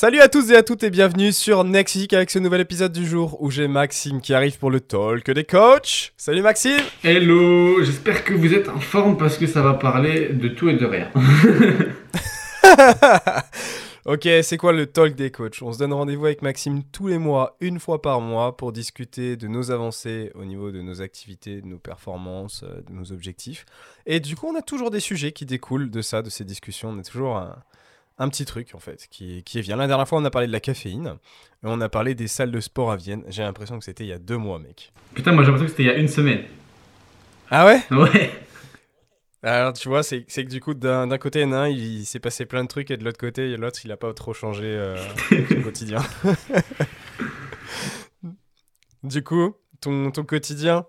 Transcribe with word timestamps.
Salut 0.00 0.20
à 0.20 0.28
tous 0.28 0.52
et 0.52 0.54
à 0.54 0.62
toutes 0.62 0.84
et 0.84 0.90
bienvenue 0.90 1.32
sur 1.32 1.64
Nexic 1.64 2.12
avec 2.12 2.30
ce 2.30 2.38
nouvel 2.38 2.60
épisode 2.60 2.92
du 2.92 3.04
jour 3.04 3.42
où 3.42 3.50
j'ai 3.50 3.66
Maxime 3.66 4.20
qui 4.20 4.32
arrive 4.32 4.56
pour 4.56 4.70
le 4.70 4.78
talk 4.78 5.28
des 5.28 5.42
coachs. 5.42 6.12
Salut 6.16 6.40
Maxime 6.40 6.78
Hello, 7.02 7.82
j'espère 7.82 8.22
que 8.22 8.32
vous 8.32 8.54
êtes 8.54 8.68
en 8.68 8.78
forme 8.78 9.16
parce 9.16 9.36
que 9.36 9.48
ça 9.48 9.60
va 9.60 9.74
parler 9.74 10.28
de 10.28 10.46
tout 10.46 10.68
et 10.68 10.74
de 10.74 10.86
rien. 10.86 11.10
ok, 14.04 14.28
c'est 14.44 14.56
quoi 14.56 14.72
le 14.72 14.86
talk 14.86 15.16
des 15.16 15.32
coachs? 15.32 15.58
On 15.62 15.72
se 15.72 15.80
donne 15.80 15.92
rendez-vous 15.92 16.26
avec 16.26 16.42
Maxime 16.42 16.84
tous 16.92 17.08
les 17.08 17.18
mois, 17.18 17.56
une 17.58 17.80
fois 17.80 18.00
par 18.00 18.20
mois, 18.20 18.56
pour 18.56 18.70
discuter 18.70 19.36
de 19.36 19.48
nos 19.48 19.72
avancées 19.72 20.30
au 20.36 20.44
niveau 20.44 20.70
de 20.70 20.80
nos 20.80 21.02
activités, 21.02 21.60
de 21.60 21.66
nos 21.66 21.80
performances, 21.80 22.62
euh, 22.62 22.82
de 22.88 22.92
nos 22.92 23.10
objectifs. 23.10 23.66
Et 24.06 24.20
du 24.20 24.36
coup, 24.36 24.46
on 24.46 24.56
a 24.56 24.62
toujours 24.62 24.92
des 24.92 25.00
sujets 25.00 25.32
qui 25.32 25.44
découlent 25.44 25.90
de 25.90 26.02
ça, 26.02 26.22
de 26.22 26.30
ces 26.30 26.44
discussions. 26.44 26.90
On 26.90 26.98
a 27.00 27.02
toujours 27.02 27.36
un 27.36 27.56
un 28.18 28.28
petit 28.28 28.44
truc 28.44 28.74
en 28.74 28.78
fait 28.78 29.06
qui, 29.10 29.42
qui 29.44 29.60
vient. 29.60 29.76
La 29.76 29.86
dernière 29.86 30.08
fois, 30.08 30.18
on 30.18 30.24
a 30.24 30.30
parlé 30.30 30.46
de 30.46 30.52
la 30.52 30.60
caféine 30.60 31.16
et 31.62 31.66
on 31.66 31.80
a 31.80 31.88
parlé 31.88 32.14
des 32.14 32.28
salles 32.28 32.50
de 32.50 32.60
sport 32.60 32.90
à 32.90 32.96
Vienne. 32.96 33.24
J'ai 33.28 33.42
l'impression 33.42 33.78
que 33.78 33.84
c'était 33.84 34.04
il 34.04 34.08
y 34.08 34.12
a 34.12 34.18
deux 34.18 34.36
mois, 34.36 34.58
mec. 34.58 34.92
Putain, 35.14 35.32
moi 35.32 35.44
j'ai 35.44 35.50
l'impression 35.50 35.66
que 35.66 35.70
c'était 35.70 35.84
il 35.84 35.94
y 35.94 35.96
a 35.96 35.98
une 35.98 36.08
semaine. 36.08 36.42
Ah 37.50 37.66
ouais? 37.66 37.80
Ouais. 37.90 38.30
Alors 39.42 39.72
tu 39.72 39.88
vois, 39.88 40.02
c'est 40.02 40.24
que 40.24 40.48
du 40.48 40.60
coup, 40.60 40.74
d'un 40.74 41.18
côté, 41.18 41.42
il, 41.42 41.70
il, 41.70 42.04
s'est 42.04 42.18
passé 42.18 42.44
plein 42.44 42.64
de 42.64 42.68
trucs 42.68 42.90
et 42.90 42.96
de 42.96 43.04
l'autre 43.04 43.18
côté, 43.18 43.56
l'autre, 43.56 43.78
il 43.84 43.92
a 43.92 43.96
pas 43.96 44.12
trop 44.12 44.34
changé 44.34 44.66
euh, 44.66 44.96
son 45.48 45.60
quotidien. 45.62 46.00
du 49.04 49.22
coup, 49.22 49.54
ton, 49.80 50.10
ton 50.10 50.24
quotidien? 50.24 50.86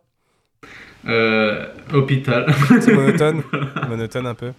Euh, 1.08 1.68
Hôpital. 1.94 2.54
C'est 2.82 2.94
monotone? 2.94 3.44
Monotone 3.88 4.26
un 4.26 4.34
peu? 4.34 4.52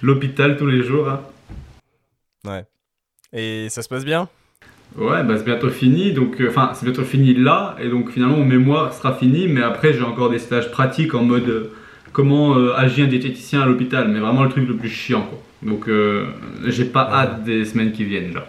L'hôpital 0.00 0.56
tous 0.56 0.66
les 0.66 0.82
jours. 0.82 1.08
Hein. 1.08 1.20
Ouais. 2.46 2.64
Et 3.32 3.68
ça 3.70 3.82
se 3.82 3.88
passe 3.88 4.04
bien? 4.04 4.28
Ouais, 4.96 5.24
bah 5.24 5.38
c'est 5.38 5.44
bientôt 5.44 5.70
fini, 5.70 6.12
donc 6.12 6.38
euh, 6.40 6.50
enfin 6.50 6.72
c'est 6.74 6.84
bientôt 6.84 7.04
fini 7.04 7.32
là, 7.32 7.76
et 7.80 7.88
donc 7.88 8.10
finalement 8.10 8.36
mon 8.36 8.44
mémoire 8.44 8.92
sera 8.92 9.14
fini, 9.14 9.48
mais 9.48 9.62
après 9.62 9.94
j'ai 9.94 10.02
encore 10.02 10.28
des 10.28 10.38
stages 10.38 10.70
pratiques 10.70 11.14
en 11.14 11.24
mode 11.24 11.48
euh, 11.48 11.74
comment 12.12 12.58
euh, 12.58 12.74
agir 12.76 13.06
un 13.06 13.08
diététicien 13.08 13.62
à 13.62 13.66
l'hôpital, 13.66 14.08
mais 14.08 14.20
vraiment 14.20 14.44
le 14.44 14.50
truc 14.50 14.68
le 14.68 14.76
plus 14.76 14.90
chiant 14.90 15.22
quoi. 15.22 15.38
Donc 15.62 15.88
j'ai 16.66 16.84
pas 16.84 17.08
hâte 17.10 17.44
des 17.44 17.64
semaines 17.64 17.92
qui 17.92 18.04
viennent 18.04 18.34
là. 18.34 18.46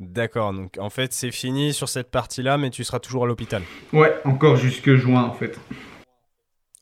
D'accord, 0.00 0.52
donc 0.52 0.76
en 0.80 0.90
fait 0.90 1.12
c'est 1.12 1.30
fini 1.30 1.72
sur 1.72 1.88
cette 1.88 2.10
partie-là, 2.10 2.58
mais 2.58 2.70
tu 2.70 2.82
seras 2.82 2.98
toujours 2.98 3.24
à 3.24 3.26
l'hôpital? 3.26 3.62
Ouais, 3.92 4.12
encore 4.24 4.56
jusque 4.56 4.94
juin 4.96 5.22
en 5.22 5.32
fait. 5.32 5.56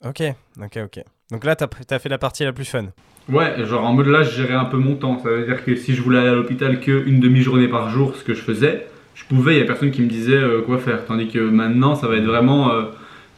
Ok, 0.02 0.22
ok, 0.62 0.78
ok. 0.84 1.04
Donc 1.30 1.44
là 1.44 1.56
t'as 1.56 1.68
as 1.90 1.98
fait 1.98 2.08
la 2.08 2.18
partie 2.18 2.44
la 2.44 2.52
plus 2.52 2.64
fun. 2.64 2.86
Ouais, 3.28 3.54
genre 3.64 3.84
en 3.84 3.94
mode 3.94 4.08
là, 4.08 4.22
je 4.22 4.30
gérais 4.30 4.54
un 4.54 4.66
peu 4.66 4.76
mon 4.76 4.96
temps. 4.96 5.18
Ça 5.22 5.30
veut 5.30 5.46
dire 5.46 5.64
que 5.64 5.74
si 5.76 5.94
je 5.94 6.02
voulais 6.02 6.18
aller 6.18 6.28
à 6.28 6.34
l'hôpital 6.34 6.78
qu'une 6.80 7.20
demi-journée 7.20 7.68
par 7.68 7.88
jour, 7.88 8.14
ce 8.16 8.22
que 8.22 8.34
je 8.34 8.42
faisais, 8.42 8.86
je 9.14 9.24
pouvais, 9.24 9.54
il 9.54 9.56
n'y 9.58 9.62
a 9.62 9.66
personne 9.66 9.90
qui 9.90 10.02
me 10.02 10.08
disait 10.08 10.34
euh, 10.34 10.60
quoi 10.60 10.78
faire. 10.78 11.06
Tandis 11.06 11.28
que 11.28 11.38
maintenant, 11.38 11.94
ça 11.94 12.06
va 12.06 12.16
être 12.16 12.24
vraiment, 12.24 12.70
euh, 12.72 12.82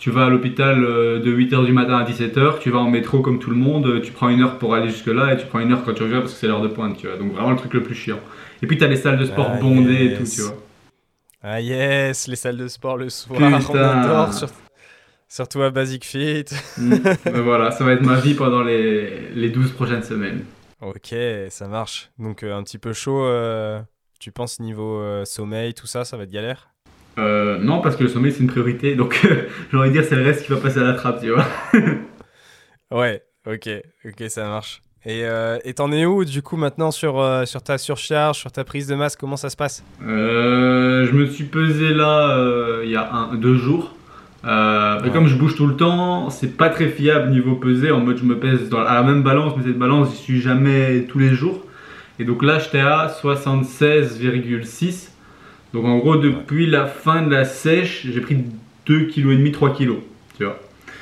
tu 0.00 0.10
vas 0.10 0.26
à 0.26 0.28
l'hôpital 0.28 0.82
euh, 0.82 1.20
de 1.20 1.32
8h 1.32 1.64
du 1.64 1.72
matin 1.72 1.98
à 1.98 2.04
17h, 2.04 2.58
tu 2.58 2.70
vas 2.70 2.80
en 2.80 2.90
métro 2.90 3.20
comme 3.20 3.38
tout 3.38 3.50
le 3.50 3.56
monde, 3.56 4.00
tu 4.02 4.10
prends 4.10 4.28
une 4.28 4.42
heure 4.42 4.58
pour 4.58 4.74
aller 4.74 4.88
jusque-là 4.88 5.34
et 5.34 5.36
tu 5.36 5.46
prends 5.46 5.60
une 5.60 5.72
heure 5.72 5.84
quand 5.84 5.94
tu 5.94 6.02
reviens 6.02 6.20
parce 6.20 6.32
que 6.32 6.38
c'est 6.40 6.48
l'heure 6.48 6.62
de 6.62 6.68
pointe, 6.68 6.96
tu 6.96 7.06
vois. 7.06 7.16
Donc 7.16 7.32
vraiment 7.32 7.50
le 7.50 7.56
truc 7.56 7.72
le 7.74 7.82
plus 7.82 7.94
chiant. 7.94 8.18
Et 8.62 8.66
puis 8.66 8.76
tu 8.78 8.82
as 8.82 8.88
les 8.88 8.96
salles 8.96 9.18
de 9.18 9.24
sport 9.24 9.52
ah, 9.54 9.60
bondées 9.60 10.06
et 10.06 10.14
tout, 10.14 10.24
tu 10.24 10.40
vois. 10.40 10.56
Ah 11.42 11.60
yes, 11.60 12.26
les 12.26 12.36
salles 12.36 12.56
de 12.56 12.66
sport 12.66 12.96
le 12.96 13.08
soir, 13.08 13.38
on 13.40 13.52
adore 13.52 14.34
sur 14.34 14.48
Surtout 15.28 15.62
à 15.62 15.70
Basic 15.70 16.04
Fit. 16.04 16.44
Mm. 16.78 16.98
Ben 17.24 17.40
voilà, 17.40 17.70
ça 17.70 17.84
va 17.84 17.92
être 17.92 18.02
ma 18.02 18.20
vie 18.20 18.34
pendant 18.34 18.62
les, 18.62 19.30
les 19.34 19.48
12 19.48 19.72
prochaines 19.72 20.02
semaines. 20.02 20.44
Ok, 20.82 21.14
ça 21.48 21.68
marche. 21.68 22.10
Donc 22.18 22.42
euh, 22.42 22.54
un 22.54 22.62
petit 22.62 22.76
peu 22.76 22.92
chaud, 22.92 23.24
euh, 23.24 23.80
tu 24.20 24.30
penses 24.30 24.60
niveau 24.60 24.98
euh, 25.00 25.24
sommeil, 25.24 25.72
tout 25.72 25.86
ça, 25.86 26.04
ça 26.04 26.18
va 26.18 26.24
être 26.24 26.30
galère? 26.30 26.68
Non, 27.16 27.80
parce 27.80 27.96
que 27.96 28.02
le 28.02 28.10
sommeil 28.10 28.30
c'est 28.30 28.40
une 28.40 28.48
priorité, 28.48 28.94
donc 28.94 29.26
j'ai 29.70 29.76
envie 29.78 29.88
de 29.88 29.94
dire 29.94 30.04
c'est 30.04 30.16
le 30.16 30.22
reste 30.22 30.44
qui 30.44 30.52
va 30.52 30.58
passer 30.58 30.80
à 30.80 30.82
la 30.82 30.92
trappe, 30.92 31.22
tu 31.22 31.30
vois. 31.30 31.46
ouais, 32.90 33.22
ok, 33.46 33.70
ok, 34.04 34.24
ça 34.28 34.44
marche. 34.44 34.82
Et 35.06 35.72
t'en 35.74 35.92
es 35.92 36.04
où 36.04 36.26
du 36.26 36.42
coup 36.42 36.58
maintenant 36.58 36.90
sur, 36.90 37.24
sur 37.46 37.62
ta 37.62 37.78
surcharge, 37.78 38.38
sur 38.38 38.52
ta 38.52 38.64
prise 38.64 38.86
de 38.86 38.96
masse, 38.96 39.16
comment 39.16 39.38
ça 39.38 39.48
se 39.48 39.56
passe? 39.56 39.82
Je 40.00 41.10
me 41.12 41.26
suis 41.26 41.44
pesé 41.44 41.94
là 41.94 42.82
il 42.84 42.90
y 42.90 42.96
a 42.96 43.10
un, 43.10 43.34
deux 43.34 43.56
jours. 43.56 43.95
Euh, 44.46 45.10
comme 45.10 45.26
je 45.26 45.34
bouge 45.34 45.56
tout 45.56 45.66
le 45.66 45.76
temps, 45.76 46.30
c'est 46.30 46.56
pas 46.56 46.68
très 46.68 46.88
fiable 46.88 47.30
niveau 47.30 47.56
pesée. 47.56 47.90
En 47.90 48.00
mode, 48.00 48.18
je 48.18 48.24
me 48.24 48.38
pèse 48.38 48.72
à 48.72 48.94
la 48.94 49.02
même 49.02 49.22
balance, 49.22 49.54
mais 49.56 49.64
cette 49.64 49.78
balance, 49.78 50.10
j'y 50.10 50.16
suis 50.16 50.40
jamais 50.40 51.04
tous 51.08 51.18
les 51.18 51.34
jours. 51.34 51.64
Et 52.18 52.24
donc 52.24 52.42
là, 52.42 52.58
j'étais 52.58 52.80
à 52.80 53.08
76,6. 53.08 55.10
Donc 55.72 55.84
en 55.84 55.98
gros, 55.98 56.16
depuis 56.16 56.66
la 56.66 56.86
fin 56.86 57.22
de 57.22 57.30
la 57.30 57.44
sèche, 57.44 58.06
j'ai 58.08 58.20
pris 58.20 58.44
2,5 58.86 59.10
kg, 59.10 59.52
3 59.52 59.70
kg. 59.70 59.90
Tu 60.38 60.44
vois. 60.44 60.58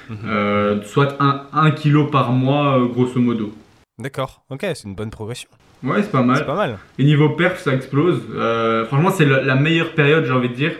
Mhm. 0.08 0.16
Euh, 0.26 0.82
soit 0.84 1.16
1, 1.20 1.70
kg 1.72 2.10
par 2.10 2.32
mois, 2.32 2.78
euh, 2.78 2.86
grosso 2.86 3.20
modo. 3.20 3.52
D'accord, 3.98 4.42
ok, 4.50 4.60
c'est 4.62 4.84
une 4.84 4.94
bonne 4.94 5.10
progression. 5.10 5.48
Ouais, 5.82 6.02
c'est 6.02 6.10
pas 6.10 6.22
mal. 6.22 6.38
C'est 6.38 6.46
pas 6.46 6.56
mal. 6.56 6.78
Et 6.98 7.04
niveau 7.04 7.30
perf, 7.30 7.60
ça 7.60 7.74
explose. 7.74 8.22
franchement, 8.86 9.10
c'est 9.10 9.26
la 9.26 9.54
meilleure 9.54 9.92
période, 9.92 10.24
j'ai 10.24 10.32
envie 10.32 10.48
de 10.48 10.54
dire. 10.54 10.72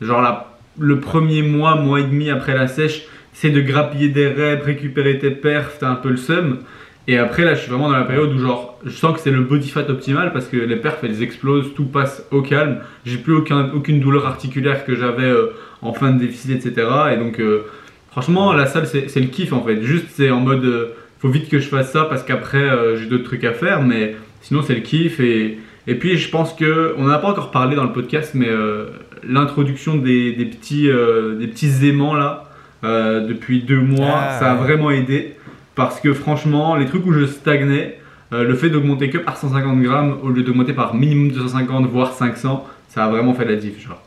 Genre 0.00 0.22
la 0.22 0.53
le 0.78 1.00
premier 1.00 1.42
mois, 1.42 1.76
mois 1.76 2.00
et 2.00 2.04
demi 2.04 2.30
après 2.30 2.54
la 2.54 2.66
sèche, 2.68 3.02
c'est 3.32 3.50
de 3.50 3.60
grappiller 3.60 4.08
des 4.08 4.28
reps, 4.28 4.64
récupérer 4.64 5.18
tes 5.18 5.30
perfs, 5.30 5.78
t'as 5.80 5.90
un 5.90 5.96
peu 5.96 6.10
le 6.10 6.16
seum. 6.16 6.58
Et 7.06 7.18
après, 7.18 7.44
là, 7.44 7.54
je 7.54 7.60
suis 7.60 7.70
vraiment 7.70 7.90
dans 7.90 7.96
la 7.96 8.04
période 8.04 8.32
où, 8.32 8.38
genre, 8.38 8.78
je 8.84 8.90
sens 8.90 9.14
que 9.14 9.20
c'est 9.20 9.30
le 9.30 9.42
body 9.42 9.68
fat 9.68 9.84
optimal 9.90 10.32
parce 10.32 10.46
que 10.46 10.56
les 10.56 10.76
perfs, 10.76 11.00
elles 11.02 11.22
explosent, 11.22 11.74
tout 11.74 11.84
passe 11.84 12.26
au 12.30 12.40
calme. 12.40 12.78
J'ai 13.04 13.18
plus 13.18 13.34
aucun, 13.34 13.70
aucune 13.74 14.00
douleur 14.00 14.26
articulaire 14.26 14.86
que 14.86 14.94
j'avais 14.94 15.24
euh, 15.28 15.52
en 15.82 15.92
fin 15.92 16.12
de 16.12 16.18
déficit, 16.18 16.64
etc. 16.64 16.88
Et 17.12 17.16
donc, 17.18 17.40
euh, 17.40 17.66
franchement, 18.10 18.54
la 18.54 18.64
salle, 18.66 18.86
c'est 18.86 19.20
le 19.20 19.26
kiff 19.26 19.52
en 19.52 19.62
fait. 19.62 19.82
Juste, 19.82 20.06
c'est 20.14 20.30
en 20.30 20.40
mode, 20.40 20.64
euh, 20.64 20.94
faut 21.18 21.28
vite 21.28 21.50
que 21.50 21.58
je 21.58 21.68
fasse 21.68 21.92
ça 21.92 22.04
parce 22.04 22.22
qu'après, 22.22 22.66
j'ai 22.96 23.06
d'autres 23.06 23.24
trucs 23.24 23.44
à 23.44 23.52
faire. 23.52 23.82
Mais 23.82 24.16
sinon, 24.40 24.62
c'est 24.62 24.74
le 24.74 24.80
kiff. 24.80 25.20
Et, 25.20 25.58
et 25.86 25.96
puis, 25.96 26.16
je 26.16 26.30
pense 26.30 26.54
que, 26.54 26.94
on 26.96 27.02
n'en 27.04 27.10
a 27.10 27.18
pas 27.18 27.28
encore 27.28 27.50
parlé 27.50 27.76
dans 27.76 27.84
le 27.84 27.92
podcast, 27.92 28.30
mais 28.34 28.48
l'introduction 29.28 29.96
des, 29.96 30.32
petits, 30.50 30.88
euh, 30.88 31.36
des 31.38 31.46
petits 31.46 31.86
aimants 31.86 32.14
là, 32.14 32.50
euh, 32.84 33.26
depuis 33.26 33.62
deux 33.62 33.80
mois, 33.80 34.14
ah, 34.14 34.38
ça 34.38 34.52
a 34.52 34.54
vraiment 34.54 34.90
aidé. 34.90 35.36
Parce 35.74 36.00
que 36.00 36.12
franchement, 36.12 36.76
les 36.76 36.86
trucs 36.86 37.04
où 37.06 37.12
je 37.12 37.26
stagnais, 37.26 37.98
euh, 38.32 38.44
le 38.44 38.54
fait 38.54 38.70
d'augmenter 38.70 39.10
que 39.10 39.18
par 39.18 39.36
150 39.36 39.80
grammes 39.82 40.18
au 40.22 40.30
lieu 40.30 40.42
d'augmenter 40.42 40.72
par 40.72 40.94
minimum 40.94 41.32
250 41.32 41.86
voire 41.86 42.12
500, 42.12 42.66
ça 42.88 43.04
a 43.04 43.08
vraiment 43.08 43.34
fait 43.34 43.44
la 43.44 43.56
diff. 43.56 43.80
Genre. 43.80 44.00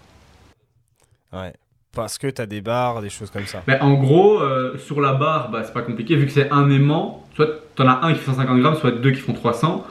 Ouais. 1.34 1.54
Parce 1.94 2.18
que 2.18 2.28
tu 2.28 2.42
as 2.42 2.46
des 2.46 2.62
barres, 2.62 3.02
des 3.02 3.10
choses 3.10 3.32
comme 3.32 3.46
ça. 3.46 3.64
Mais 3.68 3.80
en 3.82 3.96
gros, 3.96 4.40
sur 4.78 5.02
la 5.02 5.14
barre, 5.14 5.50
bah, 5.50 5.64
c'est 5.66 5.74
pas 5.74 5.82
compliqué 5.82 6.16
vu 6.16 6.28
que 6.28 6.32
c'est 6.32 6.52
un 6.52 6.70
aimant. 6.70 7.26
Soit 7.36 7.48
tu 7.76 7.82
en 7.82 7.88
as 7.88 8.06
un 8.06 8.14
qui 8.14 8.20
fait 8.20 8.32
150 8.32 8.60
grammes, 8.60 8.76
soit 8.76 8.92
deux 8.92 9.12
qui 9.12 9.20
font 9.20 9.34
300. 9.34 9.84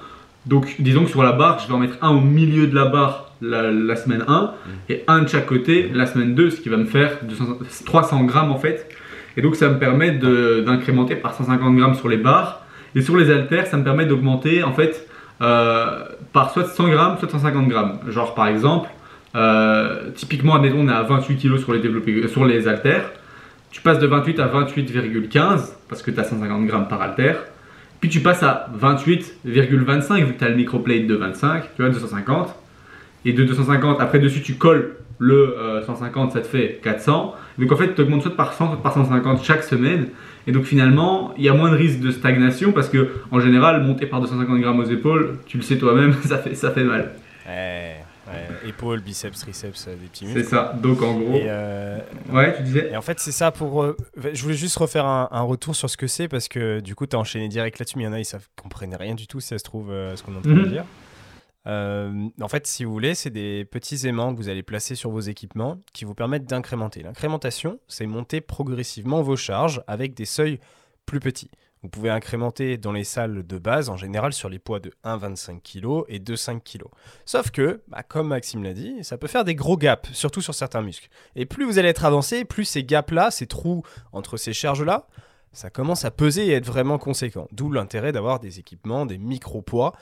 Donc 0.46 0.76
disons 0.78 1.04
que 1.04 1.10
sur 1.10 1.24
la 1.24 1.32
barre, 1.32 1.58
je 1.58 1.66
vais 1.66 1.74
en 1.74 1.78
mettre 1.78 1.96
un 2.02 2.10
au 2.10 2.20
milieu 2.20 2.68
de 2.68 2.74
la 2.74 2.84
barre 2.84 3.25
la, 3.40 3.96
semaine 3.96 4.24
1 4.26 4.42
mm. 4.42 4.70
et 4.88 5.04
un 5.06 5.22
de 5.22 5.28
chaque 5.28 5.46
côté 5.46 5.90
la 5.92 6.06
semaine 6.06 6.34
2, 6.34 6.50
ce 6.50 6.60
qui 6.60 6.68
va 6.68 6.76
me 6.76 6.84
faire 6.84 7.18
300 7.84 8.24
grammes 8.24 8.50
en 8.50 8.58
fait. 8.58 8.88
Et 9.36 9.42
donc 9.42 9.56
ça 9.56 9.68
me 9.68 9.78
permet 9.78 10.12
d'incrémenter 10.12 11.16
par 11.16 11.34
150 11.34 11.76
grammes 11.76 11.94
sur 11.94 12.08
les 12.08 12.16
barres. 12.16 12.62
Et 12.94 13.02
sur 13.02 13.16
les 13.16 13.30
haltères, 13.30 13.66
ça 13.66 13.76
me 13.76 13.84
permet 13.84 14.06
d'augmenter 14.06 14.62
en 14.62 14.72
fait 14.72 15.06
euh, 15.42 16.04
par 16.32 16.50
soit 16.50 16.64
100 16.64 16.88
grammes, 16.88 17.18
soit 17.18 17.28
150 17.28 17.68
grammes. 17.68 17.98
Genre 18.08 18.34
par 18.34 18.46
exemple, 18.46 18.88
euh, 19.34 20.10
typiquement, 20.14 20.54
admettons, 20.54 20.80
on 20.80 20.88
est 20.88 20.92
à 20.92 21.02
28 21.02 21.36
kg 21.36 21.58
sur 21.58 21.74
les, 21.74 21.80
développés, 21.80 22.26
sur 22.28 22.44
les 22.46 22.66
haltères. 22.66 23.10
Tu 23.70 23.82
passes 23.82 23.98
de 23.98 24.06
28 24.06 24.40
à 24.40 24.46
28,15 24.46 25.72
parce 25.88 26.02
que 26.02 26.10
tu 26.10 26.18
as 26.18 26.24
150 26.24 26.66
grammes 26.66 26.88
par 26.88 27.02
haltère. 27.02 27.36
Puis 28.00 28.08
tu 28.08 28.20
passes 28.20 28.42
à 28.42 28.68
28,25 28.80 30.24
vu 30.24 30.32
que 30.32 30.38
tu 30.38 30.44
as 30.44 30.48
le 30.48 30.56
microplate 30.56 31.06
de 31.06 31.14
25, 31.14 31.74
tu 31.74 31.82
vois, 31.82 31.90
250 31.90 32.54
et 33.26 33.32
de 33.32 33.44
250, 33.44 34.00
après 34.00 34.20
dessus 34.20 34.40
tu 34.40 34.54
colles 34.54 34.96
le 35.18 35.56
150, 35.84 36.30
euh, 36.30 36.32
ça 36.32 36.40
te 36.40 36.46
fait 36.46 36.80
400. 36.82 37.34
Donc 37.58 37.72
en 37.72 37.76
fait, 37.76 37.94
tu 37.94 38.02
augmentes 38.02 38.22
soit 38.22 38.36
par 38.36 38.52
100, 38.52 38.68
soit 38.68 38.82
par 38.82 38.94
150 38.94 39.42
chaque 39.42 39.64
semaine. 39.64 40.08
Et 40.46 40.52
donc 40.52 40.64
finalement, 40.64 41.34
il 41.36 41.44
y 41.44 41.48
a 41.48 41.54
moins 41.54 41.70
de 41.70 41.76
risque 41.76 41.98
de 42.00 42.12
stagnation 42.12 42.72
parce 42.72 42.88
que 42.88 43.08
en 43.32 43.40
général, 43.40 43.82
monter 43.82 44.06
par 44.06 44.20
250 44.20 44.60
grammes 44.60 44.78
aux 44.78 44.84
épaules, 44.84 45.38
tu 45.46 45.56
le 45.56 45.62
sais 45.62 45.76
toi-même, 45.76 46.14
ça 46.24 46.38
fait, 46.38 46.54
ça 46.54 46.70
fait 46.70 46.84
mal. 46.84 47.14
Ouais, 47.48 47.96
ouais. 48.28 48.68
Épaules, 48.68 49.00
biceps, 49.00 49.40
triceps, 49.40 49.88
euh, 49.88 49.96
des 49.96 50.06
petits 50.06 50.26
muscles. 50.26 50.44
C'est 50.44 50.50
ça. 50.50 50.72
Donc 50.80 51.02
en 51.02 51.14
gros. 51.14 51.34
Euh, 51.34 51.98
ouais, 52.30 52.54
tu 52.56 52.62
disais. 52.62 52.90
Et 52.92 52.96
en 52.96 53.02
fait, 53.02 53.18
c'est 53.18 53.32
ça 53.32 53.50
pour. 53.50 53.94
Je 54.32 54.42
voulais 54.42 54.54
juste 54.54 54.76
refaire 54.76 55.06
un, 55.06 55.42
retour 55.42 55.74
sur 55.74 55.90
ce 55.90 55.96
que 55.96 56.06
c'est 56.06 56.28
parce 56.28 56.46
que 56.46 56.78
du 56.78 56.94
coup, 56.94 57.06
tu 57.06 57.16
as 57.16 57.18
enchaîné 57.18 57.48
direct 57.48 57.78
là-dessus, 57.80 57.96
mais 57.96 58.04
il 58.04 58.06
y 58.06 58.10
en 58.10 58.12
a, 58.12 58.20
ils 58.20 58.28
ne 58.32 58.62
comprenaient 58.62 58.96
rien 58.96 59.14
du 59.14 59.26
tout 59.26 59.40
si 59.40 59.48
ça 59.48 59.58
se 59.58 59.64
trouve 59.64 59.88
ce 59.88 60.22
qu'on 60.22 60.34
est 60.34 60.38
en 60.38 60.42
train 60.42 60.50
de 60.50 60.60
mhm. 60.60 60.70
dire. 60.70 60.84
Euh, 61.66 62.28
en 62.40 62.48
fait, 62.48 62.66
si 62.66 62.84
vous 62.84 62.92
voulez, 62.92 63.14
c'est 63.14 63.30
des 63.30 63.64
petits 63.64 64.06
aimants 64.06 64.32
que 64.34 64.38
vous 64.38 64.48
allez 64.48 64.62
placer 64.62 64.94
sur 64.94 65.10
vos 65.10 65.20
équipements 65.20 65.80
qui 65.92 66.04
vous 66.04 66.14
permettent 66.14 66.46
d'incrémenter. 66.46 67.02
L'incrémentation, 67.02 67.80
c'est 67.88 68.06
monter 68.06 68.40
progressivement 68.40 69.22
vos 69.22 69.36
charges 69.36 69.82
avec 69.86 70.14
des 70.14 70.26
seuils 70.26 70.60
plus 71.06 71.20
petits. 71.20 71.50
Vous 71.82 71.88
pouvez 71.88 72.10
incrémenter 72.10 72.78
dans 72.78 72.92
les 72.92 73.04
salles 73.04 73.46
de 73.46 73.58
base, 73.58 73.90
en 73.90 73.96
général 73.96 74.32
sur 74.32 74.48
les 74.48 74.58
poids 74.58 74.80
de 74.80 74.92
1,25 75.04 75.60
kg 75.60 76.04
et 76.08 76.18
2,5 76.18 76.60
kg. 76.60 76.84
Sauf 77.24 77.50
que, 77.50 77.82
bah, 77.88 78.02
comme 78.02 78.28
Maxime 78.28 78.64
l'a 78.64 78.72
dit, 78.72 79.04
ça 79.04 79.18
peut 79.18 79.28
faire 79.28 79.44
des 79.44 79.54
gros 79.54 79.76
gaps, 79.76 80.10
surtout 80.12 80.40
sur 80.40 80.54
certains 80.54 80.82
muscles. 80.82 81.08
Et 81.36 81.46
plus 81.46 81.64
vous 81.64 81.78
allez 81.78 81.88
être 81.88 82.04
avancé, 82.04 82.44
plus 82.44 82.64
ces 82.64 82.82
gaps-là, 82.82 83.30
ces 83.30 83.46
trous 83.46 83.82
entre 84.12 84.36
ces 84.36 84.52
charges-là, 84.52 85.06
ça 85.52 85.70
commence 85.70 86.04
à 86.04 86.10
peser 86.10 86.48
et 86.48 86.52
être 86.52 86.66
vraiment 86.66 86.98
conséquent. 86.98 87.46
D'où 87.52 87.70
l'intérêt 87.70 88.12
d'avoir 88.12 88.40
des 88.40 88.58
équipements, 88.58 89.06
des 89.06 89.16
micro-poids 89.16 89.92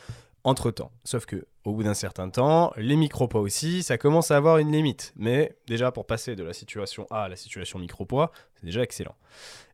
entre-temps. 0.45 0.93
Sauf 1.05 1.27
que 1.27 1.47
au 1.65 1.73
bout 1.73 1.83
d'un 1.83 1.95
certain 1.95 2.29
temps, 2.29 2.73
les 2.77 2.97
micro-poids 2.97 3.41
aussi, 3.41 3.83
ça 3.83 3.97
commence 3.99 4.31
à 4.31 4.37
avoir 4.37 4.59
une 4.59 4.71
limite. 4.71 5.13
Mais 5.17 5.57
déjà, 5.67 5.91
pour 5.91 6.07
passer 6.07 6.37
de 6.37 6.45
la 6.45 6.53
situation 6.53 7.07
A 7.11 7.25
à 7.25 7.29
la 7.29 7.37
situation 7.37 7.79
micro-poids, 7.79 8.31
c'est 8.55 8.67
déjà 8.67 8.83
excellent. 8.83 9.15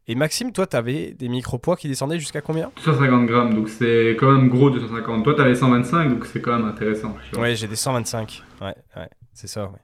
Et 0.07 0.15
Maxime, 0.15 0.53
toi, 0.53 0.67
tu 0.67 0.77
avais 0.77 1.13
des 1.13 1.29
micro-poids 1.29 1.77
qui 1.77 1.89
descendaient 1.89 2.19
jusqu'à 2.19 2.41
combien? 2.41 2.73
150 2.85 3.27
grammes, 3.27 3.55
donc 3.55 3.69
c'est 3.69 4.17
quand 4.19 4.33
même 4.33 4.49
gros 4.49 4.71
250. 4.71 5.25
Toi, 5.25 5.35
tu 5.35 5.41
avais 5.41 5.55
125, 5.55 6.09
donc 6.09 6.27
c'est 6.27 6.41
quand 6.41 6.57
même 6.57 6.67
intéressant. 6.67 7.15
Ouais, 7.37 7.55
j'ai 7.55 7.69
des 7.69 7.77
125. 7.77 8.43
Ouais, 8.61 8.75
ouais, 8.97 9.11
c'est 9.35 9.47
ça, 9.47 9.65
ouais. 9.67 9.79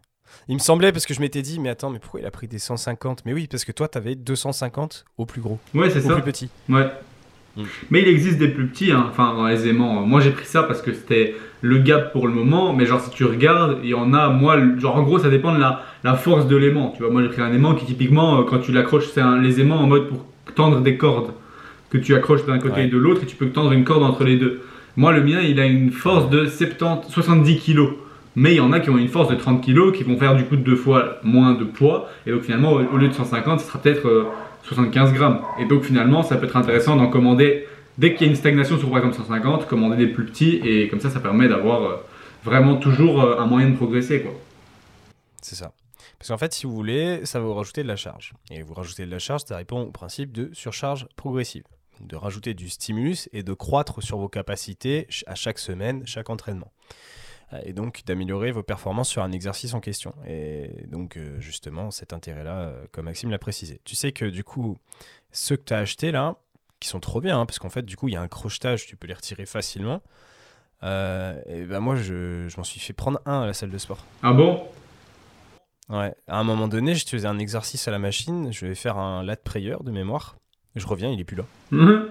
Il 0.48 0.54
me 0.54 0.60
semblait 0.60 0.92
parce 0.92 1.06
que 1.06 1.14
je 1.14 1.20
m'étais 1.20 1.42
dit, 1.42 1.58
mais 1.58 1.68
attends, 1.68 1.90
mais 1.90 1.98
pourquoi 1.98 2.20
il 2.20 2.26
a 2.26 2.30
pris 2.30 2.48
des 2.48 2.58
150 2.58 3.24
Mais 3.24 3.32
oui, 3.32 3.46
parce 3.48 3.64
que 3.64 3.72
toi, 3.72 3.88
tu 3.88 3.98
avais 3.98 4.14
250 4.14 5.04
au 5.18 5.26
plus 5.26 5.40
gros. 5.40 5.58
Ouais, 5.74 5.90
c'est 5.90 6.00
ça. 6.00 6.12
Au 6.12 6.14
plus 6.14 6.22
petit. 6.22 6.50
Ouais. 6.68 6.90
Mm. 7.56 7.62
Mais 7.90 8.02
il 8.02 8.08
existe 8.08 8.38
des 8.38 8.48
plus 8.48 8.66
petits, 8.66 8.92
hein. 8.92 9.06
enfin 9.08 9.34
dans 9.34 9.46
les 9.46 9.68
aimants. 9.68 10.06
Moi 10.06 10.20
j'ai 10.20 10.30
pris 10.30 10.46
ça 10.46 10.62
parce 10.62 10.82
que 10.82 10.92
c'était 10.92 11.34
le 11.62 11.78
gap 11.78 12.12
pour 12.12 12.26
le 12.26 12.34
moment, 12.34 12.72
mais 12.72 12.86
genre 12.86 13.00
si 13.00 13.10
tu 13.10 13.24
regardes, 13.24 13.78
il 13.82 13.90
y 13.90 13.94
en 13.94 14.12
a, 14.14 14.28
moi, 14.28 14.58
genre 14.78 14.96
en 14.96 15.02
gros 15.02 15.18
ça 15.18 15.30
dépend 15.30 15.54
de 15.54 15.60
la, 15.60 15.82
la 16.04 16.14
force 16.14 16.46
de 16.46 16.56
l'aimant. 16.56 16.92
Tu 16.96 17.02
vois, 17.02 17.10
moi 17.10 17.22
j'ai 17.22 17.28
pris 17.28 17.42
un 17.42 17.52
aimant 17.52 17.74
qui 17.74 17.86
typiquement, 17.86 18.40
euh, 18.40 18.42
quand 18.44 18.58
tu 18.58 18.72
l'accroches, 18.72 19.08
c'est 19.12 19.22
les 19.40 19.60
aimants 19.60 19.80
en 19.80 19.86
mode 19.86 20.08
pour 20.08 20.24
tendre 20.54 20.80
des 20.80 20.96
cordes 20.96 21.32
que 21.90 21.98
tu 21.98 22.14
accroches 22.14 22.44
d'un 22.46 22.58
côté 22.58 22.84
et 22.84 22.88
de 22.88 22.98
l'autre 22.98 23.22
et 23.22 23.26
tu 23.26 23.36
peux 23.36 23.48
tendre 23.48 23.72
une 23.72 23.84
corde 23.84 24.02
entre 24.02 24.24
les 24.24 24.36
deux. 24.36 24.62
Moi 24.96 25.12
le 25.12 25.22
mien 25.22 25.40
il 25.40 25.60
a 25.60 25.66
une 25.66 25.92
force 25.92 26.30
de 26.30 26.46
70, 26.46 27.10
70 27.10 27.58
kg. 27.60 27.80
Mais 28.38 28.52
il 28.52 28.56
y 28.56 28.60
en 28.60 28.70
a 28.72 28.80
qui 28.80 28.90
ont 28.90 28.98
une 28.98 29.08
force 29.08 29.30
de 29.30 29.34
30 29.34 29.64
kg 29.64 29.92
qui 29.92 30.04
vont 30.04 30.18
faire 30.18 30.36
du 30.36 30.44
coup 30.44 30.56
deux 30.56 30.76
fois 30.76 31.20
moins 31.24 31.54
de 31.54 31.64
poids. 31.64 32.10
Et 32.26 32.32
donc 32.32 32.42
finalement, 32.42 32.72
au 32.72 32.96
lieu 32.98 33.08
de 33.08 33.14
150, 33.14 33.60
ce 33.60 33.66
sera 33.66 33.78
peut-être 33.78 34.06
euh, 34.06 34.24
75 34.66 35.12
grammes. 35.12 35.40
Et 35.58 35.64
donc 35.64 35.84
finalement, 35.84 36.22
ça 36.22 36.36
peut 36.36 36.46
être 36.46 36.56
intéressant 36.56 36.96
d'en 36.96 37.08
commander, 37.08 37.66
dès 37.98 38.14
qu'il 38.14 38.26
y 38.26 38.28
a 38.28 38.30
une 38.30 38.36
stagnation 38.36 38.78
sur 38.78 38.88
par 38.88 38.98
exemple 38.98 39.16
150, 39.16 39.66
commander 39.66 39.96
des 39.96 40.08
plus 40.08 40.26
petits 40.26 40.60
et 40.64 40.88
comme 40.88 41.00
ça, 41.00 41.10
ça 41.10 41.20
permet 41.20 41.48
d'avoir 41.48 41.82
euh, 41.82 41.96
vraiment 42.44 42.76
toujours 42.76 43.22
euh, 43.22 43.38
un 43.38 43.46
moyen 43.46 43.70
de 43.70 43.76
progresser. 43.76 44.26
C'est 45.42 45.56
ça. 45.56 45.72
Parce 46.18 46.28
qu'en 46.28 46.38
fait, 46.38 46.52
si 46.52 46.66
vous 46.66 46.74
voulez, 46.74 47.24
ça 47.24 47.38
va 47.40 47.46
vous 47.46 47.54
rajouter 47.54 47.82
de 47.82 47.88
la 47.88 47.96
charge. 47.96 48.32
Et 48.50 48.62
vous 48.62 48.74
rajoutez 48.74 49.04
de 49.04 49.10
la 49.10 49.18
charge, 49.18 49.42
ça 49.46 49.56
répond 49.56 49.82
au 49.82 49.90
principe 49.90 50.32
de 50.32 50.50
surcharge 50.52 51.06
progressive. 51.16 51.64
De 52.00 52.16
rajouter 52.16 52.54
du 52.54 52.68
stimulus 52.68 53.28
et 53.32 53.42
de 53.42 53.52
croître 53.52 54.02
sur 54.02 54.18
vos 54.18 54.28
capacités 54.28 55.06
à 55.26 55.34
chaque 55.34 55.58
semaine, 55.58 56.02
chaque 56.06 56.30
entraînement 56.30 56.72
et 57.64 57.72
donc 57.72 58.02
d'améliorer 58.04 58.50
vos 58.50 58.62
performances 58.62 59.08
sur 59.08 59.22
un 59.22 59.32
exercice 59.32 59.74
en 59.74 59.80
question. 59.80 60.14
Et 60.26 60.86
donc 60.88 61.16
euh, 61.16 61.38
justement, 61.40 61.90
cet 61.90 62.12
intérêt-là, 62.12 62.58
euh, 62.58 62.86
comme 62.92 63.04
Maxime 63.04 63.30
l'a 63.30 63.38
précisé. 63.38 63.80
Tu 63.84 63.94
sais 63.94 64.12
que 64.12 64.24
du 64.24 64.44
coup, 64.44 64.78
ceux 65.32 65.56
que 65.56 65.64
tu 65.64 65.74
as 65.74 65.78
achetés 65.78 66.10
là, 66.10 66.36
qui 66.80 66.88
sont 66.88 67.00
trop 67.00 67.20
bien, 67.20 67.40
hein, 67.40 67.46
parce 67.46 67.58
qu'en 67.58 67.70
fait, 67.70 67.82
du 67.82 67.96
coup, 67.96 68.08
il 68.08 68.14
y 68.14 68.16
a 68.16 68.20
un 68.20 68.28
crochetage, 68.28 68.86
tu 68.86 68.96
peux 68.96 69.06
les 69.06 69.14
retirer 69.14 69.46
facilement. 69.46 70.02
Euh, 70.82 71.40
et 71.46 71.64
ben 71.64 71.80
moi, 71.80 71.96
je, 71.96 72.48
je 72.48 72.56
m'en 72.58 72.64
suis 72.64 72.80
fait 72.80 72.92
prendre 72.92 73.20
un 73.24 73.42
à 73.42 73.46
la 73.46 73.54
salle 73.54 73.70
de 73.70 73.78
sport. 73.78 74.04
Ah 74.22 74.32
bon? 74.32 74.66
Ouais. 75.88 76.14
À 76.26 76.38
un 76.38 76.44
moment 76.44 76.68
donné, 76.68 76.94
je 76.94 77.06
faisais 77.06 77.28
un 77.28 77.38
exercice 77.38 77.86
à 77.88 77.90
la 77.90 77.98
machine, 77.98 78.52
je 78.52 78.66
vais 78.66 78.74
faire 78.74 78.98
un 78.98 79.22
lat 79.22 79.36
prayer 79.36 79.76
de 79.82 79.90
mémoire. 79.90 80.36
Je 80.74 80.86
reviens, 80.86 81.10
il 81.10 81.20
est 81.20 81.24
plus 81.24 81.36
là. 81.36 81.44
Mhm. 81.70 82.08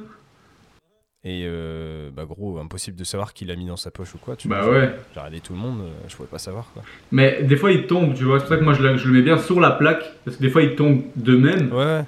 Et 1.28 1.46
euh, 1.48 2.12
bah 2.16 2.26
gros, 2.26 2.60
impossible 2.60 2.96
de 2.96 3.04
savoir 3.04 3.34
qui 3.34 3.46
l'a 3.46 3.56
mis 3.56 3.66
dans 3.66 3.78
sa 3.78 3.90
poche 3.90 4.14
ou 4.14 4.20
quoi. 4.20 4.36
Tu 4.36 4.48
bah 4.48 4.70
ouais. 4.70 4.92
J'ai 5.12 5.20
regardé 5.20 5.40
tout 5.40 5.54
le 5.54 5.60
monde, 5.60 5.80
euh, 5.82 5.90
je 6.08 6.16
pouvais 6.16 6.30
pas 6.30 6.38
savoir 6.38 6.70
quoi. 6.72 6.84
Mais 7.12 7.42
des 7.42 7.56
fois 7.56 7.72
il 7.72 7.88
tombe, 7.88 8.14
tu 8.14 8.26
vois. 8.26 8.38
C'est 8.38 8.46
pour 8.46 8.54
ça 8.54 8.60
que 8.60 8.64
moi 8.64 8.76
je 8.76 8.84
le, 8.84 8.96
je 8.98 9.08
le, 9.08 9.14
mets 9.14 9.24
bien 9.24 9.40
sur 9.40 9.60
la 9.60 9.72
plaque, 9.72 10.04
parce 10.24 10.38
que 10.38 10.44
des 10.44 10.52
fois 10.52 10.62
il 10.62 10.76
tombe 10.76 11.02
d'eux-mêmes. 11.16 11.74
Ouais. 11.74 12.04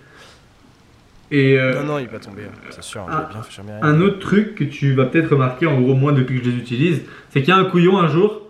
Et 1.31 1.57
euh, 1.57 1.81
non, 1.81 1.93
non, 1.93 1.99
il 1.99 2.07
va 2.07 2.19
tomber, 2.19 2.43
c'est 2.69 2.83
sûr. 2.83 3.01
Un, 3.09 3.27
bien 3.31 3.41
fait 3.41 3.61
rien. 3.63 3.79
un 3.81 4.01
autre 4.01 4.19
truc 4.19 4.53
que 4.53 4.63
tu 4.63 4.93
vas 4.93 5.05
peut-être 5.05 5.31
remarquer, 5.31 5.65
en 5.65 5.81
gros, 5.81 5.95
moi 5.95 6.11
depuis 6.11 6.39
que 6.39 6.45
je 6.45 6.51
les 6.51 6.57
utilise, 6.57 7.01
c'est 7.31 7.39
qu'il 7.39 7.49
y 7.49 7.51
a 7.51 7.57
un 7.57 7.65
couillon 7.65 7.97
un 7.97 8.07
jour, 8.07 8.43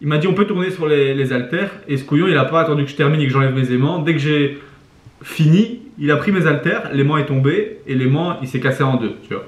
il 0.00 0.06
m'a 0.06 0.18
dit 0.18 0.28
on 0.28 0.34
peut 0.34 0.46
tourner 0.46 0.70
sur 0.70 0.86
les, 0.86 1.12
les 1.12 1.32
haltères, 1.32 1.72
et 1.88 1.96
ce 1.96 2.04
couillon 2.04 2.28
il 2.28 2.38
a 2.38 2.44
pas 2.44 2.60
attendu 2.60 2.84
que 2.84 2.90
je 2.90 2.96
termine 2.96 3.20
et 3.20 3.26
que 3.26 3.32
j'enlève 3.32 3.52
mes 3.52 3.72
aimants. 3.72 3.98
Dès 3.98 4.12
que 4.12 4.20
j'ai 4.20 4.60
fini, 5.24 5.80
il 5.98 6.12
a 6.12 6.16
pris 6.16 6.30
mes 6.30 6.46
haltères, 6.46 6.90
l'aimant 6.92 7.16
est 7.16 7.26
tombé, 7.26 7.80
et 7.88 7.96
l'aimant 7.96 8.38
il 8.40 8.46
s'est 8.46 8.60
cassé 8.60 8.84
en 8.84 8.96
deux, 8.96 9.16
tu 9.26 9.34
vois. 9.34 9.44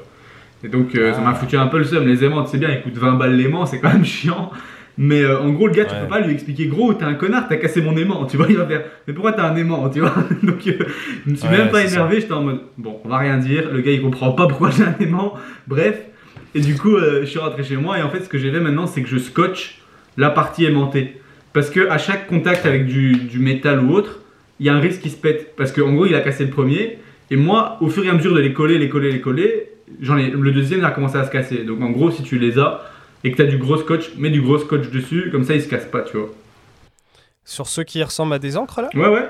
Et 0.66 0.68
donc 0.68 0.96
euh, 0.96 1.12
ça 1.12 1.20
m'a 1.20 1.32
foutu 1.32 1.56
un 1.56 1.68
peu 1.68 1.78
le 1.78 1.84
seum. 1.84 2.04
Les 2.08 2.24
aimants, 2.24 2.44
c'est 2.44 2.58
bien, 2.58 2.70
ils 2.70 2.82
coûtent 2.82 2.98
20 2.98 3.12
balles 3.12 3.36
l'aimant, 3.36 3.66
c'est 3.66 3.78
quand 3.78 3.92
même 3.92 4.04
chiant. 4.16 4.50
Mais 4.98 5.22
euh, 5.22 5.40
en 5.40 5.50
gros, 5.50 5.68
le 5.68 5.74
gars, 5.74 5.84
tu 5.84 5.94
peux 5.94 6.08
pas 6.08 6.20
lui 6.20 6.32
expliquer, 6.32 6.66
gros, 6.66 6.92
t'es 6.92 7.04
un 7.04 7.14
connard, 7.14 7.46
t'as 7.48 7.56
cassé 7.56 7.80
mon 7.82 7.96
aimant. 7.96 8.24
Tu 8.24 8.36
vois, 8.36 8.46
il 8.48 8.56
va 8.56 8.66
faire, 8.66 8.82
mais 9.06 9.14
pourquoi 9.14 9.32
t'as 9.32 9.48
un 9.48 9.54
aimant, 9.54 9.88
tu 9.90 10.00
vois? 10.00 10.14
Donc, 10.42 10.66
euh, 10.66 10.72
je 11.24 11.30
me 11.30 11.36
suis 11.36 11.48
même 11.48 11.70
pas 11.70 11.84
énervé, 11.84 12.20
j'étais 12.20 12.32
en 12.32 12.42
mode, 12.42 12.62
bon, 12.78 12.98
on 13.04 13.08
va 13.08 13.18
rien 13.18 13.36
dire. 13.36 13.70
Le 13.72 13.80
gars, 13.80 13.92
il 13.92 14.02
comprend 14.02 14.32
pas 14.32 14.48
pourquoi 14.48 14.70
j'ai 14.70 14.82
un 14.82 14.96
aimant. 14.98 15.34
Bref. 15.68 16.00
Et 16.56 16.60
du 16.60 16.74
coup, 16.74 16.96
je 16.98 17.26
suis 17.26 17.38
rentré 17.38 17.62
chez 17.62 17.76
moi 17.76 17.98
et 17.98 18.02
en 18.02 18.08
fait, 18.08 18.24
ce 18.24 18.28
que 18.30 18.38
j'ai 18.38 18.50
fait 18.50 18.60
maintenant, 18.60 18.86
c'est 18.86 19.02
que 19.02 19.08
je 19.08 19.18
scotche 19.18 19.82
la 20.16 20.30
partie 20.30 20.64
aimantée. 20.64 21.20
Parce 21.52 21.68
que 21.68 21.88
à 21.90 21.98
chaque 21.98 22.26
contact 22.26 22.64
avec 22.64 22.86
du, 22.86 23.12
du 23.14 23.38
métal 23.38 23.84
ou 23.84 23.92
autre, 23.92 24.20
il 24.58 24.64
y 24.64 24.70
a 24.70 24.74
un 24.74 24.80
risque 24.80 25.02
qu'il 25.02 25.10
se 25.10 25.18
pète. 25.18 25.54
Parce 25.54 25.70
qu'en 25.70 25.92
gros, 25.92 26.06
il 26.06 26.14
a 26.14 26.20
cassé 26.20 26.44
le 26.44 26.50
premier. 26.50 26.98
Et 27.30 27.36
moi, 27.36 27.76
au 27.80 27.88
fur 27.88 28.04
et 28.04 28.08
à 28.08 28.14
mesure 28.14 28.34
de 28.34 28.40
les 28.40 28.52
coller, 28.52 28.78
les 28.78 28.88
coller, 28.88 29.10
les 29.10 29.20
coller, 29.20 29.65
j'en 30.00 30.16
ai, 30.16 30.30
le 30.30 30.52
deuxième 30.52 30.84
a 30.84 30.90
commencé 30.90 31.16
à 31.16 31.24
se 31.24 31.30
casser. 31.30 31.64
Donc 31.64 31.80
en 31.82 31.90
gros, 31.90 32.10
si 32.10 32.22
tu 32.22 32.38
les 32.38 32.58
as 32.58 32.82
et 33.24 33.30
que 33.30 33.36
tu 33.36 33.42
as 33.42 33.46
du 33.46 33.58
gros 33.58 33.76
scotch, 33.76 34.14
mets 34.16 34.30
du 34.30 34.42
gros 34.42 34.58
scotch 34.58 34.90
dessus, 34.90 35.30
comme 35.30 35.44
ça 35.44 35.54
ils 35.54 35.62
se 35.62 35.68
cassent 35.68 35.90
pas, 35.90 36.02
tu 36.02 36.16
vois. 36.16 36.28
Sur 37.44 37.66
ceux 37.66 37.84
qui 37.84 38.02
ressemblent 38.02 38.34
à 38.34 38.38
des 38.38 38.56
encres 38.56 38.80
là? 38.80 38.88
Ouais, 38.94 39.08
ouais. 39.08 39.28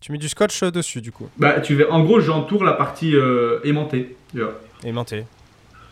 Tu 0.00 0.12
mets 0.12 0.18
du 0.18 0.28
scotch 0.28 0.62
euh, 0.62 0.70
dessus 0.70 1.00
du 1.00 1.12
coup 1.12 1.28
Bah, 1.36 1.60
tu 1.60 1.74
veux, 1.74 1.90
en 1.92 2.02
gros, 2.02 2.20
j'entoure 2.20 2.64
la 2.64 2.72
partie 2.72 3.14
euh, 3.14 3.60
aimantée, 3.64 4.16
tu 4.32 4.40
vois. 4.40 4.60
Aimantée. 4.84 5.24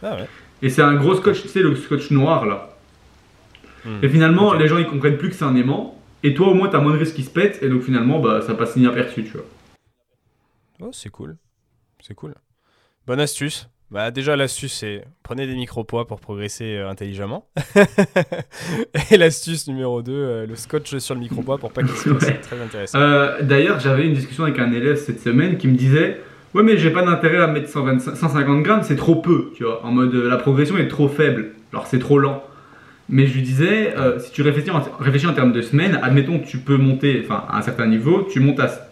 Ah 0.03 0.17
ouais. 0.17 0.29
Et 0.63 0.71
c'est 0.71 0.83
un 0.83 0.95
gros 0.95 1.15
scotch, 1.15 1.43
tu 1.43 1.49
sais, 1.49 1.61
le 1.61 1.75
scotch 1.77 2.11
noir 2.11 2.47
là. 2.47 2.77
Hmm. 3.85 3.99
Et 4.03 4.09
finalement, 4.09 4.55
les 4.55 4.67
gens 4.67 4.79
ils 4.79 4.87
comprennent 4.87 5.19
plus 5.19 5.29
que 5.29 5.35
c'est 5.35 5.45
un 5.45 5.55
aimant. 5.57 6.01
Et 6.23 6.35
toi, 6.35 6.49
au 6.49 6.55
moins, 6.55 6.69
t'as 6.69 6.81
moins 6.81 6.93
de 6.93 6.99
risques 6.99 7.15
qui 7.15 7.23
se 7.23 7.31
pètent. 7.31 7.63
Et 7.63 7.69
donc, 7.69 7.83
finalement, 7.83 8.19
bah, 8.19 8.41
ça 8.43 8.55
passe 8.55 8.75
inaperçu, 8.77 9.25
tu 9.25 9.33
vois. 9.33 9.47
Oh, 10.81 10.91
c'est 10.93 11.11
cool. 11.11 11.37
C'est 12.01 12.15
cool. 12.15 12.35
Bonne 13.09 13.21
astuce. 13.21 13.71
Bah 13.91 14.11
déjà 14.11 14.37
l'astuce 14.37 14.75
c'est 14.75 15.03
prenez 15.23 15.47
des 15.47 15.55
micro-poids 15.55 16.07
pour 16.07 16.21
progresser 16.21 16.77
euh, 16.77 16.91
intelligemment. 16.91 17.49
Et 19.11 19.17
l'astuce 19.17 19.67
numéro 19.67 20.03
2, 20.03 20.13
euh, 20.13 20.47
le 20.47 20.55
scotch 20.57 20.99
sur 20.99 21.15
le 21.15 21.21
micro-poids 21.21 21.57
pour 21.57 21.73
pas 21.73 21.83
qu'il 21.83 21.97
se 21.97 22.11
casse. 22.11 22.23
C'est 22.23 22.41
très 22.43 22.61
intéressant. 22.61 22.99
Euh, 23.01 23.41
D'ailleurs 23.41 23.81
j'avais 23.81 24.05
une 24.05 24.13
discussion 24.13 24.45
avec 24.45 24.59
un 24.59 24.73
élève 24.73 24.97
cette 24.97 25.23
semaine 25.23 25.57
qui 25.57 25.69
me 25.69 25.75
disait 25.75 26.21
Ouais 26.53 26.63
mais 26.63 26.77
j'ai 26.77 26.91
pas 26.91 27.03
d'intérêt 27.03 27.39
à 27.39 27.47
mettre 27.47 27.71
125, 27.71 28.15
150 28.15 28.63
grammes, 28.63 28.83
c'est 28.83 28.97
trop 28.97 29.17
peu, 29.17 29.53
tu 29.57 29.65
vois. 29.65 29.83
En 29.87 29.91
mode 29.91 30.13
la 30.13 30.37
progression 30.37 30.77
est 30.77 30.89
trop 30.89 31.09
faible, 31.09 31.53
alors 31.73 31.87
c'est 31.87 32.01
trop 32.01 32.19
lent. 32.19 32.45
Mais 33.09 33.27
je 33.27 33.33
lui 33.33 33.41
disais, 33.41 33.95
si 34.19 34.33
tu 34.33 34.43
réfléchis 34.43 34.71
en, 34.71 34.83
réfléchis 35.01 35.27
en 35.27 35.33
termes 35.33 35.53
de 35.53 35.63
semaines, 35.63 35.99
admettons 36.03 36.39
que 36.41 36.47
tu 36.47 36.59
peux 36.59 36.77
monter, 36.77 37.23
enfin 37.25 37.43
à 37.49 37.57
un 37.57 37.63
certain 37.63 37.87
niveau, 37.87 38.29
tu 38.31 38.39
montes 38.39 38.61
à 38.61 38.88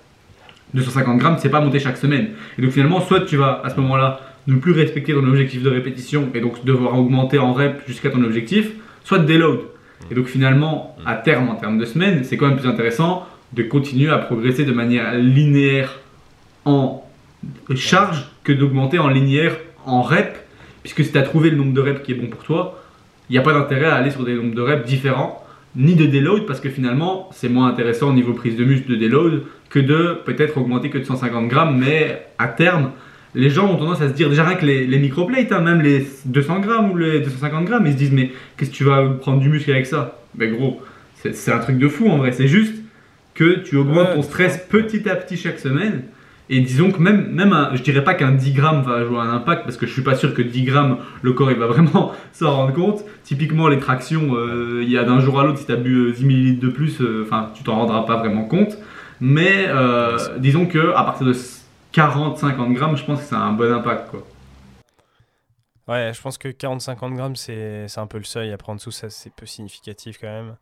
250 0.74 1.18
grammes, 1.18 1.36
c'est 1.38 1.48
pas 1.48 1.60
monter 1.60 1.78
chaque 1.78 1.96
semaine. 1.96 2.28
Et 2.58 2.62
donc 2.62 2.72
finalement, 2.72 3.00
soit 3.00 3.20
tu 3.20 3.36
vas 3.36 3.62
à 3.64 3.70
ce 3.70 3.76
moment-là 3.80 4.20
ne 4.46 4.56
plus 4.56 4.72
respecter 4.72 5.12
ton 5.12 5.26
objectif 5.26 5.62
de 5.62 5.70
répétition 5.70 6.28
et 6.34 6.40
donc 6.40 6.64
devoir 6.64 6.98
augmenter 6.98 7.38
en 7.38 7.52
rep 7.52 7.82
jusqu'à 7.86 8.10
ton 8.10 8.22
objectif, 8.22 8.70
soit 9.04 9.18
de 9.18 9.24
déload. 9.24 9.60
Et 10.10 10.14
donc 10.14 10.26
finalement, 10.26 10.96
à 11.04 11.14
terme, 11.14 11.48
en 11.48 11.54
termes 11.54 11.78
de 11.78 11.84
semaines, 11.84 12.24
c'est 12.24 12.36
quand 12.36 12.46
même 12.46 12.58
plus 12.58 12.68
intéressant 12.68 13.26
de 13.52 13.62
continuer 13.62 14.10
à 14.10 14.18
progresser 14.18 14.64
de 14.64 14.72
manière 14.72 15.14
linéaire 15.14 16.00
en 16.64 17.04
charge 17.74 18.26
que 18.44 18.52
d'augmenter 18.52 18.98
en 18.98 19.08
linéaire 19.08 19.56
en 19.84 20.02
rep, 20.02 20.36
puisque 20.82 21.04
si 21.04 21.12
tu 21.12 21.18
as 21.18 21.22
trouvé 21.22 21.50
le 21.50 21.56
nombre 21.56 21.72
de 21.72 21.80
reps 21.80 22.02
qui 22.02 22.12
est 22.12 22.16
bon 22.16 22.26
pour 22.26 22.42
toi, 22.42 22.82
il 23.28 23.32
n'y 23.32 23.38
a 23.38 23.42
pas 23.42 23.52
d'intérêt 23.52 23.86
à 23.86 23.96
aller 23.96 24.10
sur 24.10 24.24
des 24.24 24.34
nombres 24.34 24.54
de 24.54 24.62
reps 24.62 24.86
différents, 24.86 25.44
ni 25.76 25.94
de 25.94 26.06
déload, 26.06 26.46
parce 26.46 26.60
que 26.60 26.68
finalement, 26.68 27.28
c'est 27.32 27.48
moins 27.48 27.68
intéressant 27.68 28.10
au 28.10 28.12
niveau 28.12 28.32
prise 28.32 28.56
de 28.56 28.64
muscle 28.64 28.90
de 28.90 28.96
déload 28.96 29.42
que 29.68 29.78
de 29.78 30.18
peut-être 30.24 30.58
augmenter 30.58 30.90
que 30.90 30.98
de 30.98 31.04
150 31.04 31.48
grammes, 31.48 31.78
mais 31.78 32.26
à 32.38 32.48
terme, 32.48 32.92
les 33.34 33.50
gens 33.50 33.70
ont 33.70 33.76
tendance 33.76 34.00
à 34.00 34.08
se 34.08 34.14
dire, 34.14 34.30
déjà 34.30 34.44
rien 34.44 34.56
que 34.56 34.64
les, 34.64 34.86
les 34.86 34.98
microplates, 34.98 35.52
hein, 35.52 35.60
même 35.60 35.82
les 35.82 36.06
200 36.24 36.60
grammes 36.60 36.92
ou 36.92 36.96
les 36.96 37.20
250 37.20 37.66
grammes, 37.66 37.86
ils 37.86 37.92
se 37.92 37.98
disent, 37.98 38.12
mais 38.12 38.30
qu'est-ce 38.56 38.70
que 38.70 38.76
tu 38.76 38.84
vas 38.84 39.06
prendre 39.20 39.40
du 39.40 39.48
muscle 39.48 39.70
avec 39.70 39.86
ça? 39.86 40.18
Ben 40.34 40.52
gros, 40.54 40.80
c'est 41.14 41.52
un 41.52 41.58
truc 41.58 41.78
de 41.78 41.88
fou 41.88 42.08
en 42.08 42.16
vrai, 42.16 42.32
c'est 42.32 42.48
juste 42.48 42.74
que 43.34 43.58
tu 43.60 43.76
augmentes 43.76 44.14
ton 44.14 44.22
stress 44.22 44.58
petit 44.68 45.08
à 45.08 45.14
petit 45.14 45.36
chaque 45.36 45.58
semaine. 45.58 46.04
Et 46.48 46.60
disons 46.60 46.92
que 46.92 46.98
même, 46.98 47.32
même 47.32 47.70
je 47.74 47.82
dirais 47.82 48.04
pas 48.04 48.14
qu'un 48.14 48.30
10 48.30 48.52
grammes 48.52 48.82
va 48.82 49.04
jouer 49.04 49.18
un 49.18 49.30
impact 49.30 49.64
parce 49.64 49.76
que 49.76 49.86
je 49.86 49.92
suis 49.92 50.02
pas 50.02 50.14
sûr 50.14 50.32
que 50.32 50.42
10 50.42 50.62
grammes 50.62 50.98
le 51.22 51.32
corps 51.32 51.50
il 51.50 51.58
va 51.58 51.66
vraiment 51.66 52.12
s'en 52.32 52.54
rendre 52.54 52.72
compte. 52.72 53.04
Typiquement 53.24 53.68
les 53.68 53.80
tractions, 53.80 54.36
euh, 54.36 54.80
il 54.82 54.90
y 54.90 54.96
a 54.96 55.04
d'un 55.04 55.18
jour 55.18 55.40
à 55.40 55.44
l'autre 55.44 55.58
si 55.58 55.66
tu 55.66 55.72
as 55.72 55.76
bu 55.76 56.12
10 56.12 56.22
euh, 56.22 56.26
ml 56.26 56.58
de 56.60 56.68
plus, 56.68 57.00
euh, 57.00 57.24
enfin 57.26 57.50
tu 57.54 57.64
t'en 57.64 57.74
rendras 57.74 58.04
pas 58.04 58.16
vraiment 58.16 58.44
compte. 58.44 58.78
Mais 59.20 59.66
disons 60.38 60.66
que 60.66 60.92
à 60.94 61.02
partir 61.02 61.26
de 61.26 61.32
40-50 61.94 62.74
grammes, 62.74 62.96
je 62.96 63.04
pense 63.04 63.24
que 63.24 63.34
a 63.34 63.38
un 63.38 63.52
bon 63.52 63.72
impact. 63.72 64.10
Quoi. 64.10 64.26
Ouais, 65.88 66.12
je 66.14 66.20
pense 66.20 66.36
que 66.36 66.48
40-50 66.48 67.14
grammes, 67.14 67.36
c'est 67.36 67.86
un 67.96 68.06
peu 68.06 68.18
le 68.18 68.24
seuil. 68.24 68.52
Après, 68.52 68.70
en 68.70 68.74
dessous, 68.74 68.90
c'est 68.90 69.32
peu 69.34 69.46
significatif 69.46 70.18
quand 70.20 70.26
même. 70.26 70.56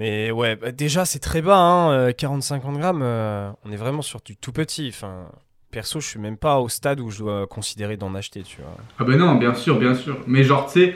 Mais 0.00 0.30
ouais, 0.30 0.56
bah, 0.56 0.72
déjà, 0.72 1.04
c'est 1.04 1.18
très 1.18 1.42
bas, 1.42 1.58
hein, 1.58 2.08
40-50 2.08 2.78
grammes. 2.78 3.02
Euh, 3.02 3.50
on 3.66 3.70
est 3.70 3.76
vraiment 3.76 4.00
sur 4.00 4.22
du 4.24 4.34
tout 4.34 4.50
petit. 4.50 4.88
Enfin, 4.88 5.26
perso, 5.70 6.00
je 6.00 6.06
suis 6.06 6.18
même 6.18 6.38
pas 6.38 6.58
au 6.58 6.70
stade 6.70 7.00
où 7.00 7.10
je 7.10 7.18
dois 7.18 7.46
considérer 7.46 7.98
d'en 7.98 8.14
acheter, 8.14 8.40
tu 8.42 8.62
vois. 8.62 8.74
Ah 8.98 9.04
ben 9.04 9.18
non, 9.18 9.34
bien 9.34 9.52
sûr, 9.52 9.78
bien 9.78 9.94
sûr. 9.94 10.16
Mais 10.26 10.42
genre, 10.42 10.72
tu 10.72 10.80
sais, 10.80 10.94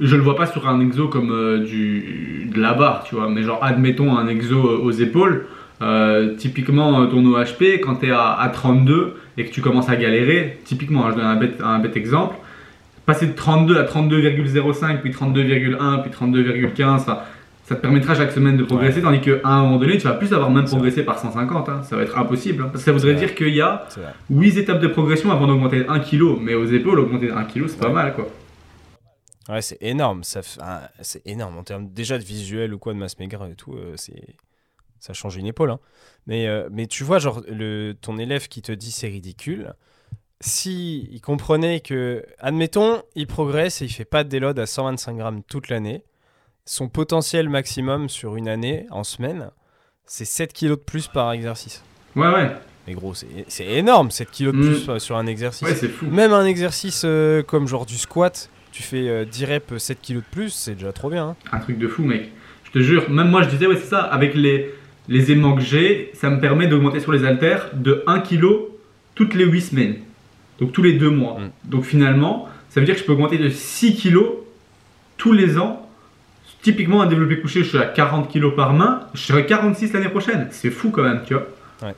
je 0.00 0.16
le 0.16 0.22
vois 0.22 0.34
pas 0.34 0.46
sur 0.46 0.66
un 0.66 0.80
exo 0.80 1.06
comme 1.06 1.30
euh, 1.30 1.64
du, 1.64 2.50
de 2.52 2.60
la 2.60 2.74
barre, 2.74 3.04
tu 3.04 3.14
vois. 3.14 3.28
Mais 3.28 3.44
genre, 3.44 3.62
admettons 3.62 4.16
un 4.18 4.26
exo 4.26 4.56
euh, 4.56 4.80
aux 4.82 4.90
épaules. 4.90 5.46
typiquement, 6.36 7.06
ton 7.06 7.24
OHP, 7.24 7.80
quand 7.80 8.00
tu 8.00 8.08
es 8.08 8.10
à, 8.10 8.50
32 8.52 9.20
et 9.36 9.44
que 9.44 9.52
tu 9.52 9.60
commences 9.60 9.88
à 9.88 9.94
galérer, 9.94 10.58
typiquement, 10.64 11.06
hein, 11.06 11.10
je 11.12 11.16
donne 11.16 11.26
un 11.26 11.36
bête, 11.36 11.60
un 11.62 11.78
bête 11.78 11.96
exemple, 11.96 12.34
passer 13.06 13.28
de 13.28 13.34
32 13.34 13.78
à 13.78 13.84
32,05, 13.84 15.00
puis 15.00 15.12
32,1, 15.12 16.02
puis 16.02 16.10
32,15, 16.10 17.06
ça 17.72 17.76
te 17.76 17.80
permettra 17.80 18.14
chaque 18.14 18.32
semaine 18.32 18.58
de 18.58 18.64
progresser, 18.64 19.00
tandis 19.00 19.22
qu'à 19.22 19.40
un 19.44 19.62
moment 19.62 19.78
donné, 19.78 19.96
tu 19.96 20.06
vas 20.06 20.12
plus 20.12 20.30
avoir 20.34 20.50
même 20.50 20.66
progressé 20.66 21.04
par 21.04 21.18
150. 21.18 21.68
Hein. 21.70 21.82
Ça 21.84 21.96
va 21.96 22.02
être 22.02 22.18
impossible. 22.18 22.62
Hein. 22.62 22.68
parce 22.70 22.84
que 22.84 22.90
ça 22.90 22.92
voudrait 22.92 23.14
dire 23.14 23.34
qu'il 23.34 23.54
y 23.54 23.62
a 23.62 23.86
8 24.28 24.58
étapes 24.58 24.80
de 24.80 24.88
progression 24.88 25.30
avant 25.30 25.46
d'augmenter 25.46 25.84
de 25.84 25.88
1 25.88 26.00
kg. 26.00 26.38
Mais 26.38 26.54
aux 26.54 26.66
épaules, 26.66 27.00
augmenter 27.00 27.28
de 27.28 27.32
1 27.32 27.44
kg, 27.44 27.66
c'est 27.68 27.78
pas 27.78 27.88
mal. 27.88 28.14
quoi. 28.14 28.28
Ouais, 29.48 29.62
c'est 29.62 29.78
énorme. 29.80 30.22
Ça 30.22 30.42
c'est 31.00 31.26
énorme 31.26 31.56
en 31.56 31.62
termes 31.62 31.88
déjà 31.88 32.18
de 32.18 32.24
visuel 32.24 32.74
ou 32.74 32.78
quoi, 32.78 32.92
de 32.92 32.98
masse 32.98 33.18
maigre 33.18 33.48
et 33.50 33.54
tout. 33.54 33.72
Euh, 33.72 33.94
c'est 33.96 34.36
ça 35.00 35.14
change 35.14 35.36
une 35.36 35.46
épaule. 35.46 35.70
Hein. 35.70 35.80
Mais, 36.26 36.46
euh, 36.46 36.68
mais 36.70 36.86
tu 36.86 37.04
vois, 37.04 37.18
genre, 37.18 37.42
le, 37.48 37.94
ton 37.98 38.18
élève 38.18 38.48
qui 38.48 38.60
te 38.60 38.70
dit 38.70 38.92
c'est 38.92 39.08
ridicule, 39.08 39.72
si 40.40 41.08
il 41.10 41.20
comprenait 41.22 41.80
que, 41.80 42.24
admettons, 42.38 43.02
il 43.16 43.26
progresse 43.26 43.80
et 43.80 43.86
il 43.86 43.90
fait 43.90 44.04
pas 44.04 44.24
de 44.24 44.28
déload 44.28 44.58
à 44.58 44.66
125 44.66 45.16
grammes 45.16 45.42
toute 45.42 45.70
l'année, 45.70 46.04
son 46.64 46.88
potentiel 46.88 47.48
maximum 47.48 48.08
sur 48.08 48.36
une 48.36 48.48
année, 48.48 48.86
en 48.90 49.04
semaine, 49.04 49.50
c'est 50.06 50.24
7 50.24 50.52
kilos 50.52 50.78
de 50.78 50.82
plus 50.82 51.08
par 51.08 51.32
exercice. 51.32 51.82
Ouais, 52.16 52.28
ouais. 52.28 52.50
Mais 52.86 52.94
gros, 52.94 53.14
c'est 53.14 53.66
énorme, 53.66 54.10
7 54.10 54.30
kilos 54.30 54.54
de 54.54 54.58
mm. 54.58 54.66
plus 54.66 54.88
euh, 54.88 54.98
sur 54.98 55.16
un 55.16 55.26
exercice. 55.26 55.66
Ouais, 55.66 55.74
c'est 55.74 55.88
fou. 55.88 56.06
Même 56.06 56.32
un 56.32 56.44
exercice 56.44 57.02
euh, 57.04 57.42
comme 57.42 57.68
genre 57.68 57.86
du 57.86 57.96
squat, 57.96 58.50
tu 58.72 58.82
fais 58.82 59.26
10 59.26 59.44
reps, 59.44 59.78
7 59.78 60.00
kilos 60.00 60.22
de 60.22 60.28
plus, 60.28 60.50
c'est 60.50 60.74
déjà 60.74 60.92
trop 60.92 61.10
bien. 61.10 61.28
Hein. 61.28 61.36
Un 61.52 61.58
truc 61.58 61.78
de 61.78 61.88
fou, 61.88 62.02
mec. 62.02 62.30
Je 62.64 62.70
te 62.70 62.78
jure, 62.80 63.10
même 63.10 63.28
moi 63.28 63.42
je 63.42 63.50
disais, 63.50 63.66
ouais, 63.66 63.76
c'est 63.76 63.88
ça, 63.88 64.00
avec 64.00 64.34
les, 64.34 64.74
les 65.08 65.30
aimants 65.30 65.54
que 65.54 65.60
j'ai, 65.60 66.10
ça 66.14 66.30
me 66.30 66.40
permet 66.40 66.66
d'augmenter 66.66 67.00
sur 67.00 67.12
les 67.12 67.24
haltères 67.24 67.70
de 67.74 68.02
1 68.06 68.20
kg 68.20 68.46
toutes 69.14 69.34
les 69.34 69.44
8 69.44 69.60
semaines. 69.60 69.96
Donc 70.58 70.72
tous 70.72 70.82
les 70.82 70.94
2 70.94 71.10
mois. 71.10 71.38
Mm. 71.38 71.70
Donc 71.70 71.84
finalement, 71.84 72.48
ça 72.70 72.80
veut 72.80 72.86
dire 72.86 72.94
que 72.94 73.00
je 73.00 73.04
peux 73.04 73.12
augmenter 73.12 73.38
de 73.38 73.48
6 73.48 73.96
kg 73.96 74.18
tous 75.18 75.32
les 75.32 75.58
ans 75.58 75.86
Typiquement, 76.62 77.02
un 77.02 77.06
développé 77.06 77.40
couché, 77.40 77.64
je 77.64 77.70
suis 77.70 77.78
à 77.78 77.86
40 77.86 78.32
kg 78.32 78.54
par 78.54 78.72
main, 78.72 79.08
je 79.14 79.20
serai 79.20 79.46
46 79.46 79.92
l'année 79.92 80.08
prochaine. 80.08 80.48
C'est 80.52 80.70
fou 80.70 80.90
quand 80.90 81.02
même, 81.02 81.22
tu 81.26 81.34
vois. 81.34 81.46
Ouais. 81.82 81.94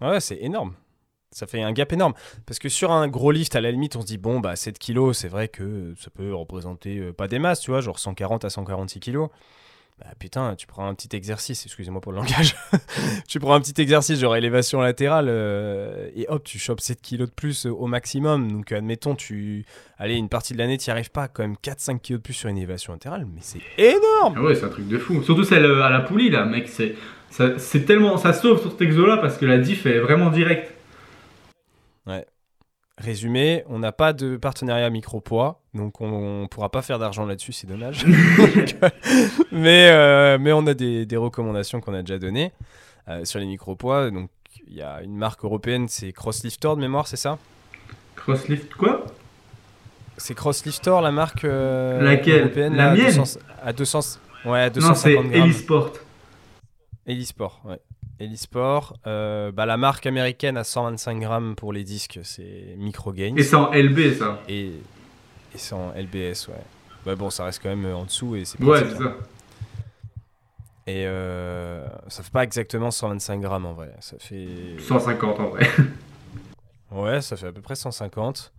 Ouais, 0.00 0.20
c'est 0.20 0.38
énorme. 0.40 0.74
Ça 1.30 1.46
fait 1.46 1.62
un 1.62 1.72
gap 1.72 1.92
énorme. 1.92 2.14
Parce 2.46 2.58
que 2.58 2.68
sur 2.68 2.90
un 2.90 3.06
gros 3.06 3.30
lift, 3.30 3.54
à 3.54 3.60
la 3.60 3.70
limite, 3.70 3.94
on 3.94 4.00
se 4.00 4.06
dit, 4.06 4.18
bon, 4.18 4.40
bah 4.40 4.56
7 4.56 4.76
kg, 4.78 5.12
c'est 5.12 5.28
vrai 5.28 5.46
que 5.46 5.94
ça 6.00 6.10
peut 6.10 6.34
représenter 6.34 6.98
euh, 6.98 7.12
pas 7.12 7.28
des 7.28 7.38
masses, 7.38 7.60
tu 7.60 7.70
vois, 7.70 7.80
genre 7.80 8.00
140 8.00 8.44
à 8.44 8.50
146 8.50 8.98
kg. 8.98 9.28
Bah 9.98 10.06
putain, 10.18 10.56
tu 10.56 10.66
prends 10.66 10.88
un 10.88 10.94
petit 10.94 11.14
exercice, 11.14 11.64
excusez-moi 11.66 12.00
pour 12.00 12.12
le 12.12 12.18
langage, 12.18 12.56
tu 13.28 13.38
prends 13.38 13.54
un 13.54 13.60
petit 13.60 13.80
exercice 13.80 14.18
genre 14.18 14.34
élévation 14.34 14.80
latérale 14.80 15.26
euh, 15.28 16.08
et 16.16 16.26
hop, 16.28 16.42
tu 16.42 16.58
chopes 16.58 16.80
7 16.80 17.00
kilos 17.00 17.28
de 17.28 17.34
plus 17.34 17.66
au 17.66 17.86
maximum. 17.86 18.50
Donc 18.50 18.72
admettons, 18.72 19.14
tu 19.14 19.64
allez, 19.98 20.16
une 20.16 20.28
partie 20.28 20.54
de 20.54 20.58
l'année, 20.58 20.78
tu 20.78 20.88
n'y 20.88 20.92
arrives 20.92 21.10
pas, 21.10 21.28
quand 21.28 21.42
même 21.42 21.56
4-5 21.62 22.00
kilos 22.00 22.20
de 22.20 22.22
plus 22.22 22.34
sur 22.34 22.48
une 22.48 22.56
élévation 22.56 22.92
latérale, 22.94 23.26
mais 23.32 23.40
c'est 23.42 23.60
énorme 23.78 24.34
ah 24.36 24.42
Ouais, 24.42 24.54
c'est 24.54 24.64
un 24.64 24.70
truc 24.70 24.88
de 24.88 24.98
fou. 24.98 25.22
Surtout 25.22 25.44
celle 25.44 25.66
euh, 25.66 25.84
à 25.84 25.90
la 25.90 26.00
poulie 26.00 26.30
là, 26.30 26.46
mec, 26.46 26.68
c'est, 26.68 26.96
c'est 27.58 27.84
tellement, 27.84 28.16
ça 28.16 28.32
sauve 28.32 28.60
sur 28.60 28.72
cet 28.72 28.80
exo 28.80 29.06
là 29.06 29.18
parce 29.18 29.36
que 29.36 29.46
la 29.46 29.58
diff 29.58 29.86
est 29.86 30.00
vraiment 30.00 30.30
directe. 30.30 30.74
Ouais. 32.06 32.26
Résumé, 33.02 33.64
on 33.68 33.80
n'a 33.80 33.90
pas 33.90 34.12
de 34.12 34.36
partenariat 34.36 34.88
micro-poids, 34.88 35.60
donc 35.74 36.00
on 36.00 36.42
ne 36.42 36.46
pourra 36.46 36.68
pas 36.68 36.82
faire 36.82 37.00
d'argent 37.00 37.26
là-dessus, 37.26 37.52
c'est 37.52 37.66
dommage. 37.66 38.06
mais, 39.52 39.88
euh, 39.90 40.38
mais 40.40 40.52
on 40.52 40.64
a 40.68 40.74
des, 40.74 41.16
recommandations 41.16 41.80
qu'on 41.80 41.94
a 41.94 42.02
déjà 42.02 42.20
données 42.20 42.52
euh, 43.08 43.24
sur 43.24 43.40
les 43.40 43.46
micro-poids. 43.46 44.12
Donc 44.12 44.30
il 44.68 44.74
y 44.76 44.82
a 44.82 45.02
une 45.02 45.16
marque 45.16 45.44
européenne, 45.44 45.88
c'est 45.88 46.12
Crossliftor 46.12 46.76
de 46.76 46.80
mémoire, 46.80 47.08
c'est 47.08 47.16
ça? 47.16 47.38
Crosslift 48.14 48.72
quoi? 48.74 49.04
C'est 50.16 50.34
Crossliftor 50.34 51.00
la 51.00 51.10
marque 51.10 51.44
euh, 51.44 52.00
Laquelle? 52.00 52.42
européenne 52.42 52.76
La 52.76 52.94
mienne? 52.94 53.24
à 53.64 53.72
200, 53.72 54.18
ouais, 54.44 54.60
à 54.60 54.70
250 54.70 55.24
Non, 55.24 55.30
c'est 55.32 55.38
Elisport. 55.38 55.92
Elisport, 57.04 57.62
ouais. 57.64 57.80
Elisport, 58.22 58.96
euh, 59.06 59.50
bah, 59.52 59.66
la 59.66 59.76
marque 59.76 60.06
américaine 60.06 60.56
à 60.56 60.64
125 60.64 61.18
grammes 61.20 61.54
pour 61.56 61.72
les 61.72 61.84
disques, 61.84 62.20
c'est 62.22 62.74
Microgains. 62.78 63.34
Et 63.36 63.42
c'est 63.42 63.56
en 63.56 63.70
LB 63.72 64.14
ça 64.18 64.40
Et, 64.48 64.66
et 64.66 65.58
c'est 65.58 65.74
en 65.74 65.92
LBS, 65.92 66.48
ouais. 66.48 66.64
Bah 67.04 67.16
bon, 67.16 67.30
ça 67.30 67.44
reste 67.44 67.60
quand 67.62 67.68
même 67.68 67.84
en 67.92 68.04
dessous 68.04 68.36
et 68.36 68.44
c'est 68.44 68.62
Ouais, 68.62 68.78
c'est 68.78 68.96
ça. 68.96 69.16
Et 70.86 71.04
euh, 71.06 71.86
ça 72.08 72.22
fait 72.22 72.32
pas 72.32 72.44
exactement 72.44 72.90
125 72.90 73.40
grammes 73.40 73.66
en 73.66 73.72
vrai. 73.72 73.92
Ça 74.00 74.16
fait. 74.18 74.76
150 74.78 75.40
en 75.40 75.48
vrai. 75.48 75.68
ouais, 76.92 77.20
ça 77.20 77.36
fait 77.36 77.48
à 77.48 77.52
peu 77.52 77.60
près 77.60 77.74
150. 77.74 78.52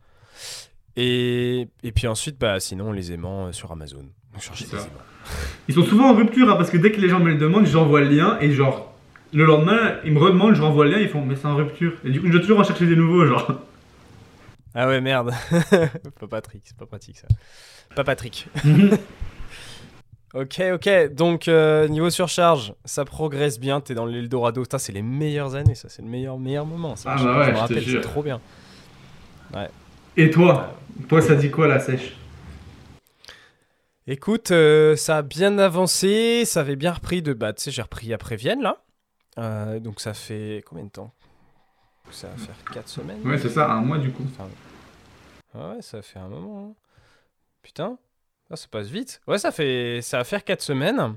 Et, 0.95 1.67
et 1.83 1.91
puis 1.91 2.07
ensuite, 2.07 2.37
bah, 2.37 2.59
sinon, 2.59 2.91
les 2.91 3.11
aimants 3.11 3.47
euh, 3.47 3.51
sur 3.51 3.71
Amazon. 3.71 4.05
Ils 5.67 5.75
sont 5.75 5.83
souvent 5.83 6.09
en 6.09 6.15
rupture 6.15 6.49
hein, 6.49 6.55
parce 6.55 6.69
que 6.69 6.77
dès 6.77 6.91
que 6.91 6.99
les 6.99 7.07
gens 7.09 7.19
me 7.19 7.29
le 7.29 7.35
demandent, 7.37 7.65
j'envoie 7.65 8.01
le 8.01 8.09
lien 8.09 8.37
et 8.41 8.51
genre 8.51 8.92
le 9.33 9.45
lendemain, 9.45 9.95
ils 10.05 10.11
me 10.11 10.19
redemandent, 10.19 10.55
je 10.55 10.61
renvoie 10.61 10.85
le 10.85 10.91
lien, 10.91 10.99
ils 10.99 11.09
font 11.09 11.25
mais 11.25 11.35
c'est 11.35 11.47
en 11.47 11.55
rupture. 11.55 11.93
Et 12.05 12.11
du 12.11 12.21
coup, 12.21 12.27
je 12.27 12.33
dois 12.33 12.41
toujours 12.41 12.59
en 12.59 12.63
chercher 12.63 12.85
des 12.85 12.95
nouveaux, 12.95 13.25
genre. 13.25 13.51
Ah 14.75 14.87
ouais, 14.87 15.01
merde. 15.01 15.31
pas 16.19 16.27
Patrick, 16.27 16.61
c'est 16.65 16.77
pas 16.77 16.85
pratique 16.85 17.17
ça. 17.17 17.27
Pas 17.95 18.03
Patrick. 18.03 18.47
ok, 20.33 20.61
ok. 20.73 21.13
Donc, 21.13 21.47
euh, 21.47 21.87
niveau 21.87 22.09
surcharge, 22.09 22.73
ça 22.85 23.05
progresse 23.05 23.59
bien. 23.59 23.81
T'es 23.81 23.93
dans 23.93 24.05
l'Eldorado. 24.05 24.63
Ça, 24.69 24.79
c'est 24.79 24.91
les 24.91 25.03
meilleures 25.03 25.55
années, 25.55 25.75
ça. 25.75 25.89
C'est 25.89 26.01
le 26.01 26.07
meilleur, 26.07 26.39
meilleur 26.39 26.65
moment. 26.65 26.95
Ça. 26.95 27.15
Ah 27.15 27.23
bah 27.23 27.39
ouais, 27.39 27.45
je 27.45 27.51
me 27.51 27.57
rappelle, 27.57 27.83
c'est 27.85 28.01
trop 28.01 28.23
bien. 28.23 28.39
Ouais. 29.53 29.69
Et 30.17 30.29
toi? 30.29 30.75
Toi, 31.07 31.21
ça 31.21 31.35
dit 31.35 31.51
quoi 31.51 31.67
la 31.67 31.79
sèche? 31.79 32.15
Écoute, 34.05 34.51
euh, 34.51 34.95
ça 34.95 35.17
a 35.17 35.21
bien 35.21 35.57
avancé, 35.59 36.43
ça 36.45 36.59
avait 36.59 36.75
bien 36.75 36.91
repris 36.91 37.21
de... 37.21 37.31
Bah, 37.33 37.53
tu 37.53 37.63
sais, 37.63 37.71
j'ai 37.71 37.81
repris 37.81 38.13
après 38.13 38.35
Vienne, 38.35 38.61
là. 38.61 38.83
Euh, 39.37 39.79
donc 39.79 39.99
ça 39.99 40.13
fait 40.13 40.63
combien 40.65 40.85
de 40.85 40.89
temps 40.89 41.11
Ça 42.11 42.27
va 42.27 42.37
faire 42.37 42.55
4 42.73 42.87
semaines 42.87 43.21
Ouais, 43.27 43.37
c'est 43.37 43.49
ça, 43.49 43.71
un 43.71 43.81
mois 43.81 43.97
du 43.97 44.11
coup. 44.11 44.25
ouais, 45.55 45.81
ça 45.81 46.01
fait 46.01 46.19
un 46.19 46.27
moment. 46.27 46.69
Hein. 46.69 46.73
Putain, 47.61 47.97
ah, 48.51 48.55
ça 48.55 48.67
passe 48.69 48.87
vite. 48.87 49.21
Ouais, 49.27 49.37
ça, 49.37 49.51
fait... 49.51 50.01
ça 50.01 50.17
va 50.17 50.23
faire 50.23 50.43
4 50.43 50.61
semaines. 50.61 51.15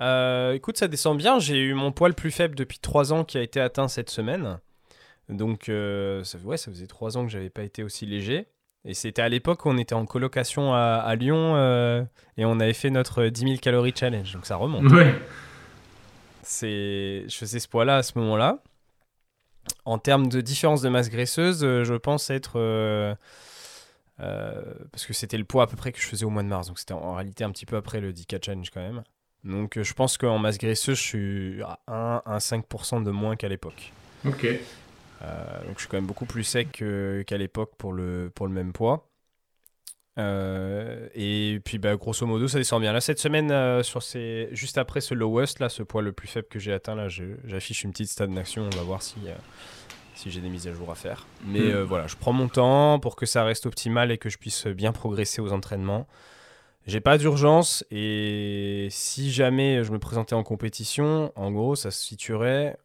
Euh, 0.00 0.52
écoute, 0.52 0.76
ça 0.76 0.88
descend 0.88 1.16
bien. 1.16 1.38
J'ai 1.38 1.58
eu 1.58 1.74
mon 1.74 1.92
poids 1.92 2.08
le 2.08 2.14
plus 2.14 2.30
faible 2.30 2.54
depuis 2.54 2.78
3 2.78 3.12
ans 3.12 3.24
qui 3.24 3.38
a 3.38 3.42
été 3.42 3.60
atteint 3.60 3.88
cette 3.88 4.10
semaine. 4.10 4.58
Donc, 5.28 5.68
euh, 5.68 6.24
ça, 6.24 6.38
ouais, 6.38 6.56
ça 6.56 6.70
faisait 6.70 6.86
3 6.86 7.16
ans 7.16 7.24
que 7.24 7.30
j'avais 7.30 7.50
pas 7.50 7.62
été 7.62 7.82
aussi 7.82 8.06
léger. 8.06 8.46
Et 8.84 8.94
c'était 8.94 9.22
à 9.22 9.28
l'époque 9.28 9.64
où 9.66 9.70
on 9.70 9.76
était 9.76 9.94
en 9.94 10.06
colocation 10.06 10.72
à, 10.72 11.02
à 11.04 11.14
Lyon 11.16 11.56
et 12.36 12.44
on 12.44 12.60
avait 12.60 12.72
fait 12.72 12.90
notre 12.90 13.26
10 13.26 13.40
000 13.40 13.56
calories 13.56 13.92
challenge. 13.94 14.32
Donc 14.32 14.46
ça 14.46 14.56
remonte. 14.56 14.84
Ouais. 14.92 15.14
C'est, 16.48 17.28
je 17.28 17.36
faisais 17.36 17.60
ce 17.60 17.68
poids-là 17.68 17.98
à 17.98 18.02
ce 18.02 18.18
moment-là. 18.18 18.62
En 19.84 19.98
termes 19.98 20.28
de 20.28 20.40
différence 20.40 20.80
de 20.80 20.88
masse 20.88 21.10
graisseuse, 21.10 21.62
euh, 21.62 21.84
je 21.84 21.92
pense 21.92 22.30
être. 22.30 22.52
Euh, 22.56 23.14
euh, 24.20 24.62
parce 24.90 25.04
que 25.04 25.12
c'était 25.12 25.36
le 25.36 25.44
poids 25.44 25.64
à 25.64 25.66
peu 25.66 25.76
près 25.76 25.92
que 25.92 26.00
je 26.00 26.06
faisais 26.06 26.24
au 26.24 26.30
mois 26.30 26.42
de 26.42 26.48
mars. 26.48 26.68
Donc 26.68 26.78
c'était 26.78 26.94
en 26.94 27.14
réalité 27.16 27.44
un 27.44 27.50
petit 27.50 27.66
peu 27.66 27.76
après 27.76 28.00
le 28.00 28.14
10K 28.14 28.42
Challenge 28.42 28.70
quand 28.70 28.80
même. 28.80 29.04
Donc 29.44 29.78
je 29.78 29.92
pense 29.92 30.16
qu'en 30.16 30.38
masse 30.38 30.56
graisseuse, 30.56 30.96
je 30.96 31.02
suis 31.02 31.62
à 31.62 31.80
1 31.86 32.22
à 32.24 32.38
5% 32.38 33.04
de 33.04 33.10
moins 33.10 33.36
qu'à 33.36 33.48
l'époque. 33.48 33.92
Ok. 34.24 34.46
donc 34.46 35.74
je 35.74 35.80
suis 35.80 35.88
quand 35.88 35.98
même 35.98 36.06
beaucoup 36.06 36.24
plus 36.24 36.44
sec 36.44 36.82
qu'à 37.26 37.36
l'époque 37.36 37.72
pour 37.76 37.92
le, 37.92 38.32
pour 38.34 38.46
le 38.46 38.54
même 38.54 38.72
poids. 38.72 39.06
Euh, 40.18 41.08
et 41.14 41.60
puis, 41.64 41.78
bah, 41.78 41.96
grosso 41.96 42.26
modo, 42.26 42.48
ça 42.48 42.58
descend 42.58 42.80
bien. 42.80 42.92
Là, 42.92 43.00
cette 43.00 43.18
semaine, 43.18 43.50
euh, 43.50 43.82
sur 43.82 44.02
ces... 44.02 44.48
juste 44.52 44.78
après 44.78 45.00
ce 45.00 45.14
lowest, 45.14 45.60
là, 45.60 45.68
ce 45.68 45.82
poids 45.82 46.02
le 46.02 46.12
plus 46.12 46.28
faible 46.28 46.48
que 46.48 46.58
j'ai 46.58 46.72
atteint, 46.72 46.94
là, 46.94 47.08
j'affiche 47.44 47.84
une 47.84 47.92
petite 47.92 48.08
stagnation. 48.08 48.68
On 48.72 48.76
va 48.76 48.82
voir 48.82 49.02
si, 49.02 49.16
euh, 49.26 49.34
si 50.14 50.30
j'ai 50.30 50.40
des 50.40 50.48
mises 50.48 50.66
à 50.66 50.72
jour 50.72 50.90
à 50.90 50.94
faire. 50.94 51.26
Mais 51.46 51.72
hmm. 51.72 51.82
voilà, 51.82 52.06
je 52.06 52.16
prends 52.16 52.32
mon 52.32 52.48
temps 52.48 52.98
pour 52.98 53.16
que 53.16 53.26
ça 53.26 53.44
reste 53.44 53.66
optimal 53.66 54.10
et 54.10 54.18
que 54.18 54.28
je 54.28 54.38
puisse 54.38 54.66
bien 54.66 54.92
progresser 54.92 55.40
aux 55.40 55.52
entraînements. 55.52 56.06
J'ai 56.86 57.00
pas 57.00 57.18
d'urgence 57.18 57.84
et 57.90 58.88
si 58.90 59.30
jamais 59.30 59.84
je 59.84 59.92
me 59.92 59.98
présentais 59.98 60.34
en 60.34 60.42
compétition, 60.42 61.32
en 61.36 61.52
gros, 61.52 61.76
ça 61.76 61.90
se 61.90 62.02
situerait 62.02 62.78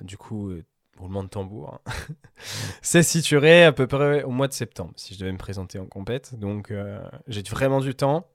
du 0.00 0.16
coup 0.16 0.52
roulement 0.98 1.22
de 1.22 1.28
tambour, 1.28 1.80
hein. 1.86 1.92
c'est 2.82 3.02
situé 3.02 3.64
à 3.64 3.72
peu 3.72 3.86
près 3.86 4.22
au 4.22 4.30
mois 4.30 4.48
de 4.48 4.52
septembre, 4.52 4.92
si 4.96 5.14
je 5.14 5.20
devais 5.20 5.32
me 5.32 5.38
présenter 5.38 5.78
en 5.78 5.86
compète. 5.86 6.38
Donc 6.38 6.70
euh, 6.70 7.00
j'ai 7.28 7.42
vraiment 7.42 7.80
du 7.80 7.94
temps. 7.94 8.28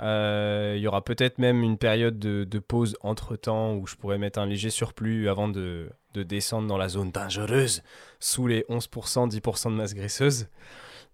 Euh, 0.00 0.74
il 0.76 0.82
y 0.82 0.86
aura 0.86 1.02
peut-être 1.04 1.38
même 1.38 1.62
une 1.62 1.76
période 1.76 2.18
de, 2.18 2.58
pause 2.58 2.96
entre-temps 3.02 3.74
où 3.74 3.86
je 3.86 3.96
pourrais 3.96 4.18
mettre 4.18 4.38
un 4.38 4.46
léger 4.46 4.70
surplus 4.70 5.28
avant 5.28 5.48
de, 5.48 5.90
descendre 6.14 6.66
dans 6.66 6.78
la 6.78 6.88
zone 6.88 7.10
dangereuse, 7.10 7.82
sous 8.18 8.46
les 8.46 8.62
11%, 8.68 9.30
10% 9.30 9.70
de 9.70 9.74
masse 9.74 9.94
graisseuse. 9.94 10.48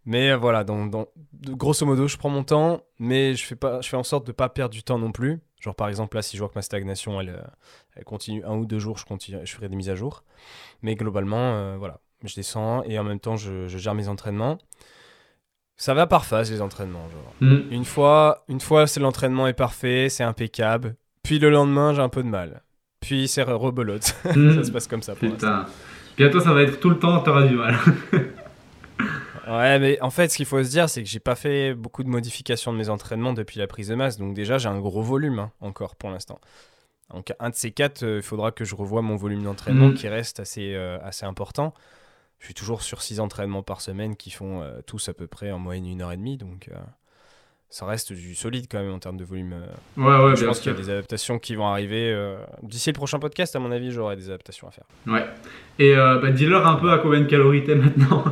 Mais 0.05 0.31
euh, 0.31 0.37
voilà, 0.37 0.63
donc, 0.63 1.09
grosso 1.43 1.85
modo, 1.85 2.07
je 2.07 2.17
prends 2.17 2.31
mon 2.31 2.45
temps, 2.45 2.81
mais 3.01 3.35
je 3.35 3.45
fais, 3.45 3.57
pas, 3.57 3.81
je 3.81 3.89
fais 3.89 3.97
en 3.97 4.05
sorte 4.05 4.25
de 4.25 4.31
ne 4.31 4.37
pas 4.37 4.49
perdre 4.49 4.73
du 4.73 4.85
temps 4.85 4.99
non 4.99 5.11
plus. 5.11 5.41
Genre 5.61 5.75
par 5.75 5.89
exemple 5.89 6.17
là, 6.17 6.23
si 6.23 6.37
je 6.37 6.43
vois 6.43 6.49
que 6.49 6.55
ma 6.55 6.63
stagnation, 6.63 7.21
elle, 7.21 7.43
elle 7.97 8.05
continue 8.05 8.45
un 8.45 8.55
ou 8.57 8.67
deux 8.67 8.79
jours, 8.79 8.99
je, 8.99 9.05
continue, 9.05 9.39
je 9.45 9.53
ferai 9.53 9.69
des 9.69 9.75
mises 9.75 9.91
à 9.91 9.97
jour. 9.97 10.23
Mais 10.83 10.95
globalement, 10.95 11.55
euh, 11.55 11.77
voilà, 11.77 12.01
je 12.23 12.35
descends 12.35 12.83
et 12.85 12.99
en 12.99 13.05
même 13.05 13.21
temps, 13.21 13.37
je, 13.37 13.67
gère 13.67 13.95
mes 13.95 14.09
entraînements. 14.09 14.59
Ça 15.77 15.93
va 15.95 16.07
par 16.07 16.25
phase, 16.25 16.51
les 16.51 16.63
entraînements. 16.63 17.09
Genre. 17.11 17.35
Mm. 17.41 17.73
Une 17.73 17.85
fois, 17.85 18.45
une 18.49 18.61
fois 18.61 18.87
c'est 18.87 19.01
l'entraînement 19.01 19.47
est 19.47 19.53
parfait, 19.53 20.09
c'est 20.09 20.25
impeccable. 20.25 20.97
Puis 21.23 21.39
le 21.39 21.51
lendemain, 21.51 21.93
j'ai 21.93 22.03
un 22.03 22.09
peu 22.09 22.23
de 22.23 22.29
mal. 22.29 22.63
Puis 23.01 23.29
c'est 23.29 23.43
rebelote. 23.43 24.15
Mm. 24.37 24.57
ça 24.57 24.65
se 24.65 24.73
passe 24.73 24.87
comme 24.87 25.03
ça. 25.03 25.15
Putain. 25.15 25.67
Bientôt, 26.17 26.41
ça 26.41 26.53
va 26.53 26.63
être 26.63 26.81
tout 26.81 26.89
le 26.89 26.99
temps, 26.99 27.21
t'auras 27.21 27.47
du 27.47 27.55
mal. 27.55 27.77
ouais, 29.49 29.79
mais 29.79 30.01
en 30.01 30.11
fait, 30.11 30.31
ce 30.31 30.37
qu'il 30.37 30.47
faut 30.47 30.63
se 30.63 30.71
dire, 30.71 30.89
c'est 30.89 31.03
que 31.03 31.09
j'ai 31.09 31.21
pas 31.21 31.35
fait 31.35 31.75
beaucoup 31.75 32.03
de 32.03 32.09
modifications 32.09 32.73
de 32.73 32.79
mes 32.79 32.89
entraînements 32.89 33.35
depuis 33.35 33.59
la 33.59 33.67
prise 33.67 33.89
de 33.89 33.95
masse. 33.95 34.17
Donc 34.17 34.35
déjà, 34.35 34.57
j'ai 34.57 34.69
un 34.69 34.81
gros 34.81 35.03
volume 35.03 35.39
hein, 35.39 35.53
encore 35.61 35.95
pour 35.97 36.11
l'instant. 36.11 36.41
Donc 37.13 37.33
un 37.39 37.51
de 37.51 37.55
ces 37.55 37.71
quatre, 37.71 38.03
euh, 38.03 38.17
il 38.17 38.23
faudra 38.23 38.51
que 38.51 38.65
je 38.65 38.75
revoie 38.75 39.03
mon 39.03 39.17
volume 39.17 39.43
d'entraînement 39.43 39.89
mm. 39.89 39.95
qui 39.95 40.09
reste 40.09 40.41
assez, 40.41 40.75
euh, 40.75 40.99
assez 41.03 41.27
important. 41.27 41.75
Je 42.39 42.47
suis 42.47 42.55
toujours 42.55 42.83
sur 42.83 43.03
six 43.03 43.19
entraînements 43.21 43.63
par 43.63 43.81
semaine 43.81 44.17
qui 44.17 44.31
font 44.31 44.63
euh, 44.63 44.81
tous 44.87 45.09
à 45.09 45.15
peu 45.15 45.27
près 45.27 45.51
en 45.51 45.59
moyenne 45.59 45.87
une 45.87 46.03
heure 46.03 46.13
et 46.13 46.17
demie. 46.17 46.37
Donc 46.37 46.71
ça 47.69 47.87
reste 47.87 48.13
du 48.13 48.35
solide 48.35 48.67
quand 48.71 48.79
même 48.79 48.93
en 48.93 48.99
termes 48.99 49.17
de 49.17 49.25
volume. 49.25 49.55
Ouais, 49.97 50.05
ouais, 50.05 50.37
je 50.37 50.45
pense 50.45 50.61
qu'il 50.61 50.71
y 50.71 50.75
a 50.75 50.79
des 50.79 50.91
adaptations 50.91 51.39
qui 51.39 51.55
vont 51.55 51.67
arriver. 51.67 52.15
D'ici 52.63 52.91
le 52.91 52.95
prochain 52.95 53.19
podcast, 53.19 53.57
à 53.57 53.59
mon 53.59 53.73
avis, 53.73 53.91
j'aurai 53.91 54.17
des 54.17 54.29
adaptations 54.29 54.69
à 54.69 54.71
faire. 54.71 54.85
Ouais. 55.07 55.27
Et 55.79 55.95
bah, 55.97 56.31
dis-leur 56.31 56.67
un 56.67 56.77
peu 56.77 56.93
à 56.93 56.99
combien 56.99 57.21
de 57.21 57.27
calories 57.27 57.65
t'es 57.65 57.75
maintenant. 57.75 58.25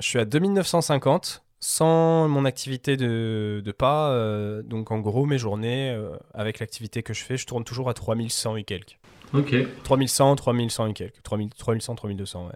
je 0.00 0.06
suis 0.06 0.18
à 0.18 0.24
2950 0.24 1.44
sans 1.60 2.26
mon 2.26 2.46
activité 2.46 2.96
de, 2.96 3.62
de 3.64 3.72
pas. 3.72 4.10
Euh, 4.10 4.62
donc 4.62 4.90
en 4.90 4.98
gros, 4.98 5.26
mes 5.26 5.38
journées, 5.38 5.90
euh, 5.90 6.16
avec 6.34 6.58
l'activité 6.58 7.02
que 7.02 7.14
je 7.14 7.22
fais, 7.22 7.36
je 7.36 7.46
tourne 7.46 7.64
toujours 7.64 7.88
à 7.88 7.94
3100 7.94 8.56
et 8.56 8.64
quelques. 8.64 8.98
Ok. 9.34 9.54
3100, 9.84 10.36
3100 10.36 10.86
et 10.88 10.92
quelques. 10.92 11.22
3100, 11.22 11.94
3200, 11.94 12.46
ouais. 12.46 12.52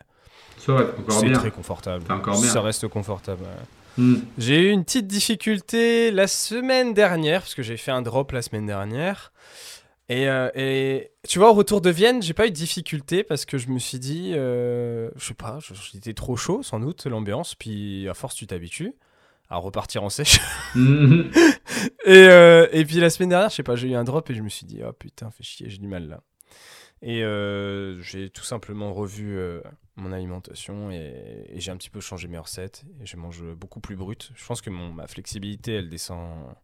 Ça 0.59 0.73
va 0.73 0.81
encore 0.99 1.23
bien. 1.23 1.35
C'est 1.35 1.41
très 1.41 1.51
confortable. 1.51 2.05
Encore 2.11 2.41
bien. 2.41 2.51
Ça 2.51 2.61
reste 2.61 2.89
confortable. 2.89 3.45
Hmm. 3.97 4.17
J'ai 4.39 4.69
eu 4.69 4.71
une 4.71 4.85
petite 4.85 5.07
difficulté 5.07 6.11
la 6.11 6.27
semaine 6.27 6.95
dernière, 6.95 7.41
parce 7.41 7.55
que 7.55 7.63
j'ai 7.63 7.77
fait 7.77 7.93
un 7.93 8.03
drop 8.03 8.33
la 8.33 8.43
semaine 8.43 8.67
dernière. 8.67 9.33
Et, 10.09 10.29
euh, 10.29 10.51
et, 10.55 11.13
tu 11.27 11.39
vois, 11.39 11.51
au 11.51 11.55
retour 11.55 11.81
de 11.81 11.91
Vienne, 11.91 12.23
j'ai 12.23 12.35
pas 12.35 12.47
eu 12.47 12.51
de 12.51 12.55
difficulté 12.55 13.25
parce 13.25 13.47
que 13.47 13.57
je 13.57 13.69
me 13.69 13.79
suis 13.79 13.99
dit, 13.99 14.33
euh, 14.35 15.11
je 15.17 15.27
sais 15.27 15.35
pas, 15.35 15.61
j'étais 15.93 16.13
trop 16.13 16.37
chaud 16.37 16.63
sans 16.63 16.79
doute, 16.79 17.07
l'ambiance, 17.07 17.55
puis 17.55 18.07
à 18.09 18.15
force 18.15 18.35
tu 18.35 18.47
t'habitues 18.47 18.95
à 19.49 19.57
repartir 19.57 20.03
en 20.03 20.11
sèche. 20.11 20.41
Mhm. 20.75 21.31
et, 22.07 22.27
euh, 22.29 22.67
et, 22.73 22.85
puis 22.85 22.97
la 22.97 23.09
semaine 23.09 23.31
dernière, 23.31 23.51
je 23.51 23.57
sais 23.57 23.63
pas, 23.63 23.77
j'ai 23.77 23.89
eu 23.89 23.95
un 23.95 24.05
drop 24.05 24.29
et 24.29 24.35
je 24.35 24.43
me 24.43 24.49
suis 24.49 24.67
dit, 24.67 24.81
oh 24.87 24.93
putain, 24.93 25.31
fais 25.31 25.43
chier, 25.43 25.71
j'ai 25.71 25.79
du 25.79 25.89
mal 25.89 26.09
là. 26.09 26.21
Et 27.03 27.23
j'ai 28.01 28.31
tout 28.31 28.45
simplement 28.45 28.93
revu 28.93 29.39
mon 29.97 30.13
alimentation 30.13 30.91
et, 30.91 31.47
et 31.49 31.61
j'ai 31.61 31.71
un 31.71 31.77
petit 31.77 31.91
peu 31.91 32.01
changé 32.01 32.29
mes 32.29 32.39
recettes 32.39 32.85
et 33.01 33.07
je 33.07 33.17
mange 33.17 33.43
beaucoup 33.55 33.81
plus 33.81 33.95
brut. 33.95 34.33
Je 34.35 34.47
pense 34.47 34.63
que 34.63 34.71
mon, 34.71 34.91
ma 34.91 35.07
flexibilité, 35.07 35.75
elle 35.75 35.91
descend 35.91 36.55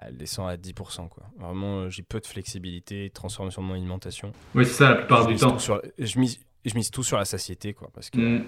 elle 0.00 0.16
descend 0.16 0.48
à 0.48 0.56
10%. 0.56 1.08
Quoi. 1.08 1.24
Vraiment, 1.38 1.80
euh, 1.80 1.90
j'ai 1.90 2.02
peu 2.02 2.20
de 2.20 2.26
flexibilité, 2.26 3.08
de 3.08 3.12
transformation 3.12 3.62
de 3.62 3.66
mon 3.66 3.74
alimentation. 3.74 4.32
Oui, 4.54 4.64
c'est 4.64 4.74
ça 4.74 4.90
la 4.90 4.96
plupart 4.96 5.26
du 5.26 5.36
temps. 5.36 5.58
Sur, 5.58 5.82
je, 5.98 6.18
mise, 6.18 6.38
je 6.64 6.74
mise 6.74 6.90
tout 6.90 7.02
sur 7.02 7.16
la 7.16 7.24
satiété. 7.24 7.74
Quoi, 7.74 7.90
parce 7.92 8.10
que, 8.10 8.18
mm. 8.18 8.44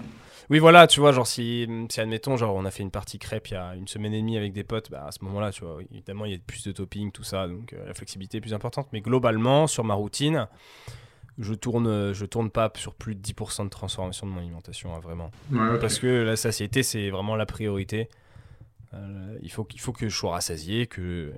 Oui, 0.49 0.59
voilà, 0.59 0.87
tu 0.87 0.99
vois, 0.99 1.11
genre 1.11 1.27
si, 1.27 1.67
si, 1.89 2.01
admettons, 2.01 2.37
genre 2.37 2.55
on 2.55 2.65
a 2.65 2.71
fait 2.71 2.83
une 2.83 2.91
partie 2.91 3.19
crêpe 3.19 3.49
il 3.49 3.53
y 3.53 3.57
a 3.57 3.75
une 3.75 3.87
semaine 3.87 4.13
et 4.13 4.19
demie 4.19 4.37
avec 4.37 4.53
des 4.53 4.63
potes, 4.63 4.91
bah, 4.91 5.05
à 5.07 5.11
ce 5.11 5.23
moment-là, 5.23 5.51
tu 5.51 5.63
vois, 5.63 5.79
évidemment, 5.91 6.25
il 6.25 6.31
y 6.31 6.35
a 6.35 6.37
plus 6.45 6.63
de 6.63 6.71
topping, 6.71 7.11
tout 7.11 7.23
ça, 7.23 7.47
donc 7.47 7.73
euh, 7.73 7.87
la 7.87 7.93
flexibilité 7.93 8.37
est 8.37 8.41
plus 8.41 8.53
importante. 8.53 8.87
Mais 8.91 9.01
globalement, 9.01 9.67
sur 9.67 9.83
ma 9.83 9.93
routine, 9.93 10.47
je 11.37 11.53
tourne, 11.53 12.13
je 12.13 12.25
tourne 12.25 12.49
pas 12.49 12.71
sur 12.75 12.93
plus 12.93 13.15
de 13.15 13.21
10% 13.21 13.65
de 13.65 13.69
transformation 13.69 14.27
de 14.27 14.31
mon 14.31 14.39
alimentation, 14.39 14.95
hein, 14.95 14.99
vraiment. 14.99 15.31
Parce 15.79 15.99
que 15.99 16.07
la 16.07 16.35
satiété, 16.35 16.83
c'est 16.83 17.09
vraiment 17.09 17.35
la 17.35 17.45
priorité. 17.45 18.09
Euh, 18.93 19.37
il, 19.41 19.51
faut, 19.51 19.65
faut 19.77 19.93
que 19.93 20.09
je 20.09 20.15
sois 20.15 20.31
rassasié, 20.31 20.85
que, 20.85 21.31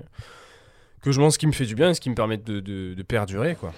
que 1.02 1.12
je 1.12 1.20
mange 1.20 1.34
ce 1.34 1.38
qui 1.38 1.48
me 1.48 1.52
fait 1.52 1.66
du 1.66 1.76
bien 1.76 1.92
et 1.92 1.94
ce 1.94 2.02
qui 2.02 2.10
me 2.10 2.16
permet 2.16 2.38
de, 2.38 2.60
de, 2.60 3.04
perdurer. 3.04 3.56
Quoi. 3.56 3.74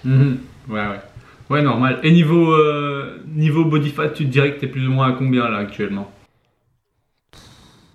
Ouais, 0.68 0.86
ouais. 0.88 1.00
Ouais, 1.48 1.62
normal. 1.62 2.00
Et 2.02 2.10
niveau, 2.10 2.52
euh, 2.52 3.22
niveau 3.26 3.64
body 3.64 3.90
fat, 3.90 4.08
tu 4.10 4.24
te 4.24 4.30
dirais 4.30 4.54
que 4.54 4.60
tu 4.60 4.66
es 4.66 4.68
plus 4.68 4.86
ou 4.88 4.90
moins 4.90 5.08
à 5.08 5.12
combien 5.12 5.48
là 5.48 5.58
actuellement? 5.58 6.10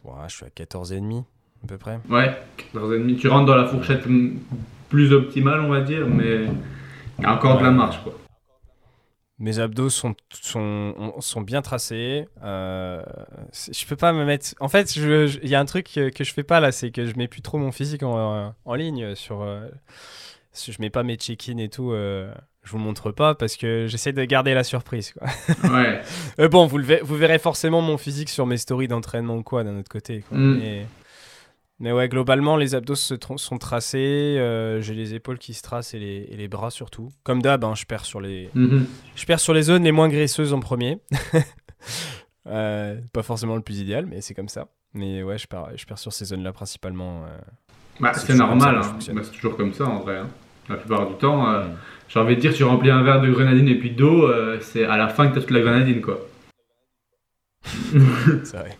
Ouais, 0.04 0.14
Je 0.28 0.36
suis 0.36 0.46
à 0.46 0.50
14,5 0.50 1.26
à 1.64 1.68
peu 1.68 1.78
près. 1.78 2.00
Ouais, 2.10 2.36
14,5. 2.74 3.18
Tu 3.18 3.28
rentres 3.28 3.46
dans 3.46 3.56
la 3.56 3.66
fourchette 3.66 4.04
plus 4.90 5.14
optimale, 5.14 5.62
on 5.62 5.70
va 5.70 5.82
dire, 5.82 6.08
mais 6.08 6.46
il 7.20 7.24
y 7.24 7.26
a 7.26 7.34
encore 7.34 7.60
de 7.60 7.64
la 7.64 7.72
marche. 7.72 8.02
Quoi. 8.04 8.18
Mes 9.38 9.58
abdos 9.60 9.90
sont, 9.90 10.16
sont, 10.30 11.16
sont 11.20 11.42
bien 11.42 11.62
tracés. 11.62 12.28
Euh, 12.44 13.02
je 13.72 13.86
peux 13.88 13.96
pas 13.96 14.14
me 14.14 14.24
mettre. 14.24 14.54
En 14.60 14.70
fait, 14.70 14.96
il 14.96 15.50
y 15.50 15.56
a 15.56 15.60
un 15.60 15.66
truc 15.66 15.88
que, 15.88 16.24
je 16.24 16.34
fais 16.34 16.44
pas 16.44 16.60
là, 16.60 16.72
c'est 16.72 16.92
que 16.92 17.06
je 17.06 17.16
mets 17.16 17.28
plus 17.28 17.42
trop 17.42 17.58
mon 17.58 17.72
physique 17.72 18.04
en, 18.04 18.54
en 18.64 18.76
ligne. 18.76 19.16
Sur, 19.16 19.42
euh, 19.42 19.68
je 20.54 20.76
mets 20.80 20.92
pas 20.92 21.04
mes 21.04 21.16
check-in 21.16 21.58
et 21.58 21.70
tout. 21.70 21.92
Euh, 21.92 22.32
je 22.63 22.71
vous 22.71 22.78
montre 22.78 23.12
pas 23.12 23.36
parce 23.36 23.58
que 23.58 23.88
j'essaie 23.88 24.13
de 24.13 24.24
garder 24.24 24.54
la 24.54 24.63
surprise. 24.63 25.13
Quoi. 25.13 25.28
Ouais. 25.69 26.02
Euh, 26.39 26.47
bon, 26.47 26.65
vous, 26.65 26.78
le, 26.78 27.00
vous 27.04 27.15
verrez 27.15 27.39
forcément 27.39 27.82
mon 27.82 27.97
physique 27.97 28.30
sur 28.30 28.45
mes 28.45 28.58
stories 28.58 28.88
d'entraînement 28.88 29.36
ou 29.36 29.43
quoi 29.43 29.63
d'un 29.63 29.78
autre 29.78 29.89
côté. 29.89 30.24
Quoi. 30.28 30.38
Mm. 30.38 30.86
Mais 31.80 31.91
ouais, 31.91 32.08
globalement, 32.08 32.58
les 32.58 32.76
abdos 32.76 32.95
se 32.95 33.15
sont 33.38 33.58
tracés. 33.58 34.38
Euh, 34.38 34.82
j'ai 34.82 34.93
les 34.93 35.15
épaules 35.15 35.39
qui 35.39 35.56
se 35.56 35.63
tracent 35.63 35.95
et 35.95 36.00
les, 36.00 36.28
et 36.30 36.38
les 36.38 36.47
bras 36.47 36.69
surtout. 36.69 37.12
Comme 37.24 37.41
d'hab, 37.41 37.63
hein, 37.63 37.74
je, 37.76 37.86
perds 37.86 38.06
sur 38.06 38.21
les... 38.21 38.50
Mhm. 38.54 38.86
je 39.15 39.26
perds 39.26 39.39
sur 39.39 39.54
les 39.54 39.63
zones 39.63 39.84
les 39.84 39.91
moins 39.91 40.08
graisseuses 40.08 40.54
en 40.54 40.60
premier. 40.60 41.00
Euh, 42.47 43.00
pas 43.13 43.21
forcément 43.21 43.56
le 43.56 43.62
plus 43.62 43.80
idéal, 43.82 44.08
mais 44.08 44.19
c'est 44.19 44.34
comme 44.34 44.50
ça. 44.50 44.67
Mais 44.95 45.21
ouais, 45.21 45.38
je 45.38 45.45
perds, 45.45 45.69
je 45.76 45.86
perds 45.86 46.00
sur 46.00 46.12
ces 46.12 46.26
zones-là 46.26 46.52
principalement. 46.52 47.24
Bah, 48.00 48.13
c'est 48.15 48.34
normal, 48.34 48.82
hein. 48.84 48.97
bah, 49.13 49.21
c'est 49.24 49.32
toujours 49.32 49.56
comme 49.56 49.71
ça 49.76 49.86
en 49.86 50.00
vrai. 50.00 50.17
Hein. 50.17 50.28
La 50.72 50.78
plupart 50.78 51.08
du 51.08 51.16
temps, 51.16 51.48
mm. 51.48 51.72
j'ai 52.10 52.20
envie 52.20 52.36
de 52.36 52.42
dire, 52.42 52.54
tu 52.54 52.64
remplis 52.64 52.92
un 52.92 53.04
verre 53.04 53.22
de 53.22 53.30
grenadine 53.30 53.68
et 53.68 53.76
puis 53.76 53.92
d'eau, 53.92 54.32
c'est 54.62 54.86
à 54.86 54.98
la 54.98 55.08
fin 55.08 55.28
que 55.28 55.34
tu 55.34 55.40
as 55.40 55.42
toute 55.42 55.52
la 55.52 55.62
grenadine 55.62 56.02
quoi. 56.02 56.20
c'est 58.44 58.58
vrai 58.58 58.78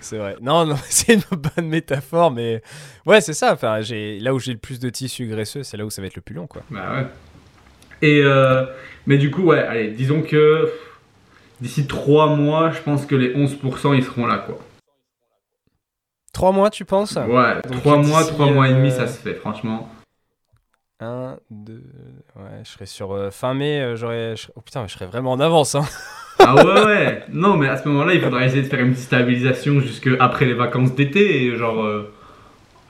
c'est 0.00 0.18
vrai. 0.18 0.36
Non, 0.40 0.66
non, 0.66 0.76
c'est 0.88 1.14
une 1.14 1.38
bonne 1.38 1.68
métaphore, 1.68 2.30
mais 2.30 2.62
ouais, 3.06 3.20
c'est 3.20 3.32
ça. 3.32 3.52
Enfin, 3.52 3.80
j'ai 3.80 4.18
là 4.20 4.34
où 4.34 4.38
j'ai 4.38 4.52
le 4.52 4.58
plus 4.58 4.80
de 4.80 4.88
tissu 4.88 5.26
graisseux, 5.26 5.62
c'est 5.62 5.76
là 5.76 5.84
où 5.84 5.90
ça 5.90 6.00
va 6.02 6.06
être 6.06 6.16
le 6.16 6.22
plus 6.22 6.34
long, 6.34 6.46
quoi. 6.46 6.62
Bah 6.70 6.92
ouais. 6.94 7.06
Et 8.02 8.20
euh, 8.22 8.64
mais 9.06 9.18
du 9.18 9.30
coup, 9.30 9.42
ouais, 9.42 9.60
allez, 9.60 9.90
disons 9.90 10.22
que 10.22 10.70
d'ici 11.60 11.86
3 11.86 12.36
mois, 12.36 12.70
je 12.70 12.80
pense 12.80 13.06
que 13.06 13.14
les 13.14 13.34
11% 13.34 13.96
ils 13.96 14.04
seront 14.04 14.26
là, 14.26 14.38
quoi. 14.38 14.58
3 16.32 16.52
mois, 16.52 16.70
tu 16.70 16.84
penses? 16.84 17.16
Ouais, 17.16 17.60
3 17.62 17.98
mois, 17.98 18.24
3 18.24 18.50
mois 18.50 18.68
et 18.68 18.74
demi, 18.74 18.88
euh, 18.88 18.96
ça 18.96 19.06
se 19.06 19.18
fait, 19.18 19.34
franchement. 19.34 19.88
1, 21.00 21.38
2, 21.50 21.74
ouais, 22.36 22.42
je 22.64 22.70
serai 22.70 22.86
sur 22.86 23.12
euh, 23.12 23.30
fin 23.30 23.54
mai, 23.54 23.94
j'aurais. 23.96 24.34
Oh 24.54 24.60
putain, 24.60 24.86
je 24.86 24.92
serais 24.94 25.06
vraiment 25.06 25.32
en 25.32 25.40
avance, 25.40 25.74
hein. 25.74 25.84
Ah 26.38 26.54
ouais, 26.54 26.84
ouais. 26.84 27.24
Non, 27.32 27.56
mais 27.56 27.68
à 27.68 27.76
ce 27.76 27.88
moment-là, 27.88 28.14
il 28.14 28.20
faudra 28.20 28.44
essayer 28.44 28.62
de 28.62 28.68
faire 28.68 28.80
une 28.80 28.92
petite 28.92 29.04
stabilisation 29.04 29.80
jusque 29.80 30.08
après 30.20 30.46
les 30.46 30.54
vacances 30.54 30.94
d'été. 30.94 31.44
Et 31.44 31.56
genre, 31.56 31.82
euh, 31.82 32.12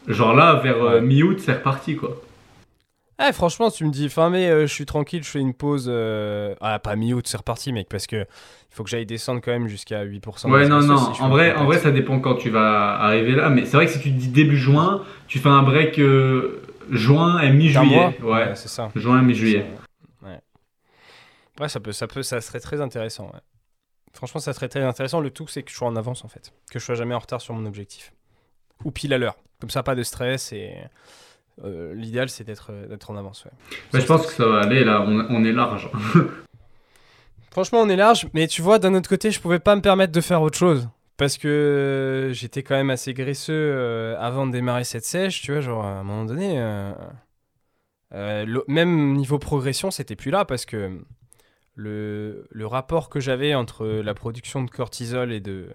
genre 0.08 0.34
là, 0.34 0.60
vers 0.62 0.82
euh, 0.82 1.00
mi-août, 1.00 1.40
c'est 1.40 1.52
reparti, 1.54 1.96
quoi. 1.96 2.20
Eh, 3.22 3.32
franchement, 3.32 3.70
tu 3.70 3.84
me 3.84 3.90
dis 3.90 4.08
fin 4.08 4.28
mai, 4.28 4.48
euh, 4.48 4.66
je 4.66 4.72
suis 4.72 4.86
tranquille, 4.86 5.22
je 5.22 5.28
fais 5.30 5.38
une 5.38 5.54
pause. 5.54 5.92
Ah, 6.60 6.78
pas 6.78 6.96
mi-août, 6.96 7.26
c'est 7.28 7.36
reparti, 7.36 7.72
mec, 7.72 7.88
parce 7.88 8.06
que 8.06 8.16
il 8.16 8.76
faut 8.76 8.82
que 8.82 8.90
j'aille 8.90 9.06
descendre 9.06 9.40
quand 9.44 9.52
même 9.52 9.68
jusqu'à 9.68 10.04
8%. 10.04 10.50
Ouais, 10.50 10.66
non, 10.66 10.80
non. 10.80 10.96
en 10.96 11.28
vrai, 11.28 11.54
en 11.54 11.64
vrai, 11.64 11.78
ça 11.78 11.92
dépend 11.92 12.18
quand 12.18 12.34
tu 12.34 12.50
vas 12.50 12.94
arriver 12.98 13.32
là. 13.32 13.50
Mais 13.50 13.66
c'est 13.66 13.76
vrai 13.76 13.86
que 13.86 13.92
si 13.92 14.00
tu 14.00 14.10
te 14.10 14.18
dis 14.18 14.28
début 14.28 14.56
juin, 14.56 15.02
tu 15.28 15.38
fais 15.38 15.48
un 15.48 15.62
break 15.62 16.00
juin 16.90 17.40
et 17.40 17.52
mi-juillet. 17.52 18.20
Ouais, 18.22 18.54
c'est 18.54 18.68
ça. 18.68 18.90
Juin 18.94 19.20
et 19.20 19.24
mi-juillet. 19.24 19.66
Ouais, 21.60 21.68
ça 21.68 21.78
peut, 21.78 21.92
ça 21.92 22.08
peut, 22.08 22.22
ça 22.24 22.40
serait 22.40 22.58
très 22.58 22.80
intéressant. 22.80 23.30
Franchement, 24.12 24.40
ça 24.40 24.52
serait 24.52 24.68
très 24.68 24.82
intéressant. 24.82 25.20
Le 25.20 25.30
tout, 25.30 25.46
c'est 25.46 25.62
que 25.62 25.70
je 25.70 25.76
sois 25.76 25.86
en 25.86 25.94
avance 25.94 26.24
en 26.24 26.28
fait, 26.28 26.52
que 26.70 26.80
je 26.80 26.84
sois 26.84 26.96
jamais 26.96 27.14
en 27.14 27.20
retard 27.20 27.40
sur 27.40 27.54
mon 27.54 27.64
objectif 27.64 28.12
ou 28.84 28.90
pile 28.90 29.12
à 29.14 29.18
l'heure. 29.18 29.36
Comme 29.60 29.70
ça, 29.70 29.84
pas 29.84 29.94
de 29.94 30.02
stress 30.02 30.52
et 30.52 30.74
l'idéal, 31.62 32.28
c'est 32.28 32.42
d'être 32.42 32.72
d'être 32.88 33.10
en 33.10 33.16
avance. 33.16 33.44
Ouais. 33.44 34.00
je 34.00 34.04
pense 34.06 34.26
que 34.26 34.32
ça 34.32 34.46
va 34.46 34.60
aller, 34.62 34.82
là, 34.82 35.02
on, 35.02 35.26
on 35.30 35.44
est 35.44 35.52
large. 35.52 35.88
Franchement, 37.52 37.82
on 37.82 37.88
est 37.88 37.94
large, 37.94 38.26
mais 38.34 38.48
tu 38.48 38.62
vois, 38.62 38.80
d'un 38.80 38.94
autre 38.94 39.08
côté, 39.08 39.30
je 39.30 39.40
pouvais 39.40 39.60
pas 39.60 39.76
me 39.76 39.80
permettre 39.80 40.12
de 40.12 40.20
faire 40.20 40.42
autre 40.42 40.58
chose. 40.58 40.88
Parce 41.16 41.38
que 41.38 42.30
j'étais 42.32 42.62
quand 42.62 42.74
même 42.74 42.90
assez 42.90 43.14
graisseux 43.14 44.16
avant 44.18 44.46
de 44.46 44.52
démarrer 44.52 44.84
cette 44.84 45.04
sèche, 45.04 45.42
tu 45.42 45.52
vois, 45.52 45.60
genre 45.60 45.84
à 45.84 46.00
un 46.00 46.02
moment 46.02 46.24
donné, 46.24 46.60
même 48.68 49.14
niveau 49.14 49.38
progression, 49.38 49.90
c'était 49.90 50.16
plus 50.16 50.32
là 50.32 50.44
parce 50.44 50.66
que 50.66 51.00
le, 51.76 52.46
le 52.50 52.66
rapport 52.66 53.08
que 53.08 53.20
j'avais 53.20 53.54
entre 53.54 53.86
la 53.86 54.14
production 54.14 54.62
de 54.62 54.70
cortisol 54.70 55.32
et 55.32 55.40
de, 55.40 55.68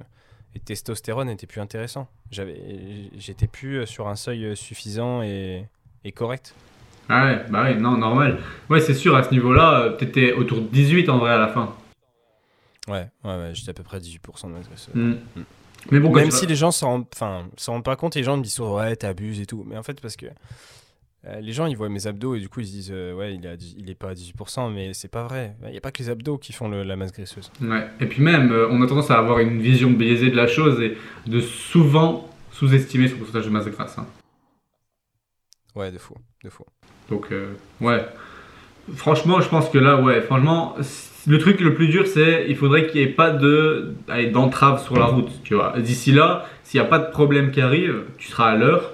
testostérone 0.66 1.28
n'était 1.28 1.48
plus 1.48 1.62
intéressant. 1.62 2.10
J'étais 2.32 3.48
plus 3.48 3.86
sur 3.86 4.08
un 4.08 4.16
seuil 4.16 4.56
suffisant 4.56 5.22
et, 5.22 5.66
et 6.04 6.12
correct. 6.12 6.54
Ah 7.08 7.26
ouais, 7.26 7.46
bah 7.50 7.64
oui, 7.66 7.76
non, 7.82 7.98
normal. 7.98 8.38
Ouais, 8.70 8.80
c'est 8.80 8.94
sûr, 8.94 9.16
à 9.16 9.24
ce 9.24 9.32
niveau-là, 9.32 9.96
t'étais 9.98 10.34
autour 10.34 10.60
de 10.62 10.68
18 10.68 11.10
en 11.10 11.18
vrai 11.18 11.32
à 11.32 11.38
la 11.38 11.48
fin. 11.48 11.74
Ouais, 12.90 13.08
ouais, 13.24 13.36
ouais 13.38 13.52
j'étais 13.54 13.70
à 13.70 13.74
peu 13.74 13.84
près 13.84 13.98
à 13.98 14.00
18% 14.00 14.48
de 14.48 14.52
masse 14.52 14.90
mm. 14.94 15.02
Mm. 15.02 15.16
Mais 15.92 16.00
bon, 16.00 16.14
Même 16.14 16.32
si 16.32 16.46
les 16.46 16.56
gens 16.56 16.72
s'en 16.72 17.06
rendent, 17.20 17.46
rendent 17.68 17.84
pas 17.84 17.96
compte, 17.96 18.16
les 18.16 18.24
gens 18.24 18.36
me 18.36 18.44
disent 18.44 18.60
ouais, 18.60 18.96
t'abuses 18.96 19.40
et 19.40 19.46
tout. 19.46 19.64
Mais 19.66 19.78
en 19.78 19.84
fait, 19.84 20.02
parce 20.02 20.16
que 20.16 20.26
euh, 21.26 21.40
les 21.42 21.52
gens, 21.52 21.66
ils 21.66 21.76
voient 21.76 21.90
mes 21.90 22.08
abdos 22.08 22.36
et 22.36 22.40
du 22.40 22.50
coup, 22.50 22.62
ils 22.62 22.68
se 22.68 22.72
disent 22.72 22.92
euh, 22.94 23.14
ouais, 23.14 23.36
il, 23.36 23.46
est 23.46 23.58
il 23.78 23.90
est 23.90 23.96
pas 23.96 24.10
à 24.10 24.14
18%, 24.14 24.74
mais 24.74 24.94
c'est 24.94 25.08
pas 25.08 25.24
vrai. 25.24 25.56
Il 25.66 25.72
n'y 25.72 25.78
a 25.78 25.82
pas 25.82 25.92
que 25.92 26.02
les 26.02 26.10
abdos 26.10 26.38
qui 26.38 26.54
font 26.54 26.70
la 26.70 26.96
masse 26.96 27.12
graisseuse. 27.12 27.52
Ouais. 27.62 27.88
Et 28.00 28.06
puis 28.06 28.22
même, 28.22 28.52
euh, 28.52 28.68
on 28.72 28.82
a 28.82 28.88
tendance 28.88 29.12
à 29.12 29.18
avoir 29.18 29.40
une 29.40 29.62
vision 29.62 29.92
biaisée 29.92 30.32
de 30.32 30.36
la 30.36 30.48
chose 30.48 30.82
et 30.82 30.98
de 31.28 31.40
souvent 31.42 32.30
sous-estimer 32.52 33.08
son 33.08 33.18
pourcentage 33.18 33.46
de 33.46 33.50
masse 33.50 33.68
grasse. 33.68 33.98
Hein. 33.98 34.08
Ouais, 35.76 35.92
de 35.92 35.98
fou, 35.98 36.16
de 36.44 36.50
fou. 36.50 36.66
Donc, 37.10 37.34
ouais. 37.82 38.06
Franchement, 38.96 39.40
je 39.40 39.50
pense 39.50 39.70
que 39.70 39.78
là, 39.78 40.02
ouais, 40.02 40.22
franchement, 40.22 40.76
le 41.28 41.38
truc 41.38 41.60
le 41.60 41.74
plus 41.74 41.88
dur, 41.88 42.08
c'est 42.08 42.46
il 42.48 42.56
faudrait 42.56 42.88
qu'il 42.88 43.02
n'y 43.02 43.08
ait 43.08 43.12
pas 43.12 43.32
de 43.32 43.94
d'entrave 44.32 44.82
sur 44.84 44.98
la 44.98 45.06
route, 45.06 45.32
tu 45.44 45.56
vois. 45.56 45.74
D'ici 45.78 46.12
là, 46.12 46.46
s'il 46.64 46.80
n'y 46.80 46.86
a 46.86 46.90
pas 46.90 47.00
de 47.00 47.12
problème 47.12 47.52
qui 47.52 47.62
arrive, 47.62 48.04
tu 48.18 48.28
seras 48.28 48.52
à 48.52 48.56
l'heure. 48.56 48.92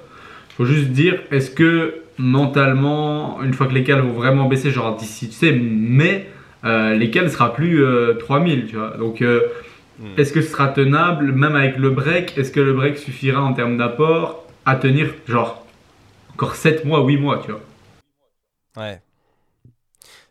Il 0.52 0.56
faut 0.56 0.66
juste 0.66 0.90
dire, 0.90 1.20
est-ce 1.32 1.52
que 1.52 1.96
mentalement, 2.18 3.42
une 3.44 3.54
fois 3.54 3.68
que 3.68 3.74
les 3.74 3.84
cales 3.84 4.02
vont 4.02 4.14
vraiment 4.14 4.48
baisser, 4.48 4.72
genre 4.72 4.96
d'ici, 4.96 5.28
tu 5.30 5.36
sais, 5.36 5.52
mais 5.52 6.30
euh, 6.64 6.96
les 6.96 7.12
cales 7.12 7.26
ne 7.26 7.30
sera 7.30 7.54
plus 7.54 7.84
3000, 8.20 8.60
euh, 8.60 8.68
tu 8.68 8.76
vois. 8.76 8.98
Donc, 8.98 9.22
euh, 9.22 9.42
hmm. 10.00 10.18
est-ce 10.18 10.34
que 10.34 10.42
ce 10.42 10.50
sera 10.50 10.70
tenable, 10.70 11.32
même 11.32 11.56
avec 11.56 11.78
le 11.78 11.90
break? 11.90 12.38
Est-ce 12.38 12.52
que 12.52 12.60
le 12.60 12.74
break 12.74 12.98
suffira 12.98 13.42
en 13.42 13.54
termes 13.54 13.78
d'apport? 13.78 14.48
À 14.66 14.76
tenir, 14.76 15.10
genre, 15.28 15.66
encore 16.34 16.56
7 16.56 16.86
mois, 16.86 17.04
8 17.06 17.18
mois, 17.18 17.42
tu 17.46 17.52
vois 17.52 17.62
Ouais. 18.78 19.00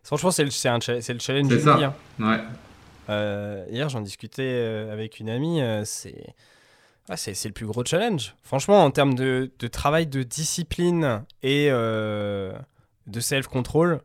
Franchement, 0.05 0.31
c'est 0.31 0.45
le, 0.45 0.51
le, 0.51 1.19
challenge 1.19 1.49
du 1.49 1.61
ça. 1.61 1.95
Hein. 2.21 2.39
Ouais. 3.09 3.67
hier, 3.71 3.89
j'en 3.89 4.03
discutais 4.03 4.89
avec 4.91 5.19
une 5.19 5.31
amie, 5.31 5.61
c'est 5.85 6.35
c'est 7.17 7.45
le 7.45 7.53
plus 7.53 7.67
gros 7.67 7.85
challenge. 7.85 8.35
Franchement, 8.43 8.85
en 8.85 8.91
termes 8.91 9.15
de, 9.15 9.51
travail 9.71 10.07
de 10.07 10.23
discipline 10.23 11.25
et 11.43 11.69
euh, 11.71 12.53
de 13.07 13.21
self-control, 13.21 14.01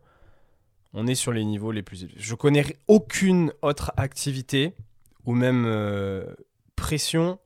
on 0.94 1.08
est 1.08 1.16
sur 1.16 1.32
les 1.32 1.46
niveaux 1.46 1.72
les 1.72 1.84
plus 1.84 2.04
élevés. 2.04 2.16
Je 2.18 2.36
connais 2.36 2.66
aucune 2.88 3.54
autre 3.62 3.94
activité 3.96 4.74
ou 5.26 5.34
même 5.34 5.66
euh, 5.66 6.26
pression 6.76 7.40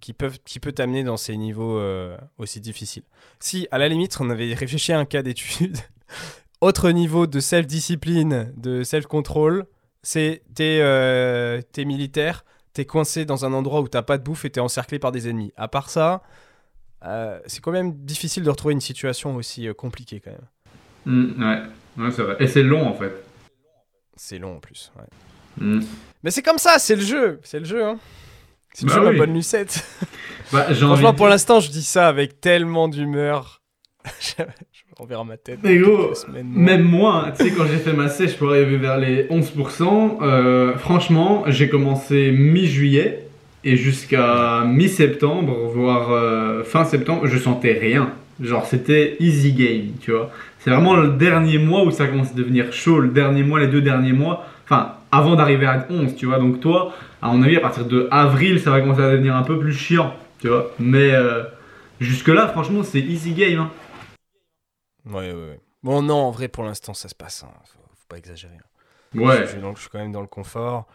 qui, 0.00 0.12
peuvent, 0.12 0.38
qui 0.44 0.58
peut 0.58 0.72
t'amener 0.72 1.04
dans 1.04 1.16
ces 1.16 1.36
niveaux 1.36 1.78
euh, 1.78 2.16
aussi 2.38 2.60
difficiles. 2.60 3.04
Si, 3.40 3.68
à 3.70 3.78
la 3.78 3.88
limite, 3.88 4.16
on 4.20 4.30
avait 4.30 4.52
réfléchi 4.54 4.92
à 4.92 4.98
un 4.98 5.04
cas 5.04 5.22
d'étude, 5.22 5.76
autre 6.60 6.90
niveau 6.90 7.26
de 7.26 7.40
self-discipline, 7.40 8.52
de 8.56 8.82
self-control, 8.82 9.66
c'est 10.02 10.42
t'es 10.54 10.78
es 10.78 11.84
militaire, 11.84 12.44
t'es 12.72 12.84
coincé 12.84 13.24
dans 13.24 13.44
un 13.44 13.52
endroit 13.52 13.80
où 13.80 13.88
t'as 13.88 14.02
pas 14.02 14.18
de 14.18 14.22
bouffe 14.22 14.44
et 14.44 14.50
t'es 14.50 14.60
encerclé 14.60 14.98
par 14.98 15.12
des 15.12 15.28
ennemis. 15.28 15.52
À 15.56 15.68
part 15.68 15.90
ça, 15.90 16.22
euh, 17.04 17.38
c'est 17.46 17.60
quand 17.60 17.72
même 17.72 17.92
difficile 17.92 18.42
de 18.42 18.50
retrouver 18.50 18.74
une 18.74 18.80
situation 18.80 19.36
aussi 19.36 19.68
euh, 19.68 19.74
compliquée 19.74 20.20
quand 20.20 20.30
même. 20.30 20.46
Mmh, 21.06 21.42
ouais, 21.42 22.04
ouais 22.04 22.10
c'est 22.10 22.22
vrai. 22.22 22.36
Et 22.40 22.46
c'est 22.46 22.62
long 22.62 22.86
en 22.86 22.94
fait. 22.94 23.12
C'est 24.16 24.38
long 24.38 24.56
en 24.56 24.60
plus, 24.60 24.92
ouais. 24.96 25.64
Mmh. 25.64 25.80
Mais 26.22 26.30
c'est 26.30 26.42
comme 26.42 26.58
ça, 26.58 26.78
c'est 26.78 26.96
le 26.96 27.02
jeu, 27.02 27.40
c'est 27.42 27.60
le 27.60 27.64
jeu, 27.64 27.84
hein. 27.84 27.98
C'est 28.74 28.86
le 28.86 28.94
bah 28.94 29.12
jeu, 29.12 29.18
bonne 29.18 29.34
lucette. 29.34 29.84
Bah, 30.52 30.72
Franchement, 30.72 31.14
pour 31.14 31.28
l'instant, 31.28 31.60
je 31.60 31.70
dis 31.70 31.82
ça 31.82 32.08
avec 32.08 32.40
tellement 32.40 32.88
d'humeur. 32.88 33.60
On 35.00 35.06
verra 35.06 35.22
ma 35.22 35.36
tête. 35.36 35.60
Mais 35.62 35.78
gros, 35.78 36.12
même 36.42 36.82
moi, 36.82 37.26
tu 37.38 37.44
sais, 37.44 37.52
quand 37.52 37.64
j'ai 37.70 37.78
fait 37.78 37.92
ma 37.92 38.08
sèche 38.08 38.36
pour 38.36 38.50
arriver 38.50 38.78
vers 38.78 38.98
les 38.98 39.28
11%, 39.28 40.18
euh, 40.22 40.76
franchement, 40.76 41.44
j'ai 41.46 41.68
commencé 41.68 42.32
mi-juillet 42.32 43.28
et 43.62 43.76
jusqu'à 43.76 44.64
mi-septembre, 44.66 45.54
voire 45.72 46.10
euh, 46.10 46.64
fin 46.64 46.84
septembre, 46.84 47.28
je 47.28 47.38
sentais 47.38 47.74
rien. 47.74 48.10
Genre, 48.40 48.66
c'était 48.66 49.16
easy 49.20 49.52
game, 49.52 49.92
tu 50.00 50.10
vois. 50.10 50.30
C'est 50.58 50.70
vraiment 50.70 50.96
le 50.96 51.10
dernier 51.10 51.58
mois 51.58 51.84
où 51.84 51.92
ça 51.92 52.08
commence 52.08 52.32
à 52.32 52.34
devenir 52.34 52.72
chaud, 52.72 52.98
le 52.98 53.08
dernier 53.08 53.44
mois, 53.44 53.60
les 53.60 53.68
deux 53.68 53.80
derniers 53.82 54.12
mois. 54.12 54.46
Enfin, 54.64 54.94
avant 55.12 55.36
d'arriver 55.36 55.66
à 55.66 55.86
11, 55.88 56.16
tu 56.16 56.26
vois. 56.26 56.38
Donc, 56.38 56.58
toi, 56.58 56.92
à 57.22 57.28
mon 57.28 57.42
avis, 57.44 57.56
à 57.56 57.60
partir 57.60 57.84
de 57.84 58.08
avril, 58.10 58.58
ça 58.58 58.70
va 58.70 58.80
commencer 58.80 59.02
à 59.02 59.12
devenir 59.12 59.36
un 59.36 59.42
peu 59.42 59.60
plus 59.60 59.72
chiant, 59.72 60.12
tu 60.40 60.48
vois. 60.48 60.72
Mais 60.80 61.12
euh, 61.12 61.42
jusque-là, 62.00 62.48
franchement, 62.48 62.82
c'est 62.82 63.00
easy 63.00 63.32
game. 63.32 63.60
Hein. 63.60 63.70
Ouais, 65.06 65.32
ouais, 65.32 65.32
ouais. 65.32 65.60
Bon, 65.82 66.02
non, 66.02 66.16
en 66.16 66.30
vrai, 66.30 66.48
pour 66.48 66.64
l'instant, 66.64 66.94
ça 66.94 67.08
se 67.08 67.14
passe. 67.14 67.44
Hein. 67.44 67.52
Faut, 67.64 67.78
pas 68.08 68.16
exagérer. 68.16 68.54
Hein. 68.54 69.18
Ouais. 69.18 69.46
Je, 69.46 69.58
donc, 69.58 69.76
je 69.76 69.82
suis 69.82 69.90
quand 69.90 69.98
même 69.98 70.12
dans 70.12 70.20
le 70.20 70.26
confort. 70.26 70.86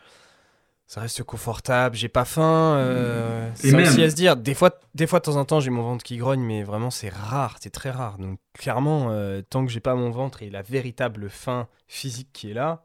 Ça 0.87 1.01
reste 1.01 1.23
confortable. 1.23 1.95
J'ai 1.95 2.09
pas 2.09 2.25
faim. 2.25 2.75
Euh, 2.77 3.49
c'est 3.55 3.73
aussi 3.73 4.03
à 4.03 4.09
se 4.09 4.15
dire. 4.15 4.35
Des 4.35 4.53
fois, 4.53 4.71
des 4.93 5.07
fois, 5.07 5.19
de 5.19 5.25
temps 5.25 5.37
en 5.37 5.45
temps, 5.45 5.59
j'ai 5.59 5.69
mon 5.69 5.81
ventre 5.81 6.03
qui 6.03 6.17
grogne, 6.17 6.41
mais 6.41 6.63
vraiment, 6.63 6.91
c'est 6.91 7.09
rare. 7.09 7.55
C'est 7.61 7.71
très 7.71 7.89
rare. 7.89 8.17
Donc, 8.17 8.39
clairement, 8.53 9.07
euh, 9.09 9.41
tant 9.47 9.65
que 9.65 9.71
j'ai 9.71 9.79
pas 9.79 9.95
mon 9.95 10.11
ventre 10.11 10.43
et 10.43 10.49
la 10.49 10.61
véritable 10.61 11.29
faim 11.29 11.67
physique 11.87 12.29
qui 12.33 12.51
est 12.51 12.53
là, 12.53 12.83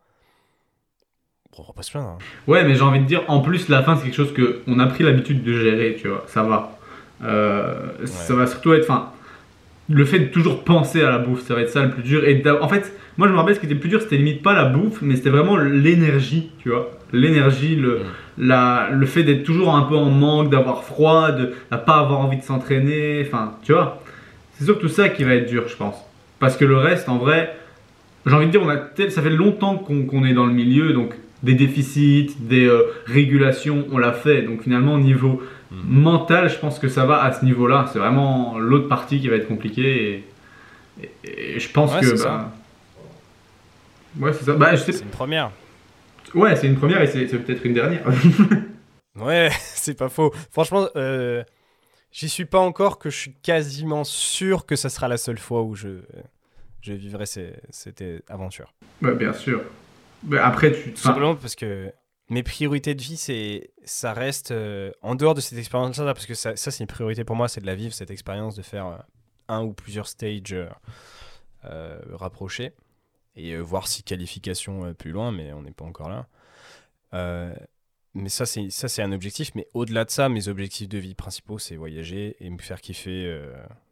on 1.58 1.62
va 1.62 1.72
pas 1.72 1.82
se 1.82 1.90
plaindre. 1.90 2.10
Hein. 2.10 2.18
Ouais, 2.46 2.64
mais 2.64 2.76
j'ai 2.76 2.82
envie 2.82 3.00
de 3.00 3.04
dire, 3.04 3.24
en 3.28 3.40
plus, 3.40 3.68
la 3.68 3.82
faim, 3.82 3.96
c'est 3.96 4.04
quelque 4.04 4.14
chose 4.14 4.32
que 4.32 4.62
on 4.66 4.78
a 4.78 4.86
pris 4.86 5.02
l'habitude 5.02 5.42
de 5.42 5.52
gérer, 5.52 5.96
tu 6.00 6.08
vois. 6.08 6.24
Ça 6.28 6.44
va. 6.44 6.78
Euh, 7.22 8.06
ça 8.06 8.34
va 8.34 8.46
surtout 8.46 8.72
être. 8.74 8.86
Fin, 8.86 9.12
le 9.88 10.04
fait 10.04 10.18
de 10.18 10.24
toujours 10.26 10.64
penser 10.64 11.02
à 11.02 11.10
la 11.10 11.18
bouffe, 11.18 11.40
ça 11.40 11.54
va 11.54 11.62
être 11.62 11.70
ça 11.70 11.82
le 11.82 11.90
plus 11.90 12.02
dur. 12.02 12.24
Et 12.26 12.42
en 12.60 12.68
fait, 12.68 12.92
moi 13.16 13.26
je 13.26 13.32
me 13.32 13.38
rappelle 13.38 13.54
ce 13.54 13.60
qui 13.60 13.66
était 13.66 13.74
le 13.74 13.80
plus 13.80 13.88
dur, 13.88 14.00
c'était 14.02 14.16
limite 14.16 14.42
pas 14.42 14.54
la 14.54 14.66
bouffe, 14.66 15.00
mais 15.00 15.16
c'était 15.16 15.30
vraiment 15.30 15.56
l'énergie, 15.56 16.50
tu 16.58 16.68
vois. 16.68 16.90
L'énergie, 17.12 17.74
le, 17.74 18.00
la, 18.36 18.90
le 18.92 19.06
fait 19.06 19.22
d'être 19.22 19.44
toujours 19.44 19.74
un 19.74 19.82
peu 19.82 19.96
en 19.96 20.10
manque, 20.10 20.50
d'avoir 20.50 20.84
froid, 20.84 21.32
de 21.32 21.54
ne 21.72 21.76
pas 21.76 21.98
avoir 21.98 22.20
envie 22.20 22.36
de 22.36 22.42
s'entraîner, 22.42 23.24
enfin, 23.26 23.54
tu 23.62 23.72
vois. 23.72 24.02
C'est 24.52 24.64
surtout 24.64 24.88
ça 24.88 25.08
qui 25.08 25.24
va 25.24 25.34
être 25.34 25.48
dur, 25.48 25.68
je 25.68 25.76
pense. 25.76 25.96
Parce 26.38 26.56
que 26.56 26.64
le 26.64 26.76
reste, 26.76 27.08
en 27.08 27.16
vrai, 27.16 27.56
j'ai 28.26 28.34
envie 28.34 28.46
de 28.46 28.50
dire, 28.50 28.62
on 28.62 28.68
a 28.68 28.78
ça 29.08 29.22
fait 29.22 29.30
longtemps 29.30 29.76
qu'on 29.76 30.24
est 30.24 30.34
dans 30.34 30.46
le 30.46 30.52
milieu, 30.52 30.92
donc 30.92 31.14
des 31.42 31.54
déficits, 31.54 32.34
des 32.40 32.66
euh, 32.66 32.82
régulations, 33.06 33.86
on 33.92 33.98
l'a 33.98 34.12
fait. 34.12 34.42
Donc 34.42 34.62
finalement, 34.62 34.94
au 34.94 34.98
niveau 34.98 35.40
Hmm. 35.70 36.00
Mental, 36.00 36.48
je 36.48 36.58
pense 36.58 36.78
que 36.78 36.88
ça 36.88 37.04
va 37.04 37.22
à 37.22 37.32
ce 37.32 37.44
niveau-là. 37.44 37.88
C'est 37.92 37.98
vraiment 37.98 38.58
l'autre 38.58 38.88
partie 38.88 39.20
qui 39.20 39.28
va 39.28 39.36
être 39.36 39.48
compliquée. 39.48 40.24
Et, 41.24 41.58
je 41.58 41.68
pense 41.70 41.94
que. 41.94 42.22
Bah... 42.22 42.50
Ouais, 44.18 44.32
c'est 44.32 44.44
ça. 44.44 44.54
Bah, 44.54 44.76
c'est 44.76 45.00
une 45.00 45.10
première. 45.10 45.50
Ouais, 46.34 46.56
c'est 46.56 46.66
une 46.66 46.76
première 46.76 47.02
et 47.02 47.06
c'est 47.06 47.26
peut-être 47.26 47.64
une 47.64 47.74
dernière. 47.74 48.02
ouais, 49.16 49.50
c'est 49.60 49.96
pas 49.96 50.08
faux. 50.08 50.32
Franchement, 50.50 50.88
euh, 50.96 51.42
j'y 52.12 52.28
suis 52.28 52.44
pas 52.44 52.58
encore 52.58 52.98
que 52.98 53.10
je 53.10 53.16
suis 53.16 53.34
quasiment 53.34 54.04
sûr 54.04 54.66
que 54.66 54.76
ça 54.76 54.88
sera 54.88 55.08
la 55.08 55.16
seule 55.16 55.38
fois 55.38 55.62
où 55.62 55.74
je, 55.74 56.00
je 56.80 56.92
vivrai 56.92 57.24
cette 57.26 58.04
aventure. 58.28 58.72
Bah, 59.00 59.12
bien 59.12 59.32
sûr. 59.32 59.62
Mais 60.24 60.38
après, 60.38 60.72
tu. 60.72 60.96
simplement 60.96 61.34
parce 61.36 61.54
que 61.54 61.92
mes 62.30 62.42
priorités 62.42 62.94
de 62.94 63.02
vie, 63.02 63.16
c'est, 63.16 63.70
ça 63.84 64.12
reste 64.12 64.50
euh, 64.50 64.92
en 65.02 65.14
dehors 65.14 65.34
de 65.34 65.40
cette 65.40 65.58
expérience-là, 65.58 66.12
parce 66.14 66.26
que 66.26 66.34
ça, 66.34 66.56
ça 66.56 66.70
c'est 66.70 66.84
une 66.84 66.88
priorité 66.88 67.24
pour 67.24 67.36
moi, 67.36 67.48
c'est 67.48 67.60
de 67.60 67.66
la 67.66 67.74
vivre, 67.74 67.94
cette 67.94 68.10
expérience, 68.10 68.54
de 68.54 68.62
faire 68.62 68.86
euh, 68.86 68.98
un 69.48 69.62
ou 69.62 69.72
plusieurs 69.72 70.06
stages 70.06 70.54
euh, 71.64 71.98
rapprochés 72.12 72.72
et 73.34 73.56
voir 73.56 73.86
si 73.86 74.02
qualification 74.02 74.92
plus 74.94 75.12
loin, 75.12 75.30
mais 75.30 75.52
on 75.52 75.62
n'est 75.62 75.70
pas 75.70 75.84
encore 75.84 76.08
là. 76.08 76.26
mais 78.14 78.28
ça, 78.28 78.46
c'est, 78.46 78.68
ça, 78.70 78.88
c'est 78.88 79.00
un 79.00 79.12
objectif, 79.12 79.52
mais 79.54 79.66
au-delà 79.74 80.04
de 80.04 80.10
ça, 80.10 80.28
mes 80.28 80.48
objectifs 80.48 80.88
de 80.88 80.98
vie 80.98 81.14
principaux, 81.14 81.58
c'est 81.58 81.76
voyager 81.76 82.36
et 82.40 82.50
me 82.50 82.58
faire 82.58 82.80
kiffer 82.80 83.40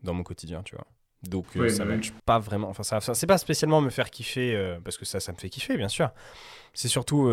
dans 0.02 0.14
mon 0.14 0.24
quotidien, 0.24 0.64
tu 0.64 0.74
vois. 0.74 0.86
Donc 1.22 1.46
ça 1.70 1.84
ne 1.84 1.90
match 1.90 2.10
pas 2.24 2.40
vraiment, 2.40 2.68
enfin 2.68 2.82
ça, 2.82 3.00
c'est 3.14 3.26
pas 3.26 3.38
spécialement 3.38 3.80
me 3.80 3.90
faire 3.90 4.10
kiffer, 4.10 4.78
parce 4.84 4.98
que 4.98 5.04
ça, 5.04 5.20
ça 5.20 5.30
me 5.30 5.38
fait 5.38 5.48
kiffer, 5.48 5.76
bien 5.76 5.88
sûr. 5.88 6.10
C'est 6.74 6.88
surtout 6.88 7.28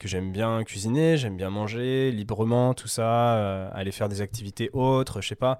que 0.00 0.08
j'aime 0.08 0.32
bien 0.32 0.62
cuisiner, 0.64 1.16
j'aime 1.16 1.36
bien 1.36 1.50
manger 1.50 2.10
librement, 2.12 2.74
tout 2.74 2.88
ça, 2.88 3.36
euh, 3.36 3.68
aller 3.72 3.92
faire 3.92 4.08
des 4.08 4.20
activités 4.20 4.70
autres, 4.72 5.20
je 5.22 5.28
sais 5.28 5.34
pas. 5.36 5.58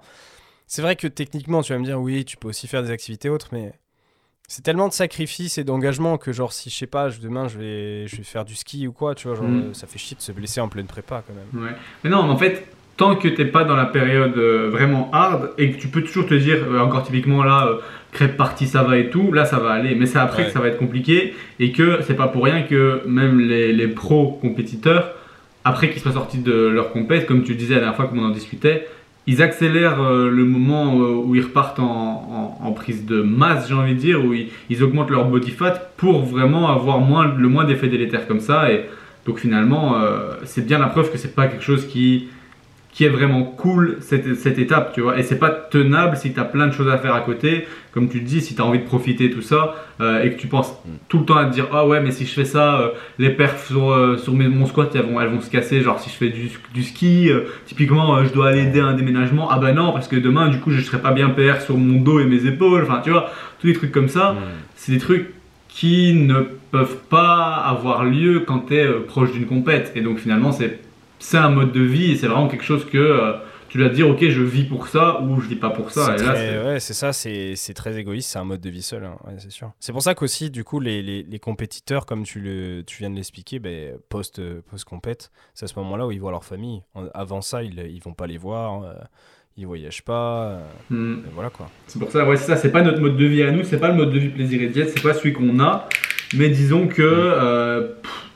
C'est 0.67 0.81
vrai 0.81 0.95
que 0.95 1.07
techniquement, 1.07 1.61
tu 1.63 1.73
vas 1.73 1.79
me 1.79 1.85
dire, 1.85 1.99
oui, 1.99 2.25
tu 2.25 2.37
peux 2.37 2.47
aussi 2.49 2.67
faire 2.67 2.83
des 2.83 2.91
activités 2.91 3.29
autres, 3.29 3.49
mais 3.51 3.73
c'est 4.47 4.61
tellement 4.61 4.87
de 4.87 4.93
sacrifices 4.93 5.57
et 5.57 5.63
d'engagement 5.63 6.17
que, 6.17 6.31
genre, 6.31 6.53
si 6.53 6.69
je 6.69 6.75
sais 6.75 6.87
pas, 6.87 7.09
demain 7.09 7.47
je 7.47 7.57
vais, 7.57 8.07
je 8.07 8.17
vais 8.17 8.23
faire 8.23 8.45
du 8.45 8.55
ski 8.55 8.87
ou 8.87 8.93
quoi, 8.93 9.15
tu 9.15 9.27
vois, 9.27 9.35
genre, 9.37 9.45
Mm. 9.47 9.73
ça 9.73 9.87
fait 9.87 9.97
chier 9.97 10.15
de 10.15 10.21
se 10.21 10.31
blesser 10.31 10.61
en 10.61 10.69
pleine 10.69 10.87
prépa 10.87 11.23
quand 11.25 11.33
même. 11.33 11.63
Ouais. 11.65 11.75
Mais 12.03 12.09
non, 12.09 12.23
mais 12.23 12.31
en 12.31 12.37
fait, 12.37 12.67
tant 12.97 13.15
que 13.15 13.27
t'es 13.27 13.45
pas 13.45 13.63
dans 13.63 13.75
la 13.75 13.85
période 13.85 14.35
euh, 14.37 14.69
vraiment 14.71 15.09
hard 15.13 15.51
et 15.57 15.71
que 15.71 15.77
tu 15.79 15.87
peux 15.87 16.01
toujours 16.01 16.25
te 16.25 16.33
dire, 16.33 16.57
euh, 16.69 16.79
encore 16.79 17.03
typiquement 17.03 17.43
là, 17.43 17.67
euh, 17.67 17.75
crêpe 18.11 18.35
partie 18.37 18.65
ça 18.65 18.83
va 18.83 18.97
et 18.97 19.09
tout, 19.09 19.31
là 19.31 19.45
ça 19.45 19.59
va 19.59 19.71
aller. 19.71 19.93
Mais 19.95 20.05
c'est 20.07 20.17
après 20.19 20.41
Ouais. 20.43 20.47
que 20.47 20.53
ça 20.53 20.59
va 20.59 20.67
être 20.67 20.77
compliqué 20.79 21.33
et 21.59 21.71
que 21.71 21.99
c'est 22.01 22.15
pas 22.15 22.27
pour 22.27 22.43
rien 22.45 22.63
que 22.63 23.01
même 23.07 23.39
les, 23.39 23.71
les 23.71 23.87
pros 23.87 24.37
compétiteurs, 24.41 25.11
après 25.63 25.89
qu'ils 25.91 26.01
soient 26.01 26.11
sortis 26.13 26.39
de 26.39 26.53
leur 26.53 26.91
compète, 26.91 27.27
comme 27.27 27.43
tu 27.43 27.53
disais 27.55 27.75
la 27.75 27.81
dernière 27.81 27.95
fois, 27.97 28.07
comme 28.07 28.19
on 28.19 28.25
en 28.25 28.29
discutait, 28.31 28.87
ils 29.29 29.41
accélèrent 29.41 30.01
le 30.01 30.45
moment 30.45 30.95
où 30.95 31.35
ils 31.35 31.43
repartent 31.43 31.79
en, 31.79 32.57
en- 32.61 32.65
en 32.65 32.71
prise 32.71 33.05
de 33.05 33.21
masse, 33.21 33.67
j'ai 33.67 33.73
envie 33.75 33.93
de 33.93 33.99
dire, 33.99 34.23
où 34.23 34.33
ils, 34.33 34.47
ils 34.69 34.81
augmentent 34.83 35.09
leur 35.11 35.25
body 35.25 35.51
fat 35.51 35.91
pour 35.97 36.23
vraiment 36.23 36.69
avoir 36.73 36.99
moins, 36.99 37.31
le 37.37 37.49
moins 37.49 37.65
d'effets 37.65 37.89
délétères 37.89 38.25
comme 38.25 38.39
ça. 38.39 38.71
Et 38.71 38.85
donc 39.25 39.39
finalement, 39.39 40.01
euh, 40.01 40.35
c'est 40.45 40.65
bien 40.65 40.79
la 40.79 40.87
preuve 40.87 41.11
que 41.11 41.17
c'est 41.17 41.35
pas 41.35 41.47
quelque 41.47 41.63
chose 41.63 41.85
qui, 41.87 42.29
qui 42.97 43.05
est 43.05 43.09
vraiment 43.09 43.43
cool 43.43 43.97
cette, 43.99 44.33
cette 44.37 44.57
étape, 44.57 44.91
tu 44.91 45.01
vois. 45.01 45.19
Et 45.19 45.21
c'est 45.21 45.37
pas 45.37 45.51
tenable 45.51 46.17
si 46.17 46.33
tu 46.33 46.39
as 46.39 46.45
plein 46.45 46.65
de 46.65 46.73
choses 46.73 46.89
à 46.89 46.97
faire 46.97 47.13
à 47.13 47.21
côté. 47.21 47.67
Comme 47.91 48.09
tu 48.09 48.21
dis, 48.21 48.41
si 48.41 48.55
tu 48.55 48.61
as 48.63 48.65
envie 48.65 48.79
de 48.79 48.85
profiter 48.85 49.29
tout 49.29 49.43
ça 49.43 49.75
euh, 50.01 50.23
et 50.23 50.31
que 50.31 50.39
tu 50.39 50.47
penses 50.47 50.73
tout 51.07 51.19
le 51.19 51.25
temps 51.25 51.37
à 51.37 51.45
te 51.45 51.53
dire 51.53 51.67
ah 51.73 51.85
ouais 51.85 52.01
mais 52.01 52.09
si 52.09 52.25
je 52.25 52.33
fais 52.33 52.43
ça, 52.43 52.81
euh, 52.81 52.87
les 53.19 53.29
perfs 53.29 53.67
sur, 53.67 53.91
euh, 53.91 54.17
sur 54.17 54.33
mes, 54.33 54.47
mon 54.47 54.65
squat 54.65 54.95
elles 54.95 55.03
vont, 55.03 55.21
elles 55.21 55.29
vont 55.29 55.41
se 55.41 55.51
casser. 55.51 55.81
Genre 55.81 55.99
si 55.99 56.09
je 56.09 56.15
fais 56.15 56.29
du, 56.29 56.49
du 56.73 56.81
ski, 56.81 57.29
typiquement 57.67 58.23
je 58.23 58.33
dois 58.33 58.47
aller 58.47 58.63
aider 58.63 58.79
à 58.79 58.87
un 58.87 58.95
déménagement. 58.95 59.47
Ah 59.51 59.59
bah 59.59 59.73
non 59.73 59.91
parce 59.91 60.07
que 60.07 60.15
demain 60.15 60.47
du 60.47 60.59
coup 60.59 60.71
je 60.71 60.81
serai 60.81 60.97
pas 60.97 61.11
bien 61.11 61.29
PR 61.29 61.61
sur 61.61 61.77
mon 61.77 62.01
dos 62.01 62.19
et 62.19 62.25
mes 62.25 62.47
épaules. 62.47 62.81
Enfin 62.81 63.01
tu 63.03 63.11
vois, 63.11 63.29
tous 63.61 63.67
les 63.67 63.73
trucs 63.73 63.91
comme 63.91 64.09
ça 64.09 64.35
c'est 64.73 64.91
des 64.91 64.97
trucs 64.97 65.35
qui 65.69 66.15
ne 66.15 66.41
peuvent 66.71 66.97
pas 67.11 67.53
avoir 67.53 68.05
lieu 68.05 68.39
quand 68.39 68.69
tu 68.69 68.77
es 68.77 68.87
proche 69.07 69.33
d'une 69.33 69.45
compète. 69.45 69.91
Et 69.93 70.01
donc 70.01 70.17
finalement, 70.17 70.51
c'est 70.51 70.86
c'est 71.19 71.37
un 71.37 71.49
mode 71.49 71.71
de 71.71 71.81
vie 71.81 72.11
et 72.11 72.15
c'est 72.15 72.27
vraiment 72.27 72.47
quelque 72.47 72.63
chose 72.63 72.85
que 72.85 72.97
euh, 72.97 73.33
tu 73.69 73.77
dois 73.79 73.89
te 73.89 73.95
dire, 73.95 74.07
ok, 74.07 74.19
je 74.29 74.41
vis 74.41 74.63
pour 74.63 74.87
ça 74.87 75.19
ou 75.21 75.41
je 75.41 75.47
vis 75.49 75.55
pas 75.57 75.69
pour 75.71 75.91
ça. 75.91 76.05
C'est 76.17 76.23
Et 76.23 76.25
là, 76.25 76.33
très- 76.33 76.47
c'est- 76.47 76.63
ouais, 76.65 76.79
c'est 76.79 76.93
ça, 76.93 77.11
c'est 77.11 77.73
très 77.75 77.97
égoïste, 77.97 78.29
c'est 78.29 78.39
un 78.39 78.45
mode 78.45 78.61
de 78.61 78.69
vie 78.69 78.81
seul, 78.81 79.03
hein, 79.03 79.17
ouais, 79.25 79.33
c'est 79.39 79.51
sûr. 79.51 79.71
C'est 79.79 79.91
pour 79.91 80.01
ça 80.01 80.15
qu'aussi, 80.15 80.49
du 80.49 80.63
coup, 80.63 80.79
les, 80.79 81.01
les, 81.01 81.23
les 81.23 81.39
compétiteurs, 81.39 82.05
comme 82.05 82.23
tu, 82.23 82.39
le, 82.39 82.83
tu 82.87 82.99
viens 82.99 83.09
de 83.09 83.15
l'expliquer, 83.15 83.59
ben, 83.59 83.95
post, 84.09 84.41
post 84.69 84.85
compète, 84.85 85.31
c'est 85.53 85.65
à 85.65 85.67
ce 85.67 85.77
moment-là 85.79 86.07
où 86.07 86.11
ils 86.11 86.19
voient 86.19 86.31
leur 86.31 86.45
famille. 86.45 86.81
Avant 87.13 87.41
ça, 87.41 87.61
ils, 87.63 87.77
ils 87.79 88.01
vont 88.01 88.13
pas 88.13 88.25
les 88.27 88.37
voir, 88.37 88.83
euh, 88.83 88.93
ils 89.57 89.65
voyagent 89.67 90.03
pas, 90.03 90.43
euh, 90.45 90.59
Hmm. 90.89 91.23
et 91.27 91.29
voilà 91.33 91.49
quoi. 91.49 91.69
C'est 91.87 91.99
pour 91.99 92.09
ça, 92.11 92.25
ouais, 92.25 92.37
c'est 92.37 92.45
ça, 92.45 92.55
c'est 92.55 92.71
pas 92.71 92.83
notre 92.83 93.01
mode 93.01 93.17
de 93.17 93.25
vie 93.25 93.43
à 93.43 93.51
nous, 93.51 93.63
c'est 93.65 93.79
pas 93.79 93.89
le 93.89 93.95
mode 93.95 94.11
de 94.13 94.19
vie 94.19 94.29
plaisir 94.29 94.61
et 94.61 94.67
diète, 94.67 94.91
c'est 94.95 95.03
pas 95.03 95.13
celui 95.13 95.33
qu'on 95.33 95.59
a. 95.59 95.89
Mais 96.35 96.49
disons 96.49 96.87
que 96.87 97.01
euh, 97.01 97.95
pff, 98.01 98.26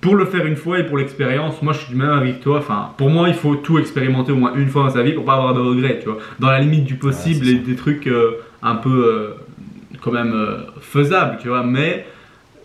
pour 0.00 0.14
le 0.16 0.24
faire 0.26 0.46
une 0.46 0.56
fois 0.56 0.78
et 0.78 0.84
pour 0.84 0.98
l'expérience, 0.98 1.62
moi 1.62 1.72
je 1.72 1.78
suis 1.80 1.88
du 1.88 1.96
même 1.96 2.10
avis 2.10 2.34
que 2.34 2.42
toi. 2.42 2.58
Enfin, 2.58 2.92
pour 2.96 3.10
moi, 3.10 3.28
il 3.28 3.34
faut 3.34 3.56
tout 3.56 3.78
expérimenter 3.78 4.32
au 4.32 4.36
moins 4.36 4.54
une 4.54 4.68
fois 4.68 4.84
dans 4.84 4.90
sa 4.90 5.02
vie 5.02 5.12
pour 5.12 5.24
pas 5.24 5.34
avoir 5.34 5.54
de 5.54 5.60
regrets, 5.60 5.98
tu 5.98 6.06
vois. 6.06 6.18
Dans 6.38 6.50
la 6.50 6.60
limite 6.60 6.84
du 6.84 6.96
possible 6.96 7.48
et 7.48 7.54
des 7.54 7.76
trucs 7.76 8.06
euh, 8.06 8.42
un 8.62 8.76
peu 8.76 9.06
euh, 9.06 9.96
quand 10.00 10.12
même 10.12 10.32
euh, 10.32 10.58
faisables, 10.80 11.38
tu 11.40 11.48
vois. 11.48 11.62
Mais 11.62 12.06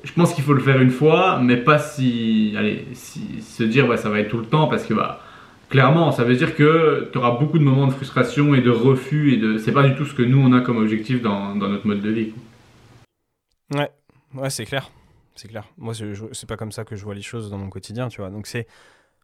je 0.03 0.11
pense 0.13 0.33
qu'il 0.33 0.43
faut 0.43 0.53
le 0.53 0.61
faire 0.61 0.81
une 0.81 0.89
fois, 0.89 1.39
mais 1.41 1.57
pas 1.57 1.79
si, 1.79 2.53
allez, 2.57 2.85
si 2.93 3.41
se 3.41 3.63
dire 3.63 3.87
ouais, 3.87 3.97
ça 3.97 4.09
va 4.09 4.19
être 4.19 4.29
tout 4.29 4.39
le 4.39 4.45
temps 4.45 4.67
parce 4.67 4.85
que 4.85 4.93
bah 4.93 5.21
clairement, 5.69 6.11
ça 6.11 6.23
veut 6.23 6.35
dire 6.35 6.55
que 6.55 7.09
tu 7.11 7.17
auras 7.17 7.31
beaucoup 7.39 7.57
de 7.57 7.63
moments 7.63 7.87
de 7.87 7.93
frustration 7.93 8.53
et 8.55 8.61
de 8.61 8.69
refus 8.69 9.33
et 9.33 9.37
de 9.37 9.57
c'est 9.57 9.71
pas 9.71 9.83
du 9.83 9.95
tout 9.95 10.05
ce 10.05 10.13
que 10.13 10.23
nous 10.23 10.39
on 10.39 10.51
a 10.53 10.61
comme 10.61 10.77
objectif 10.77 11.21
dans, 11.21 11.55
dans 11.55 11.69
notre 11.69 11.87
mode 11.87 12.01
de 12.01 12.09
vie. 12.09 12.31
quoi. 12.31 13.79
Ouais, 13.79 13.89
ouais, 14.35 14.49
c'est 14.49 14.65
clair. 14.65 14.89
C'est 15.35 15.47
clair. 15.47 15.65
Moi, 15.77 15.93
c'est 16.33 16.47
pas 16.47 16.57
comme 16.57 16.71
ça 16.71 16.83
que 16.85 16.95
je 16.95 17.03
vois 17.03 17.15
les 17.15 17.21
choses 17.21 17.49
dans 17.49 17.57
mon 17.57 17.69
quotidien, 17.69 18.09
tu 18.09 18.21
vois. 18.21 18.29
Donc, 18.29 18.47
c'est. 18.47 18.67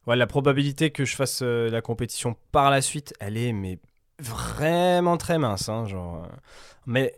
Ouais, 0.07 0.15
la 0.15 0.27
probabilité 0.27 0.91
que 0.91 1.05
je 1.05 1.15
fasse 1.15 1.41
euh, 1.43 1.69
la 1.69 1.81
compétition 1.81 2.35
par 2.51 2.71
la 2.71 2.81
suite, 2.81 3.13
elle 3.19 3.37
est 3.37 3.53
mais 3.53 3.79
vraiment 4.19 5.17
très 5.17 5.37
mince. 5.37 5.69
hein, 5.69 5.85
genre, 5.85 6.23
euh. 6.23 6.27
Mais 6.85 7.17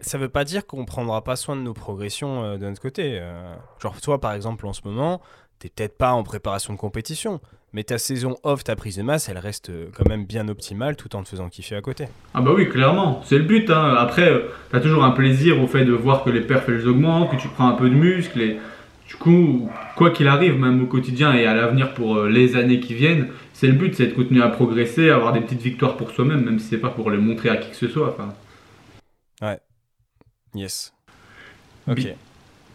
ça 0.00 0.18
veut 0.18 0.28
pas 0.28 0.44
dire 0.44 0.66
qu'on 0.66 0.84
prendra 0.84 1.24
pas 1.24 1.36
soin 1.36 1.56
de 1.56 1.62
nos 1.62 1.74
progressions 1.74 2.44
euh, 2.44 2.58
de 2.58 2.66
notre 2.68 2.82
côté. 2.82 3.18
euh. 3.20 3.54
Genre, 3.80 4.00
toi, 4.00 4.20
par 4.20 4.34
exemple, 4.34 4.66
en 4.66 4.74
ce 4.74 4.82
moment, 4.84 5.22
t'es 5.58 5.70
peut-être 5.70 5.96
pas 5.96 6.12
en 6.12 6.22
préparation 6.24 6.74
de 6.74 6.78
compétition, 6.78 7.40
mais 7.76 7.84
ta 7.84 7.98
saison 7.98 8.36
off, 8.42 8.64
ta 8.64 8.74
prise 8.74 8.96
de 8.96 9.02
masse, 9.02 9.28
elle 9.28 9.36
reste 9.36 9.68
euh, 9.68 9.88
quand 9.94 10.08
même 10.08 10.24
bien 10.24 10.48
optimale 10.48 10.96
tout 10.96 11.14
en 11.14 11.22
te 11.22 11.28
faisant 11.28 11.50
kiffer 11.50 11.76
à 11.76 11.82
côté. 11.82 12.06
Ah 12.32 12.40
bah 12.40 12.52
oui, 12.54 12.68
clairement, 12.70 13.20
c'est 13.26 13.36
le 13.36 13.44
but. 13.44 13.68
Hein. 13.68 13.94
Après, 13.98 14.32
tu 14.70 14.76
as 14.76 14.80
toujours 14.80 15.04
un 15.04 15.10
plaisir 15.10 15.62
au 15.62 15.66
fait 15.66 15.84
de 15.84 15.92
voir 15.92 16.24
que 16.24 16.30
les 16.30 16.40
perfs 16.40 16.68
elles 16.70 16.88
augmentent, 16.88 17.30
que 17.30 17.36
tu 17.36 17.48
prends 17.48 17.68
un 17.68 17.74
peu 17.74 17.90
de 17.90 17.94
muscle 17.94 18.40
et 18.40 18.56
du 19.06 19.14
coup, 19.16 19.70
quoi 19.94 20.10
qu'il 20.10 20.26
arrive, 20.26 20.58
même 20.58 20.82
au 20.82 20.86
quotidien 20.86 21.34
et 21.34 21.44
à 21.46 21.54
l'avenir 21.54 21.92
pour 21.92 22.16
euh, 22.16 22.28
les 22.30 22.56
années 22.56 22.80
qui 22.80 22.94
viennent, 22.94 23.28
c'est 23.52 23.66
le 23.66 23.74
but, 23.74 23.94
c'est 23.94 24.06
de 24.06 24.14
continuer 24.14 24.42
à 24.42 24.48
progresser, 24.48 25.10
avoir 25.10 25.34
des 25.34 25.40
petites 25.40 25.60
victoires 25.60 25.98
pour 25.98 26.10
soi-même, 26.12 26.44
même 26.46 26.58
si 26.58 26.68
c'est 26.68 26.78
pas 26.78 26.88
pour 26.88 27.10
les 27.10 27.18
montrer 27.18 27.50
à 27.50 27.58
qui 27.58 27.68
que 27.70 27.76
ce 27.76 27.88
soit. 27.88 28.08
Enfin, 28.08 28.32
Yes. 30.54 30.94
Ok. 31.86 31.96
Bi- 31.96 32.08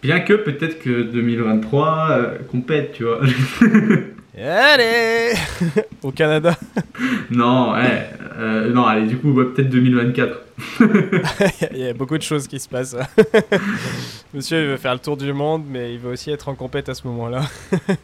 Bien 0.03 0.19
que 0.19 0.33
peut-être 0.33 0.79
que 0.79 1.01
2023 1.01 2.07
euh, 2.11 2.37
compète, 2.51 2.93
tu 2.93 3.03
vois. 3.05 3.19
Allez 4.37 5.33
Au 6.03 6.11
Canada 6.11 6.55
non, 7.31 7.73
ouais, 7.73 8.09
euh, 8.37 8.71
non, 8.71 8.85
allez, 8.85 9.07
du 9.07 9.17
coup, 9.17 9.31
ouais, 9.31 9.45
peut-être 9.45 9.69
2024. 9.69 10.39
Il 11.71 11.77
y 11.77 11.87
a 11.87 11.93
beaucoup 11.93 12.17
de 12.17 12.23
choses 12.23 12.47
qui 12.47 12.59
se 12.59 12.69
passent. 12.69 12.95
Monsieur, 14.33 14.61
il 14.61 14.67
veut 14.67 14.77
faire 14.77 14.93
le 14.93 14.99
tour 14.99 15.17
du 15.17 15.33
monde, 15.33 15.63
mais 15.67 15.93
il 15.93 15.99
veut 15.99 16.11
aussi 16.11 16.29
être 16.29 16.49
en 16.49 16.55
compète 16.55 16.87
à 16.87 16.93
ce 16.93 17.07
moment-là. 17.07 17.41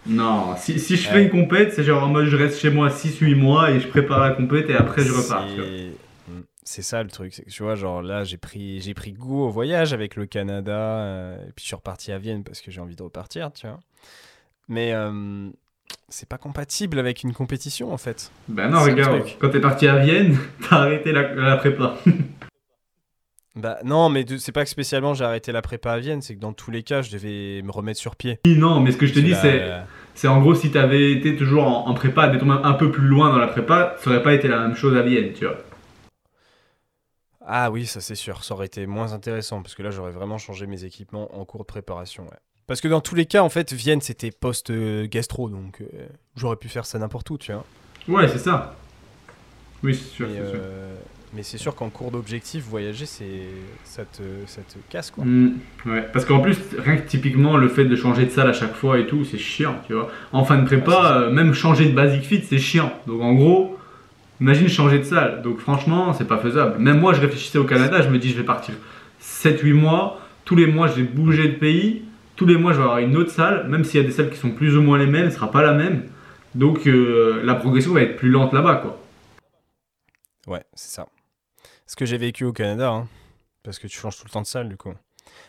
Non, 0.05 0.55
si, 0.57 0.79
si 0.79 0.97
je 0.97 1.07
fais 1.07 1.23
une 1.23 1.29
compète, 1.29 1.73
c'est 1.73 1.83
genre 1.83 2.03
en 2.03 2.07
mode 2.07 2.25
je 2.25 2.35
reste 2.35 2.59
chez 2.59 2.71
moi 2.71 2.89
6-8 2.89 3.35
mois 3.35 3.71
et 3.71 3.79
je 3.79 3.87
prépare 3.87 4.19
la 4.19 4.31
compète 4.31 4.69
et 4.69 4.75
après 4.75 5.03
je 5.03 5.13
repars. 5.13 5.45
Mm. 5.45 6.41
C'est 6.63 6.81
ça 6.81 7.03
le 7.03 7.09
truc, 7.09 7.33
c'est 7.33 7.43
que 7.43 7.49
tu 7.49 7.63
vois, 7.63 7.75
genre 7.75 8.01
là, 8.01 8.23
j'ai 8.23 8.37
pris, 8.37 8.81
j'ai 8.81 8.93
pris 8.93 9.13
goût 9.13 9.43
au 9.43 9.49
voyage 9.49 9.93
avec 9.93 10.15
le 10.15 10.25
Canada, 10.25 10.71
euh, 10.71 11.47
et 11.47 11.51
puis 11.55 11.63
je 11.63 11.67
suis 11.67 11.75
reparti 11.75 12.11
à 12.11 12.17
Vienne 12.17 12.43
parce 12.43 12.59
que 12.59 12.71
j'ai 12.71 12.81
envie 12.81 12.95
de 12.95 13.03
repartir, 13.03 13.53
tu 13.53 13.67
vois. 13.67 13.79
Mais 14.67 14.93
euh, 14.93 15.49
c'est 16.09 16.27
pas 16.27 16.37
compatible 16.37 16.99
avec 16.99 17.23
une 17.23 17.33
compétition 17.33 17.91
en 17.93 17.97
fait. 17.97 18.31
Ben 18.47 18.69
non, 18.69 18.81
regarde, 18.81 19.23
quand 19.39 19.49
t'es 19.49 19.59
parti 19.61 19.87
à 19.87 19.97
Vienne, 19.97 20.37
t'as 20.69 20.77
arrêté 20.77 21.11
la, 21.11 21.33
la 21.33 21.57
prépa. 21.57 21.95
Bah 23.55 23.79
non, 23.83 24.09
mais 24.09 24.23
c'est 24.37 24.51
pas 24.51 24.63
que 24.63 24.69
spécialement 24.69 25.15
j'ai 25.15 25.23
arrêté 25.23 25.51
la 25.51 25.63
prépa 25.63 25.91
à 25.91 25.97
Vienne, 25.97 26.21
c'est 26.21 26.35
que 26.35 26.39
dans 26.39 26.53
tous 26.53 26.69
les 26.69 26.83
cas, 26.83 27.01
je 27.01 27.09
devais 27.09 27.63
me 27.63 27.71
remettre 27.71 27.99
sur 27.99 28.15
pied. 28.15 28.39
Oui, 28.45 28.55
non, 28.55 28.79
mais 28.81 28.91
ce 28.91 28.97
que 28.97 29.07
je 29.07 29.15
te 29.15 29.19
dis, 29.19 29.33
c'est, 29.33 29.63
c'est 30.13 30.27
en 30.27 30.39
gros 30.41 30.53
si 30.53 30.69
t'avais 30.69 31.11
été 31.11 31.35
toujours 31.35 31.65
en, 31.65 31.87
en 31.87 31.93
prépa, 31.95 32.27
mettons 32.27 32.45
même 32.45 32.61
un 32.63 32.73
peu 32.73 32.91
plus 32.91 33.07
loin 33.07 33.31
dans 33.31 33.39
la 33.39 33.47
prépa, 33.47 33.95
ça 33.97 34.11
aurait 34.11 34.21
pas 34.21 34.35
été 34.35 34.47
la 34.47 34.59
même 34.59 34.75
chose 34.75 34.95
à 34.95 35.01
Vienne, 35.01 35.33
tu 35.33 35.45
vois. 35.45 35.57
Ah 37.43 37.71
oui, 37.71 37.87
ça 37.87 37.99
c'est 37.99 38.13
sûr, 38.13 38.43
ça 38.43 38.53
aurait 38.53 38.67
été 38.67 38.85
moins 38.85 39.13
intéressant 39.13 39.63
parce 39.63 39.73
que 39.73 39.81
là 39.81 39.89
j'aurais 39.89 40.11
vraiment 40.11 40.37
changé 40.37 40.67
mes 40.67 40.83
équipements 40.83 41.35
en 41.35 41.43
cours 41.43 41.61
de 41.61 41.65
préparation. 41.65 42.25
ouais. 42.25 42.37
Parce 42.67 42.81
que 42.81 42.87
dans 42.89 43.01
tous 43.01 43.15
les 43.15 43.25
cas, 43.25 43.41
en 43.43 43.49
fait, 43.49 43.71
Vienne 43.73 44.01
c'était 44.01 44.29
post-gastro, 44.31 45.49
donc 45.49 45.81
euh, 45.81 45.85
j'aurais 46.35 46.57
pu 46.57 46.67
faire 46.67 46.85
ça 46.85 46.99
n'importe 46.99 47.29
où, 47.29 47.37
tu 47.37 47.53
vois. 47.53 47.65
Ouais, 48.09 48.27
c'est 48.27 48.39
ça. 48.39 48.75
Oui, 49.83 49.95
c'est 49.95 50.09
sûr, 50.09 50.27
Mais, 50.27 50.35
c'est 50.37 50.49
sûr. 50.51 50.59
euh, 50.61 50.95
mais 51.33 51.43
c'est 51.43 51.57
sûr 51.57 51.75
qu'en 51.75 51.89
cours 51.89 52.11
d'objectif, 52.11 52.63
voyager, 52.65 53.05
c'est 53.05 53.43
ça 53.85 54.03
te, 54.03 54.21
ça 54.47 54.61
te 54.61 54.77
casse 54.89 55.11
quoi. 55.11 55.23
Mm, 55.23 55.53
ouais, 55.85 56.09
parce 56.11 56.25
qu'en 56.25 56.39
plus, 56.39 56.57
rien 56.77 56.97
que 56.97 57.07
typiquement 57.07 57.55
le 57.57 57.69
fait 57.69 57.85
de 57.85 57.95
changer 57.95 58.25
de 58.25 58.31
salle 58.31 58.49
à 58.49 58.53
chaque 58.53 58.75
fois 58.75 58.99
et 58.99 59.07
tout, 59.07 59.23
c'est 59.23 59.37
chiant, 59.37 59.75
tu 59.87 59.93
vois. 59.93 60.09
En 60.33 60.43
fin 60.43 60.57
de 60.57 60.65
prépa, 60.65 61.21
euh, 61.21 61.31
même 61.31 61.53
changer 61.53 61.85
de 61.85 61.93
basic 61.95 62.23
fit, 62.23 62.43
c'est 62.43 62.59
chiant. 62.59 62.91
Donc 63.07 63.21
en 63.21 63.33
gros, 63.33 63.77
imagine 64.41 64.67
changer 64.67 64.99
de 64.99 65.03
salle. 65.03 65.41
Donc 65.41 65.59
franchement, 65.59 66.13
c'est 66.13 66.27
pas 66.27 66.37
faisable. 66.39 66.79
Même 66.79 66.99
moi, 66.99 67.13
je 67.13 67.21
réfléchissais 67.21 67.59
au 67.59 67.65
Canada, 67.65 68.01
je 68.01 68.09
me 68.09 68.19
dis, 68.19 68.29
je 68.29 68.37
vais 68.37 68.43
partir 68.43 68.73
7-8 69.21 69.71
mois. 69.73 70.19
Tous 70.43 70.55
les 70.55 70.65
mois, 70.67 70.87
je 70.87 70.95
vais 70.95 71.03
bouger 71.03 71.47
de 71.49 71.55
pays. 71.55 72.03
Tous 72.37 72.45
les 72.45 72.55
mois, 72.55 72.71
je 72.71 72.77
vais 72.77 72.83
avoir 72.83 72.99
une 72.99 73.17
autre 73.17 73.31
salle. 73.31 73.67
Même 73.67 73.83
s'il 73.83 73.99
y 73.99 74.03
a 74.03 74.07
des 74.07 74.13
salles 74.13 74.29
qui 74.29 74.37
sont 74.37 74.51
plus 74.51 74.77
ou 74.77 74.81
moins 74.81 74.97
les 74.97 75.07
mêmes, 75.07 75.29
ce 75.29 75.35
sera 75.35 75.51
pas 75.51 75.61
la 75.61 75.73
même. 75.73 76.03
Donc 76.55 76.87
euh, 76.87 77.41
la 77.43 77.55
progression 77.55 77.91
va 77.91 78.01
être 78.01 78.15
plus 78.15 78.29
lente 78.29 78.53
là-bas, 78.53 78.75
quoi. 78.75 78.97
Ouais, 80.47 80.63
c'est 80.73 80.91
ça. 80.91 81.07
Ce 81.85 81.95
que 81.95 82.05
j'ai 82.05 82.17
vécu 82.17 82.45
au 82.45 82.53
Canada, 82.53 82.89
hein, 82.89 83.07
parce 83.63 83.79
que 83.79 83.87
tu 83.87 83.99
changes 83.99 84.17
tout 84.17 84.23
le 84.25 84.31
temps 84.31 84.41
de 84.41 84.47
salle 84.47 84.69
du 84.69 84.77
coup. 84.77 84.93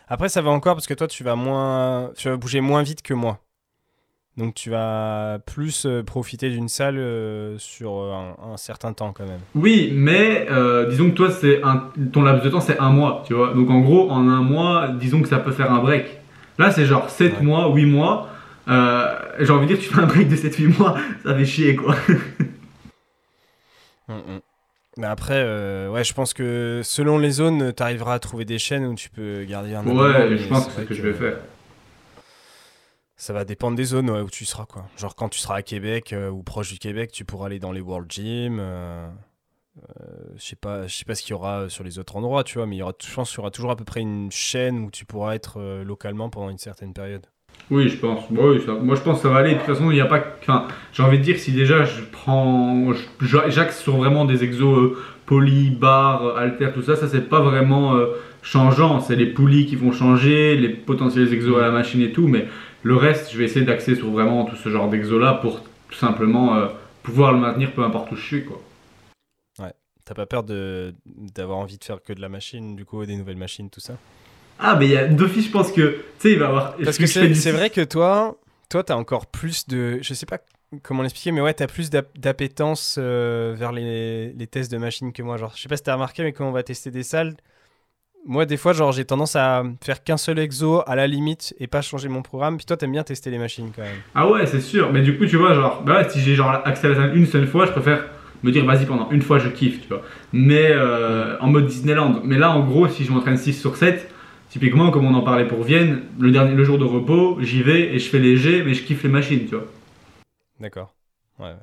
Après, 0.07 0.27
ça 0.27 0.41
va 0.41 0.49
encore 0.49 0.75
parce 0.75 0.87
que 0.87 0.93
toi, 0.93 1.07
tu 1.07 1.23
vas 1.23 1.35
moins, 1.35 2.11
tu 2.17 2.27
vas 2.27 2.35
bouger 2.35 2.61
moins 2.61 2.83
vite 2.83 3.01
que 3.01 3.13
moi. 3.13 3.39
Donc, 4.37 4.55
tu 4.55 4.69
vas 4.69 5.39
plus 5.45 5.85
euh, 5.85 6.01
profiter 6.01 6.49
d'une 6.49 6.69
salle 6.69 6.97
euh, 6.97 7.57
sur 7.57 7.91
un, 7.91 8.35
un 8.53 8.57
certain 8.57 8.93
temps 8.93 9.11
quand 9.11 9.25
même. 9.25 9.41
Oui, 9.53 9.91
mais 9.93 10.47
euh, 10.49 10.89
disons 10.89 11.09
que 11.09 11.15
toi, 11.15 11.29
c'est 11.29 11.61
un, 11.61 11.89
ton 12.13 12.21
laps 12.21 12.43
de 12.43 12.49
temps, 12.49 12.61
c'est 12.61 12.79
un 12.79 12.89
mois, 12.89 13.23
tu 13.25 13.33
vois. 13.33 13.53
Donc 13.53 13.69
en 13.69 13.79
gros, 13.81 14.09
en 14.09 14.27
un 14.29 14.41
mois, 14.41 14.87
disons 14.89 15.21
que 15.21 15.27
ça 15.27 15.39
peut 15.39 15.51
faire 15.51 15.73
un 15.73 15.79
break. 15.79 16.18
Là, 16.59 16.71
c'est 16.71 16.85
genre 16.85 17.09
7 17.09 17.37
Ouais. 17.37 17.41
mois, 17.41 17.73
8 17.73 17.85
mois. 17.85 18.29
Euh, 18.67 19.15
J'ai 19.39 19.49
envie 19.51 19.65
de 19.65 19.73
dire, 19.73 19.81
tu 19.81 19.91
fais 19.91 20.01
un 20.01 20.05
break 20.05 20.27
de 20.27 20.35
7-8 20.35 20.77
mois, 20.77 20.95
ça 21.23 21.33
fait 21.33 21.45
chier, 21.45 21.75
quoi. 21.75 21.95
Mm, 24.07 24.13
mm. 24.13 24.39
Mais 24.97 25.07
après, 25.07 25.35
euh, 25.37 25.89
ouais, 25.89 26.03
je 26.03 26.13
pense 26.13 26.33
que 26.33 26.81
selon 26.83 27.17
les 27.17 27.31
zones, 27.31 27.73
tu 27.73 27.81
arriveras 27.81 28.15
à 28.15 28.19
trouver 28.19 28.43
des 28.43 28.59
chaînes 28.59 28.85
où 28.85 28.95
tu 28.95 29.09
peux 29.09 29.45
garder 29.45 29.73
un 29.73 29.85
Ouais, 29.87 30.37
je 30.37 30.47
pense 30.47 30.65
que 30.67 30.71
c'est 30.73 30.81
ce 30.81 30.85
que 30.87 30.93
je 30.93 31.01
vais 31.01 31.13
faire. 31.13 31.37
Ça 33.15 33.33
va 33.33 33.45
dépendre 33.45 33.77
des 33.77 33.83
zones 33.85 34.09
ouais, 34.09 34.21
où 34.21 34.29
tu 34.29 34.45
seras, 34.45 34.65
quoi. 34.65 34.85
Genre 34.97 35.15
quand 35.15 35.29
tu 35.29 35.39
seras 35.39 35.55
à 35.55 35.61
Québec 35.61 36.11
euh, 36.13 36.29
ou 36.29 36.43
proche 36.43 36.71
du 36.73 36.79
Québec, 36.79 37.11
tu 37.13 37.23
pourras 37.25 37.45
aller 37.47 37.59
dans 37.59 37.71
les 37.71 37.81
World 37.81 38.11
Gym. 38.11 38.59
Euh, 39.81 40.03
euh, 40.03 40.33
je 40.37 40.43
sais 40.45 40.55
pas, 40.55 40.87
je 40.87 40.95
sais 40.95 41.05
pas 41.05 41.15
ce 41.15 41.21
qu'il 41.21 41.31
y 41.31 41.33
aura 41.33 41.69
sur 41.69 41.83
les 41.83 41.99
autres 41.99 42.15
endroits, 42.15 42.43
tu 42.43 42.57
vois, 42.57 42.65
mais 42.67 42.75
il 42.75 42.79
y 42.79 42.81
aura, 42.81 42.93
je 43.05 43.13
pense 43.13 43.29
qu'il 43.29 43.37
y 43.37 43.41
aura 43.41 43.51
toujours 43.51 43.71
à 43.71 43.75
peu 43.75 43.83
près 43.85 44.01
une 44.01 44.31
chaîne 44.31 44.79
où 44.79 44.91
tu 44.91 45.05
pourras 45.05 45.35
être 45.35 45.59
euh, 45.59 45.83
localement 45.83 46.29
pendant 46.29 46.49
une 46.49 46.57
certaine 46.57 46.93
période. 46.93 47.25
Oui, 47.71 47.89
je 47.89 47.97
pense. 47.97 48.23
Ça- 48.65 48.73
moi, 48.73 48.95
je 48.95 49.01
pense 49.01 49.17
que 49.17 49.23
ça 49.23 49.29
va 49.29 49.39
aller. 49.39 49.51
De 49.53 49.57
toute 49.57 49.67
façon, 49.67 49.91
il 49.91 49.95
n'y 49.95 50.01
a 50.01 50.05
pas. 50.05 50.23
Enfin, 50.41 50.67
j'ai 50.93 51.03
envie 51.03 51.19
de 51.19 51.23
dire, 51.23 51.37
si 51.37 51.51
déjà 51.51 51.83
je 51.85 52.01
prends. 52.11 52.91
J'axe 53.47 53.81
sur 53.81 53.97
vraiment 53.97 54.25
des 54.25 54.43
exos 54.43 54.77
euh, 54.79 54.97
poly, 55.25 55.69
bar, 55.69 56.37
alter, 56.37 56.69
tout 56.73 56.81
ça, 56.81 56.95
ça 56.95 57.07
c'est 57.07 57.29
pas 57.29 57.41
vraiment 57.41 57.95
euh, 57.95 58.07
changeant. 58.41 58.99
C'est 59.01 59.15
les 59.15 59.27
poulies 59.27 59.65
qui 59.65 59.75
vont 59.75 59.91
changer, 59.91 60.55
les 60.55 60.69
potentiels 60.69 61.31
exos 61.33 61.57
à 61.57 61.61
la 61.61 61.71
machine 61.71 62.01
et 62.01 62.11
tout. 62.11 62.27
Mais 62.27 62.47
le 62.81 62.95
reste, 62.95 63.31
je 63.31 63.37
vais 63.37 63.43
essayer 63.45 63.65
d'axer 63.65 63.95
sur 63.95 64.09
vraiment 64.09 64.45
tout 64.45 64.55
ce 64.55 64.69
genre 64.69 64.89
d'exos 64.89 65.19
là 65.21 65.33
pour 65.33 65.61
tout 65.89 65.97
simplement 65.97 66.55
euh, 66.55 66.67
pouvoir 67.03 67.33
le 67.33 67.39
maintenir 67.39 67.71
peu 67.73 67.83
importe 67.83 68.11
où 68.11 68.15
je 68.15 68.25
suis, 68.25 68.45
quoi. 68.45 68.59
T'as 69.57 70.15
pas 70.15 70.25
peur 70.25 70.43
d'avoir 70.43 71.59
envie 71.59 71.77
de 71.77 71.83
faire 71.83 72.01
que 72.01 72.13
de 72.13 72.21
la 72.21 72.29
machine, 72.29 72.75
du 72.75 72.83
coup, 72.83 73.05
des 73.05 73.15
nouvelles 73.15 73.37
machines, 73.37 73.69
tout 73.69 73.79
ça? 73.79 73.93
Ah, 74.57 74.75
mais 74.75 74.87
il 74.87 74.91
y 74.91 74.97
a 74.97 75.07
d'office, 75.07 75.45
je 75.45 75.51
pense 75.51 75.71
que. 75.71 75.97
Tu 75.97 76.03
sais, 76.19 76.31
il 76.31 76.39
va 76.39 76.47
avoir. 76.47 76.75
Parce 76.77 76.97
que 76.97 77.05
c'est 77.05 77.51
vrai 77.51 77.69
que 77.69 77.81
toi, 77.81 78.35
toi, 78.69 78.83
t'as 78.83 78.95
encore 78.95 79.27
plus 79.27 79.67
de, 79.67 79.99
je 80.01 80.13
sais 80.13 80.25
pas 80.25 80.39
comment 80.83 81.03
l'expliquer, 81.03 81.31
mais 81.31 81.41
ouais, 81.41 81.53
t'as 81.53 81.67
plus 81.67 81.89
d'ap- 81.89 82.17
d'appétence 82.17 82.95
euh, 82.99 83.53
vers 83.57 83.71
les, 83.71 84.33
les 84.33 84.47
tests 84.47 84.71
de 84.71 84.77
machines 84.77 85.13
que 85.13 85.21
moi. 85.21 85.37
Genre, 85.37 85.53
je 85.55 85.61
sais 85.61 85.69
pas 85.69 85.77
si 85.77 85.83
t'as 85.83 85.93
remarqué, 85.93 86.23
mais 86.23 86.33
quand 86.33 86.47
on 86.47 86.51
va 86.51 86.63
tester 86.63 86.89
des 86.91 87.03
salles, 87.03 87.35
moi, 88.25 88.45
des 88.45 88.57
fois, 88.57 88.73
genre, 88.73 88.91
j'ai 88.91 89.05
tendance 89.05 89.35
à 89.35 89.63
faire 89.83 90.03
qu'un 90.03 90.17
seul 90.17 90.39
exo 90.39 90.83
à 90.87 90.95
la 90.95 91.07
limite 91.07 91.53
et 91.59 91.67
pas 91.67 91.81
changer 91.81 92.09
mon 92.09 92.21
programme. 92.21 92.57
Puis 92.57 92.65
toi, 92.65 92.77
t'aimes 92.77 92.91
bien 92.91 93.03
tester 93.03 93.29
les 93.31 93.37
machines 93.37 93.71
quand 93.75 93.83
même. 93.83 94.01
Ah 94.15 94.29
ouais, 94.29 94.45
c'est 94.45 94.61
sûr. 94.61 94.91
Mais 94.91 95.01
du 95.01 95.17
coup, 95.17 95.25
tu 95.25 95.37
vois, 95.37 95.53
genre, 95.53 95.83
bah 95.83 96.01
ouais, 96.01 96.09
si 96.09 96.19
j'ai 96.19 96.35
genre 96.35 96.49
accès 96.49 96.87
à 96.87 96.89
la 96.89 96.95
salle 96.95 97.15
une 97.17 97.25
seule 97.27 97.47
fois, 97.47 97.65
je 97.65 97.71
préfère 97.71 98.05
me 98.43 98.51
dire, 98.51 98.65
vas-y, 98.65 98.85
pendant 98.85 99.09
une 99.11 99.21
fois, 99.21 99.39
je 99.39 99.49
kiffe, 99.49 99.81
tu 99.81 99.87
vois. 99.87 100.01
Mais 100.33 100.71
euh, 100.71 101.37
en 101.39 101.47
mode 101.47 101.67
Disneyland. 101.67 102.21
Mais 102.23 102.37
là, 102.37 102.51
en 102.51 102.65
gros, 102.65 102.87
si 102.87 103.03
je 103.03 103.11
m'entraîne 103.11 103.37
6 103.37 103.53
sur 103.53 103.75
7, 103.75 104.09
typiquement, 104.49 104.91
comme 104.91 105.05
on 105.05 105.13
en 105.13 105.21
parlait 105.21 105.47
pour 105.47 105.63
Vienne, 105.63 106.03
le, 106.19 106.31
dernier, 106.31 106.55
le 106.55 106.63
jour 106.63 106.77
de 106.77 106.85
repos, 106.85 107.37
j'y 107.41 107.63
vais 107.63 107.93
et 107.93 107.99
je 107.99 108.09
fais 108.09 108.19
léger, 108.19 108.63
mais 108.63 108.73
je 108.73 108.83
kiffe 108.83 109.03
les 109.03 109.09
machines, 109.09 109.45
tu 109.45 109.55
vois. 109.55 109.65
D'accord. 110.59 110.93
Ouais. 111.39 111.53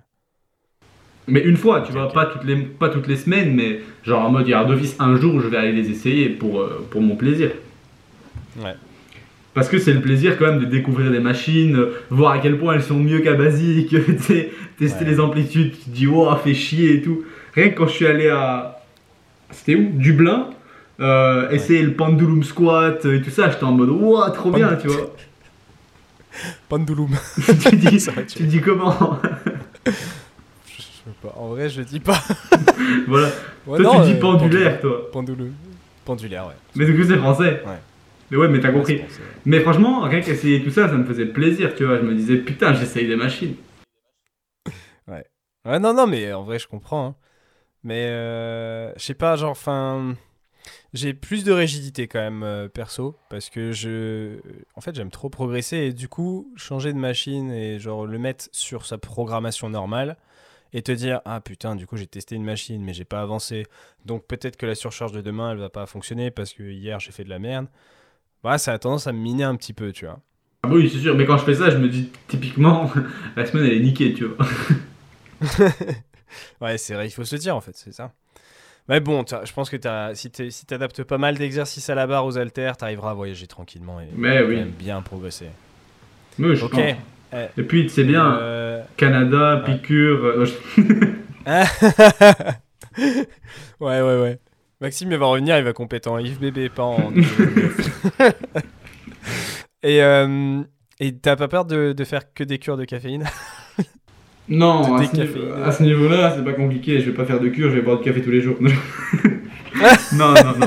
Mais 1.28 1.40
une 1.40 1.56
fois, 1.56 1.80
tu 1.80 1.92
vois, 1.92 2.12
pas, 2.12 2.26
toutes 2.26 2.44
les, 2.44 2.56
pas 2.56 2.88
toutes 2.88 3.08
les 3.08 3.16
semaines, 3.16 3.54
mais 3.54 3.80
genre 4.04 4.24
en 4.24 4.30
mode, 4.30 4.46
il 4.46 4.50
y 4.50 4.54
a 4.54 4.64
d'office 4.64 4.96
un 5.00 5.16
jour 5.16 5.34
où 5.34 5.40
je 5.40 5.48
vais 5.48 5.56
aller 5.56 5.72
les 5.72 5.90
essayer 5.90 6.28
pour, 6.28 6.60
euh, 6.60 6.86
pour 6.90 7.02
mon 7.02 7.16
plaisir. 7.16 7.50
Ouais. 8.58 8.74
Parce 9.56 9.70
que 9.70 9.78
c'est 9.78 9.94
le 9.94 10.02
plaisir 10.02 10.36
quand 10.36 10.44
même 10.44 10.60
de 10.60 10.66
découvrir 10.66 11.10
des 11.10 11.18
machines, 11.18 11.82
voir 12.10 12.32
à 12.32 12.38
quel 12.40 12.58
point 12.58 12.74
elles 12.74 12.82
sont 12.82 12.98
mieux 12.98 13.20
qu'à 13.20 13.32
sais, 14.18 14.50
tester 14.78 15.04
Ouais. 15.06 15.10
les 15.12 15.18
amplitudes, 15.18 15.72
tu 15.72 15.78
te 15.78 15.88
dis 15.90 16.06
wow, 16.06 16.28
fait 16.36 16.52
chier 16.52 16.92
et 16.96 17.00
tout. 17.02 17.24
Rien 17.54 17.70
que 17.70 17.74
quand 17.78 17.86
je 17.86 17.92
suis 17.94 18.06
allé 18.06 18.28
à. 18.28 18.82
C'était 19.50 19.74
où? 19.76 19.88
Dublin, 19.94 20.50
euh, 21.00 21.48
essayer 21.48 21.80
le 21.80 21.94
pendulum 21.94 22.44
squat 22.44 23.02
et 23.06 23.22
tout 23.22 23.30
ça, 23.30 23.48
j'étais 23.50 23.64
en 23.64 23.72
mode 23.72 23.88
wow, 23.88 24.28
trop 24.28 24.50
bien, 24.50 24.76
tu 24.76 24.88
vois. 24.88 25.10
Pendulum. 26.68 27.08
tu 27.70 27.76
dis, 27.76 27.98
Ça 27.98 28.12
va, 28.12 28.24
tu- 28.24 28.36
tu 28.36 28.42
dis 28.44 28.60
comment? 28.60 29.18
Je, 29.86 29.90
je 30.76 30.82
sais 30.82 31.14
pas. 31.22 31.32
En 31.34 31.48
vrai, 31.48 31.70
je 31.70 31.80
dis 31.80 32.00
pas. 32.00 32.20
Voilà. 33.08 33.28
Ouais, 33.66 33.78
toi, 33.82 33.94
non, 33.94 34.00
tu 34.02 34.10
dis 34.10 34.16
euh, 34.18 34.20
pendulaire, 34.20 34.80
toi. 34.82 35.10
Pendulum. 35.10 35.52
Pendulaire, 36.04 36.46
ouais. 36.48 36.52
Mais 36.74 36.84
du 36.84 36.94
coup, 36.94 37.04
c'est 37.08 37.16
français. 37.16 37.62
Ouais. 37.66 37.72
Mais 38.30 38.36
ouais, 38.36 38.48
mais 38.48 38.60
t'as 38.60 38.72
compris. 38.72 38.96
Ouais. 38.96 39.06
Mais 39.44 39.60
franchement, 39.60 40.00
rien 40.02 40.20
qu'essayer 40.20 40.62
tout 40.62 40.70
ça, 40.70 40.88
ça 40.88 40.94
me 40.94 41.04
faisait 41.04 41.26
plaisir, 41.26 41.74
tu 41.74 41.84
vois. 41.84 41.98
Je 41.98 42.02
me 42.02 42.14
disais, 42.14 42.36
putain, 42.38 42.74
j'essaye 42.74 43.06
des 43.06 43.16
machines. 43.16 43.54
Ouais, 45.64 45.80
non, 45.80 45.94
non, 45.94 46.06
mais 46.06 46.32
en 46.32 46.44
vrai, 46.44 46.58
je 46.60 46.68
comprends. 46.68 47.06
hein. 47.06 47.14
Mais 47.82 48.06
euh, 48.06 48.92
je 48.96 49.02
sais 49.04 49.14
pas, 49.14 49.36
genre, 49.36 49.50
enfin. 49.50 50.16
J'ai 50.92 51.14
plus 51.14 51.44
de 51.44 51.52
rigidité 51.52 52.08
quand 52.08 52.18
même, 52.20 52.42
euh, 52.42 52.68
perso, 52.68 53.16
parce 53.30 53.50
que 53.50 53.72
je. 53.72 54.38
En 54.74 54.80
fait, 54.80 54.94
j'aime 54.94 55.10
trop 55.10 55.28
progresser 55.28 55.76
et 55.76 55.92
du 55.92 56.08
coup, 56.08 56.52
changer 56.56 56.92
de 56.92 56.98
machine 56.98 57.50
et 57.52 57.78
genre 57.78 58.06
le 58.06 58.18
mettre 58.18 58.48
sur 58.52 58.86
sa 58.86 58.98
programmation 58.98 59.68
normale 59.68 60.16
et 60.72 60.82
te 60.82 60.90
dire 60.92 61.20
Ah 61.24 61.40
putain, 61.40 61.76
du 61.76 61.86
coup, 61.86 61.96
j'ai 61.96 62.06
testé 62.06 62.34
une 62.36 62.44
machine, 62.44 62.82
mais 62.82 62.94
j'ai 62.94 63.04
pas 63.04 63.20
avancé. 63.20 63.66
Donc 64.04 64.26
peut-être 64.26 64.56
que 64.56 64.66
la 64.66 64.74
surcharge 64.74 65.12
de 65.12 65.20
demain, 65.20 65.52
elle 65.52 65.58
va 65.58 65.70
pas 65.70 65.86
fonctionner 65.86 66.30
parce 66.30 66.52
que 66.52 66.62
hier, 66.64 66.98
j'ai 67.00 67.12
fait 67.12 67.24
de 67.24 67.30
la 67.30 67.38
merde. 67.38 67.66
Bah, 68.42 68.58
ça 68.58 68.72
a 68.72 68.78
tendance 68.78 69.06
à 69.06 69.12
me 69.12 69.18
miner 69.18 69.44
un 69.44 69.56
petit 69.56 69.72
peu, 69.72 69.92
tu 69.92 70.04
vois. 70.06 70.20
Ah 70.62 70.68
oui, 70.70 70.88
c'est 70.90 70.98
sûr, 70.98 71.16
mais 71.16 71.26
quand 71.26 71.38
je 71.38 71.44
fais 71.44 71.54
ça, 71.54 71.70
je 71.70 71.76
me 71.78 71.88
dis 71.88 72.10
typiquement, 72.28 72.90
la 73.36 73.46
semaine 73.46 73.66
elle 73.66 73.74
est 73.74 73.80
niquée, 73.80 74.12
tu 74.14 74.24
vois. 74.26 74.46
Ouais, 76.60 76.78
c'est 76.78 76.94
vrai, 76.94 77.06
il 77.06 77.10
faut 77.10 77.24
se 77.24 77.36
dire 77.36 77.54
en 77.56 77.60
fait, 77.60 77.76
c'est 77.76 77.92
ça. 77.92 78.12
Mais 78.88 79.00
bon, 79.00 79.24
je 79.44 79.52
pense 79.52 79.70
que 79.70 79.76
t'as- 79.76 80.14
si 80.14 80.30
tu 80.30 80.50
si 80.50 80.66
t'adaptes 80.66 81.04
pas 81.04 81.18
mal 81.18 81.36
d'exercices 81.36 81.90
à 81.90 81.94
la 81.94 82.06
barre 82.06 82.26
aux 82.26 82.38
haltères, 82.38 82.76
t'arriveras 82.76 83.12
à 83.12 83.14
voyager 83.14 83.46
tranquillement 83.46 84.00
et 84.00 84.08
Mais 84.16 84.42
oui, 84.42 84.62
bien 84.64 85.02
progresser. 85.02 85.50
mais 86.38 86.54
je 86.56 86.64
Ok. 86.64 86.72
pense. 86.74 86.96
Eh, 87.32 87.60
Et 87.60 87.64
puis, 87.64 87.90
c'est 87.90 88.04
bien, 88.04 88.36
euh, 88.38 88.82
Canada, 88.96 89.62
piqûre. 89.66 90.24
euh, 90.24 90.46
ouais, 93.80 94.00
ouais, 94.02 94.20
ouais. 94.20 94.38
Maxime, 94.80 95.10
il 95.12 95.18
va 95.18 95.26
revenir, 95.26 95.56
il 95.58 95.64
va 95.64 95.72
compéter 95.72 96.08
en 96.08 96.18
Yves 96.18 96.38
bébé, 96.38 96.68
pas 96.68 96.82
en. 96.82 97.12
et 99.82 100.02
euh, 100.02 100.60
et 101.00 101.16
t'as 101.16 101.36
pas 101.36 101.48
peur 101.48 101.64
de, 101.64 101.92
de 101.92 102.04
faire 102.04 102.32
que 102.34 102.44
des 102.44 102.58
cures 102.58 102.76
de 102.76 102.84
caféine? 102.84 103.24
Non, 104.48 104.96
De 104.96 105.02
à 105.02 105.06
ce, 105.06 105.16
niveau- 105.16 105.52
à 105.64 105.72
ce 105.72 105.82
niveau-là, 105.82 106.32
c'est 106.36 106.44
pas 106.44 106.52
compliqué. 106.52 107.00
Je 107.00 107.06
vais 107.06 107.16
pas 107.16 107.24
faire 107.24 107.40
de 107.40 107.48
cure, 107.48 107.68
je 107.68 107.74
vais 107.74 107.82
boire 107.82 107.98
du 107.98 108.04
café 108.04 108.22
tous 108.22 108.30
les 108.30 108.40
jours. 108.40 108.54
non, 108.60 110.34
non, 110.34 110.58
non. 110.60 110.66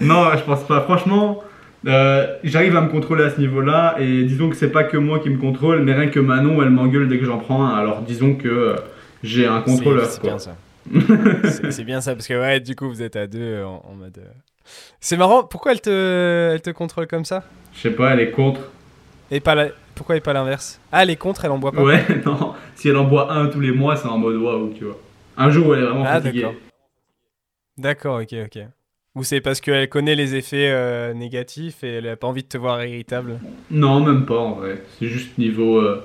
Non, 0.00 0.30
je 0.36 0.44
pense 0.44 0.62
pas. 0.64 0.82
Franchement, 0.82 1.42
euh, 1.88 2.28
j'arrive 2.44 2.76
à 2.76 2.80
me 2.80 2.90
contrôler 2.90 3.24
à 3.24 3.30
ce 3.30 3.40
niveau-là. 3.40 3.96
Et 3.98 4.22
disons 4.22 4.48
que 4.50 4.54
c'est 4.54 4.70
pas 4.70 4.84
que 4.84 4.96
moi 4.96 5.18
qui 5.18 5.30
me 5.30 5.38
contrôle, 5.38 5.82
mais 5.82 5.94
rien 5.94 6.06
que 6.10 6.20
Manon, 6.20 6.62
elle 6.62 6.70
m'engueule 6.70 7.08
dès 7.08 7.18
que 7.18 7.24
j'en 7.24 7.38
prends 7.38 7.64
un. 7.66 7.74
Alors 7.74 8.02
disons 8.02 8.36
que 8.36 8.46
euh, 8.46 8.76
j'ai 9.24 9.48
un 9.48 9.60
contrôleur. 9.60 10.06
C'est 10.06 10.22
bien 10.22 10.38
ça. 10.38 10.54
C'est 11.70 11.84
bien 11.84 12.00
ça, 12.00 12.14
parce 12.14 12.26
que 12.26 12.38
ouais, 12.38 12.60
du 12.60 12.74
coup, 12.74 12.88
vous 12.88 13.02
êtes 13.02 13.16
à 13.16 13.26
deux 13.26 13.40
euh, 13.40 13.66
en, 13.66 13.82
en 13.88 13.94
mode. 13.94 14.18
euh, 14.18 14.30
C'est 15.00 15.16
marrant, 15.16 15.44
pourquoi 15.44 15.72
elle 15.72 15.80
te, 15.80 16.50
elle 16.54 16.60
te 16.62 16.70
contrôle 16.70 17.06
comme 17.06 17.24
ça? 17.24 17.44
Je 17.74 17.80
sais 17.80 17.90
pas, 17.90 18.12
elle 18.12 18.20
est 18.20 18.30
contre. 18.30 18.60
Et 19.30 19.40
pas 19.40 19.54
la... 19.54 19.68
Pourquoi 19.94 20.16
et 20.16 20.20
pas 20.20 20.32
l'inverse? 20.32 20.80
Ah, 20.92 21.02
elle 21.02 21.10
est 21.10 21.16
contre, 21.16 21.44
elle 21.44 21.50
en 21.50 21.58
boit 21.58 21.72
pas? 21.72 21.82
Ouais, 21.82 22.04
non. 22.26 22.54
Si 22.76 22.88
elle 22.88 22.96
en 22.96 23.04
boit 23.04 23.32
un 23.32 23.48
tous 23.48 23.60
les 23.60 23.72
mois, 23.72 23.96
c'est 23.96 24.06
en 24.08 24.18
mode 24.18 24.36
waouh, 24.36 24.72
tu 24.74 24.84
vois. 24.84 24.98
Un 25.36 25.50
jour 25.50 25.68
où 25.68 25.74
elle 25.74 25.80
est 25.80 25.86
vraiment 25.86 26.04
Ah, 26.06 26.20
fatiguée. 26.20 26.46
d'accord. 27.76 28.20
Ok, 28.20 28.34
ok. 28.44 28.62
Ou 29.14 29.24
c'est 29.24 29.40
parce 29.40 29.60
qu'elle 29.60 29.88
connaît 29.88 30.14
les 30.14 30.34
effets 30.36 30.70
euh, 30.70 31.12
négatifs 31.14 31.82
et 31.82 31.94
elle 31.96 32.08
a 32.08 32.16
pas 32.16 32.26
envie 32.28 32.42
de 32.44 32.48
te 32.48 32.58
voir 32.58 32.84
irritable? 32.84 33.40
Non, 33.70 34.00
même 34.00 34.24
pas 34.26 34.38
en 34.38 34.52
vrai. 34.52 34.82
C'est 34.98 35.06
juste 35.08 35.36
niveau 35.38 35.78
euh, 35.80 36.00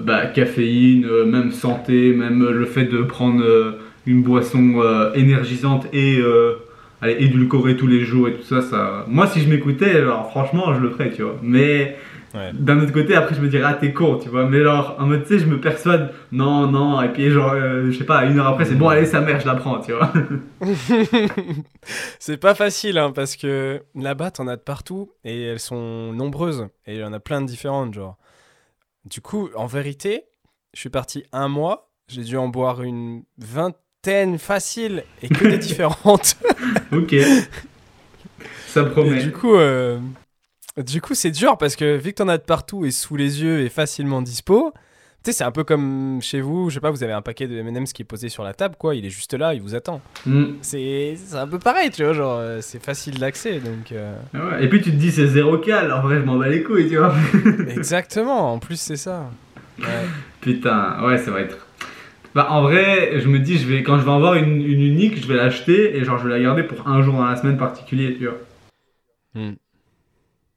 bah, 0.00 0.26
caféine, 0.26 1.04
euh, 1.04 1.26
même 1.26 1.52
santé, 1.52 2.12
même 2.14 2.42
le 2.48 2.64
fait 2.64 2.84
de 2.84 3.02
prendre 3.02 3.42
une 4.08 4.22
boisson 4.22 4.80
euh, 4.80 5.12
énergisante 5.14 5.86
et 5.92 6.18
euh, 6.18 6.56
allez, 7.00 7.16
édulcorée 7.20 7.76
tous 7.76 7.86
les 7.86 8.00
jours 8.04 8.28
et 8.28 8.34
tout 8.34 8.42
ça, 8.42 8.62
ça. 8.62 9.04
Moi, 9.08 9.26
si 9.26 9.40
je 9.40 9.48
m'écoutais, 9.48 9.96
alors 9.96 10.30
franchement, 10.30 10.74
je 10.74 10.80
le 10.80 10.90
ferais, 10.90 11.10
tu 11.10 11.22
vois. 11.22 11.36
Mais 11.42 11.96
Ouais. 12.34 12.50
d'un 12.52 12.78
autre 12.82 12.92
côté, 12.92 13.14
après, 13.14 13.34
je 13.34 13.40
me 13.40 13.48
dirais, 13.48 13.64
ah, 13.66 13.72
t'es 13.72 13.94
con, 13.94 14.18
tu 14.22 14.28
vois. 14.28 14.44
Mais 14.46 14.62
genre, 14.62 14.96
en 14.98 15.06
mode, 15.06 15.22
tu 15.22 15.28
sais, 15.28 15.38
je 15.38 15.46
me 15.46 15.58
persuade, 15.60 16.12
non, 16.30 16.66
non, 16.70 17.00
et 17.00 17.08
puis 17.08 17.30
genre, 17.30 17.52
euh, 17.54 17.90
je 17.90 17.96
sais 17.96 18.04
pas, 18.04 18.26
une 18.26 18.38
heure 18.38 18.48
après, 18.48 18.66
c'est 18.66 18.74
bon, 18.74 18.88
allez, 18.90 19.06
sa 19.06 19.22
mère, 19.22 19.40
je 19.40 19.46
la 19.46 19.54
prends, 19.54 19.80
tu 19.80 19.92
vois. 19.92 20.12
c'est 22.18 22.36
pas 22.36 22.54
facile, 22.54 22.98
hein, 22.98 23.12
parce 23.12 23.36
que 23.36 23.82
là-bas, 23.94 24.30
t'en 24.30 24.46
as 24.46 24.56
de 24.56 24.60
partout 24.62 25.10
et 25.24 25.42
elles 25.42 25.58
sont 25.58 26.12
nombreuses. 26.12 26.68
Et 26.86 26.94
il 26.96 27.00
y 27.00 27.04
en 27.04 27.12
a 27.12 27.20
plein 27.20 27.40
de 27.40 27.46
différentes, 27.46 27.94
genre. 27.94 28.16
Du 29.04 29.20
coup, 29.20 29.48
en 29.54 29.66
vérité, 29.66 30.24
je 30.74 30.80
suis 30.80 30.90
parti 30.90 31.24
un 31.32 31.48
mois, 31.48 31.90
j'ai 32.08 32.22
dû 32.24 32.36
en 32.36 32.48
boire 32.48 32.82
une 32.82 33.22
vingtaine 34.04 34.38
facile 34.38 35.04
et 35.22 35.28
que 35.28 35.46
des 35.46 35.58
différentes. 35.68 36.36
ok. 36.92 37.14
Ça 38.68 38.82
Et 38.82 38.86
promet. 38.86 39.22
du 39.22 39.32
coup, 39.32 39.54
euh, 39.56 39.98
du 40.76 41.00
coup, 41.00 41.14
c'est 41.14 41.30
dur 41.30 41.56
parce 41.58 41.74
que 41.76 41.96
vu 41.96 42.10
que 42.12 42.16
t'en 42.16 42.28
as 42.28 42.38
de 42.38 42.42
partout 42.42 42.84
et 42.84 42.90
sous 42.90 43.16
les 43.16 43.42
yeux 43.42 43.60
et 43.60 43.68
facilement 43.68 44.22
dispo, 44.22 44.72
tu 45.24 45.32
sais, 45.32 45.38
c'est 45.38 45.44
un 45.44 45.50
peu 45.50 45.64
comme 45.64 46.20
chez 46.22 46.40
vous, 46.40 46.70
je 46.70 46.74
sais 46.74 46.80
pas, 46.80 46.90
vous 46.90 47.02
avez 47.02 47.12
un 47.12 47.22
paquet 47.22 47.48
de 47.48 47.56
M&M's 47.58 47.92
qui 47.92 48.02
est 48.02 48.04
posé 48.04 48.28
sur 48.28 48.44
la 48.44 48.54
table, 48.54 48.76
quoi, 48.78 48.94
il 48.94 49.04
est 49.04 49.10
juste 49.10 49.34
là, 49.34 49.52
il 49.54 49.60
vous 49.62 49.74
attend. 49.74 50.00
Hmm. 50.26 50.52
C'est 50.62 51.16
un 51.34 51.48
peu 51.48 51.58
pareil, 51.58 51.90
tu 51.90 52.04
vois, 52.04 52.12
genre, 52.12 52.38
euh, 52.38 52.58
c'est 52.60 52.82
facile 52.82 53.18
d'accès, 53.18 53.58
donc... 53.58 53.90
euh, 53.92 54.14
Ah 54.34 54.46
ouais. 54.58 54.64
Et 54.64 54.68
puis 54.68 54.80
tu 54.80 54.90
te 54.92 54.96
dis, 54.96 55.10
c'est 55.10 55.26
zéro 55.26 55.58
cal, 55.58 55.92
en 55.92 56.02
vrai, 56.02 56.16
je 56.20 56.22
m'en 56.22 56.36
bats 56.36 56.48
les 56.48 56.62
couilles, 56.62 56.88
tu 56.88 56.98
vois. 56.98 57.14
Exactement, 57.68 58.52
en 58.52 58.58
plus 58.60 58.80
c'est 58.80 58.96
ça. 58.96 59.28
Ouais. 59.80 59.86
Putain, 60.40 61.04
ouais, 61.04 61.18
ça 61.18 61.30
va 61.32 61.40
être. 61.40 61.66
Bah 62.34 62.48
en 62.50 62.62
vrai, 62.62 63.20
je 63.20 63.26
me 63.28 63.38
dis, 63.38 63.58
je 63.58 63.66
vais, 63.66 63.82
quand 63.82 63.98
je 63.98 64.04
vais 64.04 64.10
en 64.10 64.16
avoir 64.16 64.34
une, 64.34 64.62
une 64.62 64.82
unique, 64.82 65.20
je 65.20 65.26
vais 65.26 65.34
l'acheter 65.36 65.96
et 65.96 66.04
genre 66.04 66.18
je 66.18 66.24
vais 66.28 66.34
la 66.36 66.40
garder 66.42 66.62
pour 66.62 66.86
un 66.86 67.02
jour 67.02 67.14
dans 67.14 67.24
la 67.26 67.36
semaine 67.36 67.56
particulier, 67.56 68.16
tu 68.16 68.26
vois. 68.26 68.38
Hmm. 69.34 69.54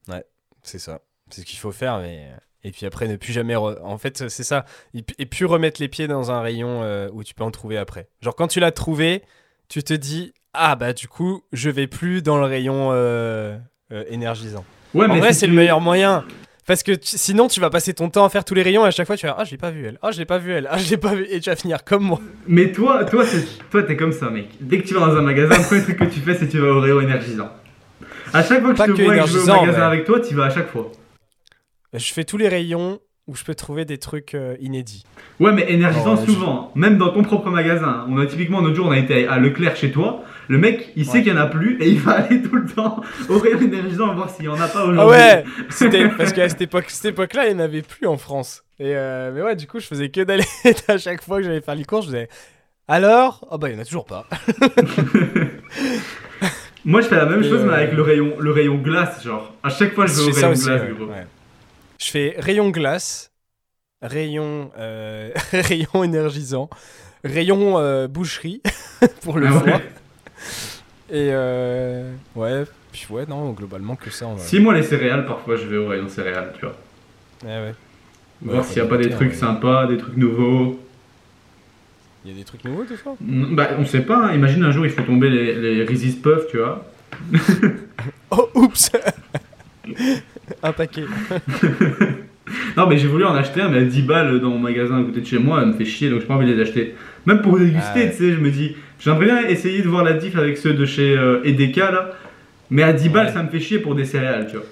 Ouais, 0.09 0.23
c'est 0.63 0.79
ça. 0.79 1.01
C'est 1.29 1.41
ce 1.41 1.45
qu'il 1.45 1.59
faut 1.59 1.71
faire, 1.71 1.99
mais. 1.99 2.27
Et 2.63 2.71
puis 2.71 2.85
après, 2.85 3.07
ne 3.07 3.15
plus 3.15 3.33
jamais. 3.33 3.55
re- 3.55 3.81
En 3.81 3.97
fait, 3.97 4.29
c'est 4.29 4.43
ça. 4.43 4.65
Et 4.93 5.25
plus 5.25 5.45
remettre 5.45 5.81
les 5.81 5.87
pieds 5.87 6.07
dans 6.07 6.29
un 6.31 6.41
rayon 6.41 6.83
euh, 6.83 7.09
où 7.11 7.23
tu 7.23 7.33
peux 7.33 7.43
en 7.43 7.49
trouver 7.51 7.77
après. 7.77 8.07
Genre, 8.21 8.35
quand 8.35 8.47
tu 8.47 8.59
l'as 8.59 8.71
trouvé, 8.71 9.23
tu 9.67 9.81
te 9.83 9.93
dis 9.93 10.33
Ah, 10.53 10.75
bah, 10.75 10.93
du 10.93 11.07
coup, 11.07 11.41
je 11.53 11.69
vais 11.69 11.87
plus 11.87 12.21
dans 12.21 12.37
le 12.37 12.45
rayon 12.45 12.89
euh, 12.91 13.57
euh, 13.91 14.03
énergisant. 14.09 14.65
Ouais, 14.93 15.07
en 15.07 15.17
vrai, 15.17 15.33
si 15.33 15.39
c'est 15.39 15.45
tu- 15.47 15.51
le 15.51 15.57
meilleur 15.57 15.81
moyen. 15.81 16.23
Parce 16.67 16.83
que 16.83 16.91
tu- 16.91 17.17
sinon, 17.17 17.47
tu 17.47 17.59
vas 17.59 17.69
passer 17.69 17.93
ton 17.93 18.09
temps 18.09 18.23
à 18.23 18.29
faire 18.29 18.45
tous 18.45 18.53
les 18.53 18.61
rayons 18.61 18.85
et 18.85 18.87
à 18.87 18.91
chaque 18.91 19.07
fois, 19.07 19.17
tu 19.17 19.25
vas 19.25 19.35
Ah, 19.37 19.43
je 19.43 19.51
l'ai 19.51 19.57
pas 19.57 19.71
vu 19.71 19.85
elle. 19.85 19.97
Ah, 20.01 20.11
je 20.11 20.19
l'ai 20.19 20.25
pas 20.25 20.37
vu 20.37 20.51
elle. 20.51 20.67
Ah, 20.69 20.77
je 20.77 20.89
l'ai 20.89 20.97
pas 20.97 21.15
vu. 21.15 21.25
Et 21.29 21.39
tu 21.39 21.49
vas 21.49 21.55
finir 21.55 21.83
comme 21.83 22.03
moi. 22.03 22.21
Mais 22.47 22.71
toi, 22.71 23.03
toi, 23.05 23.25
toi, 23.71 23.83
t'es 23.83 23.97
comme 23.97 24.11
ça, 24.11 24.29
mec. 24.29 24.49
Dès 24.59 24.79
que 24.81 24.87
tu 24.87 24.93
vas 24.93 25.01
dans 25.07 25.15
un 25.17 25.21
magasin, 25.21 25.57
le 25.57 25.63
premier 25.63 25.81
truc 25.81 25.97
que 25.97 26.03
tu 26.05 26.19
fais, 26.19 26.35
c'est 26.35 26.45
que 26.45 26.51
tu 26.51 26.59
vas 26.59 26.67
au 26.69 26.79
rayon 26.79 27.01
énergisant. 27.01 27.49
À 28.33 28.43
chaque 28.43 28.61
fois 28.61 28.73
que 28.73 28.77
Pas 28.77 28.85
je 28.87 28.91
te 28.93 28.97
que 28.97 29.03
vois 29.03 29.17
et 29.17 29.19
que 29.21 29.27
je 29.27 29.37
vais 29.37 29.43
au 29.43 29.45
magasin 29.47 29.77
mais- 29.79 29.83
avec 29.85 30.05
toi, 30.05 30.19
tu 30.19 30.35
vas 30.35 30.45
à 30.45 30.49
chaque 30.49 30.69
fois. 30.71 30.91
Je 31.93 32.13
fais 32.13 32.23
tous 32.23 32.37
les 32.37 32.47
rayons 32.47 32.99
où 33.27 33.35
je 33.35 33.43
peux 33.43 33.55
trouver 33.55 33.83
des 33.85 33.97
trucs 33.97 34.33
euh, 34.35 34.55
inédits. 34.61 35.03
Ouais, 35.39 35.51
mais 35.51 35.65
énergisant 35.71 36.15
Oh, 36.17 36.23
je- 36.25 36.31
souvent, 36.31 36.71
même 36.75 36.97
dans 36.97 37.09
ton 37.09 37.23
propre 37.23 37.49
magasin. 37.49 38.05
On 38.09 38.17
a 38.19 38.25
typiquement 38.25 38.61
l'autre 38.61 38.75
jour, 38.75 38.85
on 38.87 38.91
a 38.91 38.97
été 38.97 39.27
à 39.27 39.37
Leclerc 39.39 39.75
chez 39.75 39.91
toi. 39.91 40.23
Le 40.47 40.57
mec, 40.57 40.91
il 40.95 41.05
sait 41.05 41.21
qu'il 41.23 41.31
y 41.31 41.35
en 41.35 41.39
a 41.41 41.45
plus 41.47 41.81
et 41.81 41.89
il 41.89 41.99
va 41.99 42.11
aller 42.23 42.41
tout 42.41 42.55
le 42.55 42.65
temps 42.65 43.01
au 43.29 43.39
rayon 43.39 43.61
énergisant 43.61 44.13
voir 44.15 44.29
s'il 44.29 44.45
y 44.45 44.47
en 44.49 44.59
a 44.59 44.67
pas 44.67 44.83
aujourd'hui. 44.85 44.99
Ah 44.99 45.07
ouais 45.07 45.45
parce 46.17 46.33
qu'à 46.33 46.49
cette 46.49 46.61
époque, 46.61 46.85
cette 46.89 47.05
époque-là, 47.05 47.47
il 47.47 47.55
n'y 47.55 47.61
en 47.61 47.65
avait 47.65 47.81
plus 47.81 48.07
en 48.07 48.17
France. 48.17 48.63
Et 48.79 48.95
euh, 48.95 49.31
mais 49.33 49.41
ouais, 49.41 49.55
du 49.55 49.67
coup, 49.67 49.79
je 49.79 49.87
faisais 49.87 50.09
que 50.09 50.21
d'aller 50.21 50.43
à 50.87 50.97
chaque 50.97 51.23
fois 51.23 51.37
que 51.37 51.43
j'allais 51.43 51.61
faire 51.61 51.75
les 51.75 51.85
courses, 51.85 52.05
je 52.07 52.11
faisais 52.11 52.29
alors? 52.87 53.47
Oh 53.49 53.57
bah, 53.57 53.69
il 53.69 53.73
n'y 53.75 53.79
en 53.79 53.83
a 53.83 53.85
toujours 53.85 54.05
pas. 54.05 54.27
Moi, 56.83 57.01
je 57.01 57.07
fais 57.07 57.15
la 57.15 57.25
même 57.27 57.43
Et, 57.43 57.47
chose, 57.49 57.63
mais 57.63 57.71
euh, 57.71 57.75
avec 57.75 57.93
le 57.93 58.01
rayon, 58.01 58.35
le 58.39 58.51
rayon 58.51 58.75
glace, 58.75 59.23
genre. 59.23 59.53
À 59.63 59.69
chaque 59.69 59.93
fois, 59.93 60.07
je 60.07 60.13
vais 60.13 60.21
au 60.21 60.33
rayon 60.33 60.49
aussi. 60.51 60.65
glace, 60.65 60.81
ouais, 60.81 60.93
gros. 60.97 61.05
ouais. 61.05 61.27
Je 61.99 62.09
fais 62.09 62.35
rayon 62.39 62.69
glace, 62.71 63.31
rayon, 64.01 64.71
euh, 64.77 65.31
rayon 65.53 66.03
énergisant, 66.03 66.69
rayon 67.23 68.07
boucherie 68.07 68.61
pour 69.21 69.37
le 69.37 69.47
Ah 69.47 69.51
foie. 69.51 69.81
Et 71.09 71.29
euh, 71.31 72.13
ouais, 72.35 72.63
puis 72.91 73.05
ouais, 73.09 73.25
non, 73.27 73.51
globalement 73.51 73.95
que 73.95 74.09
ça. 74.09 74.27
En 74.27 74.35
vrai. 74.35 74.43
Si 74.45 74.59
moi, 74.59 74.73
les 74.73 74.83
céréales, 74.83 75.25
parfois, 75.25 75.55
je 75.57 75.65
vais 75.65 75.77
au 75.77 75.87
rayon 75.87 76.07
céréales, 76.07 76.53
tu 76.57 76.65
vois. 76.65 76.75
Ouais, 77.43 77.49
ouais. 77.67 77.75
Voir 78.41 78.59
Ouais, 78.59 78.63
s'il 78.63 78.81
n'y 78.81 78.87
a 78.87 78.89
pas 78.89 78.97
des 78.97 79.09
trucs 79.09 79.31
ouais. 79.31 79.35
sympas, 79.35 79.87
des 79.87 79.97
trucs 79.97 80.17
nouveaux. 80.17 80.79
Il 82.23 82.31
y 82.31 82.33
a 82.33 82.37
des 82.37 82.43
trucs 82.43 82.63
nouveaux, 82.63 82.83
des 82.83 82.95
fois 82.95 83.15
Mm, 83.19 83.55
Bah, 83.55 83.69
on 83.79 83.85
sait 83.85 84.01
pas, 84.01 84.27
hein. 84.27 84.33
imagine 84.33 84.63
un 84.63 84.71
jour, 84.71 84.85
il 84.85 84.91
faut 84.91 85.01
tomber 85.01 85.29
les, 85.29 85.55
les 85.55 85.83
Reese's 85.83 86.15
Puff, 86.15 86.47
tu 86.49 86.57
vois. 86.57 86.85
Oh, 88.31 88.49
oups 88.55 88.89
Un 90.63 90.71
paquet. 90.71 91.03
Non, 92.77 92.87
mais 92.87 92.97
j'ai 92.97 93.07
voulu 93.07 93.23
en 93.25 93.33
acheter 93.33 93.61
un, 93.61 93.69
mais 93.69 93.77
à 93.79 93.83
10 93.83 94.01
balles 94.01 94.39
dans 94.39 94.49
mon 94.49 94.59
magasin 94.59 94.99
à 95.01 95.03
côté 95.03 95.21
de 95.21 95.25
chez 95.25 95.39
moi, 95.39 95.61
elle 95.61 95.69
me 95.69 95.73
fait 95.73 95.85
chier, 95.85 96.09
donc 96.09 96.21
j'ai 96.21 96.27
pas 96.27 96.33
envie 96.35 96.47
de 96.47 96.53
les 96.53 96.61
acheter. 96.61 96.95
Même 97.25 97.41
pour 97.41 97.57
déguster, 97.59 97.81
Ah 98.05 98.07
tu 98.09 98.13
sais, 98.17 98.31
je 98.33 98.39
me 98.39 98.49
dis, 98.49 98.75
j'aimerais 98.99 99.25
bien 99.25 99.47
essayer 99.47 99.81
de 99.81 99.87
voir 99.89 100.03
la 100.03 100.13
diff 100.13 100.35
avec 100.37 100.57
ceux 100.57 100.73
de 100.73 100.85
chez 100.85 101.15
euh, 101.17 101.43
EDK, 101.43 101.75
là. 101.77 102.11
Mais 102.69 102.83
à 102.83 102.93
10 102.93 103.09
balles, 103.09 103.27
Ouais. 103.27 103.33
ça 103.33 103.43
me 103.43 103.49
fait 103.49 103.59
chier 103.59 103.79
pour 103.79 103.95
des 103.95 104.05
céréales, 104.05 104.47
tu 104.47 104.55
vois. 104.57 104.65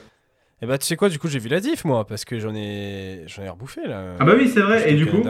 Et 0.61 0.65
bah 0.65 0.77
tu 0.77 0.85
sais 0.85 0.97
quoi, 0.97 1.07
du 1.07 1.17
coup 1.19 1.29
j'ai 1.29 1.39
vu 1.39 1.47
la 1.47 1.61
diff 1.61 1.85
moi, 1.85 2.05
parce 2.05 2.25
que 2.25 2.37
j'en 2.37 2.53
ai 2.53 3.23
j'en 3.27 3.43
ai 3.43 3.49
rebouffé 3.49 3.79
là. 3.87 4.15
Ah 4.19 4.25
bah 4.25 4.33
oui, 4.37 4.49
c'est 4.49 4.59
vrai, 4.59 4.91
et 4.91 4.95
du 4.95 5.05
coup, 5.05 5.23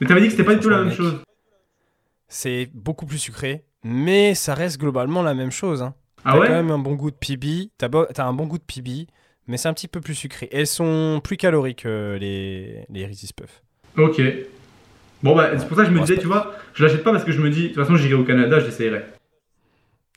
mais 0.00 0.06
t'avais 0.06 0.20
dit 0.20 0.26
que 0.26 0.32
c'était 0.32 0.44
pas 0.44 0.54
du 0.54 0.60
tout 0.60 0.68
la 0.68 0.82
même 0.84 0.92
chose. 0.92 1.16
C'est 2.28 2.68
beaucoup 2.72 3.06
plus 3.06 3.18
sucré, 3.18 3.64
mais 3.82 4.34
ça 4.36 4.54
reste 4.54 4.78
globalement 4.80 5.22
la 5.22 5.34
même 5.34 5.50
chose. 5.50 5.82
Hein. 5.82 5.94
Ah 6.24 6.32
t'as 6.34 6.38
ouais 6.38 6.46
quand 6.46 6.52
même 6.52 6.70
un 6.70 6.78
bon 6.78 6.94
goût 6.94 7.10
de 7.10 7.16
PB, 7.16 7.70
t'as, 7.76 7.88
bo- 7.88 8.06
t'as 8.14 8.24
un 8.24 8.32
bon 8.32 8.46
goût 8.46 8.58
de 8.58 8.62
PB, 8.62 9.08
mais 9.48 9.56
c'est 9.56 9.68
un 9.68 9.74
petit 9.74 9.88
peu 9.88 10.00
plus 10.00 10.14
sucré. 10.14 10.48
Elles 10.52 10.66
sont 10.68 11.20
plus 11.24 11.36
caloriques 11.36 11.82
que 11.82 12.16
les, 12.20 12.84
les 12.88 13.06
Puffs. 13.36 13.62
Ok. 13.96 14.20
Bon 15.22 15.36
bah, 15.36 15.50
c'est 15.58 15.66
pour 15.68 15.76
ça 15.76 15.84
que 15.84 15.90
je 15.90 15.94
me 15.94 16.00
disais, 16.00 16.16
tu 16.18 16.26
vois, 16.26 16.54
je 16.74 16.84
l'achète 16.84 17.04
pas 17.04 17.12
parce 17.12 17.24
que 17.24 17.32
je 17.32 17.40
me 17.40 17.50
dis, 17.50 17.64
de 17.64 17.68
toute 17.74 17.76
façon, 17.76 17.96
j'irai 17.96 18.14
au 18.14 18.24
Canada, 18.24 18.58
j'essayerai. 18.60 19.04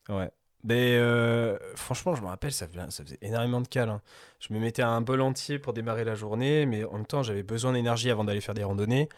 Ouais. 0.09 0.29
Mais 0.65 0.95
euh, 0.97 1.57
franchement, 1.75 2.15
je 2.15 2.21
me 2.21 2.27
rappelle, 2.27 2.53
ça 2.53 2.67
faisait, 2.67 2.79
ça 2.89 3.03
faisait 3.03 3.17
énormément 3.21 3.59
de 3.59 3.67
cales. 3.67 3.89
hein. 3.89 4.01
Je 4.39 4.53
me 4.53 4.59
mettais 4.59 4.81
un 4.81 5.01
bol 5.01 5.19
entier 5.19 5.59
pour 5.59 5.73
démarrer 5.73 6.05
la 6.05 6.15
journée, 6.15 6.65
mais 6.65 6.85
en 6.85 6.93
même 6.93 7.05
temps, 7.05 7.21
j'avais 7.21 7.43
besoin 7.43 7.73
d'énergie 7.73 8.09
avant 8.09 8.23
d'aller 8.23 8.39
faire 8.39 8.53
des 8.55 8.63
randonnées. 8.63 9.09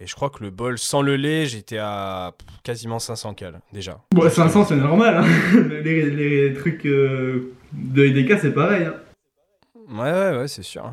Et 0.00 0.06
je 0.08 0.14
crois 0.16 0.28
que 0.28 0.42
le 0.42 0.50
bol 0.50 0.76
sans 0.76 1.02
le 1.02 1.16
lait, 1.16 1.46
j'étais 1.46 1.78
à 1.78 2.32
quasiment 2.64 2.98
500 2.98 3.34
cales 3.34 3.60
déjà. 3.72 4.00
Bon, 4.12 4.28
500, 4.28 4.64
c'est 4.66 4.76
normal, 4.76 5.18
hein. 5.18 5.26
les, 5.84 6.10
les 6.10 6.52
trucs 6.52 6.84
euh, 6.84 7.52
de 7.72 8.04
EDK, 8.04 8.38
c'est 8.40 8.52
pareil, 8.52 8.86
hein. 8.86 8.94
Ouais, 9.88 10.10
ouais, 10.10 10.36
ouais, 10.38 10.48
c'est 10.48 10.64
sûr. 10.64 10.92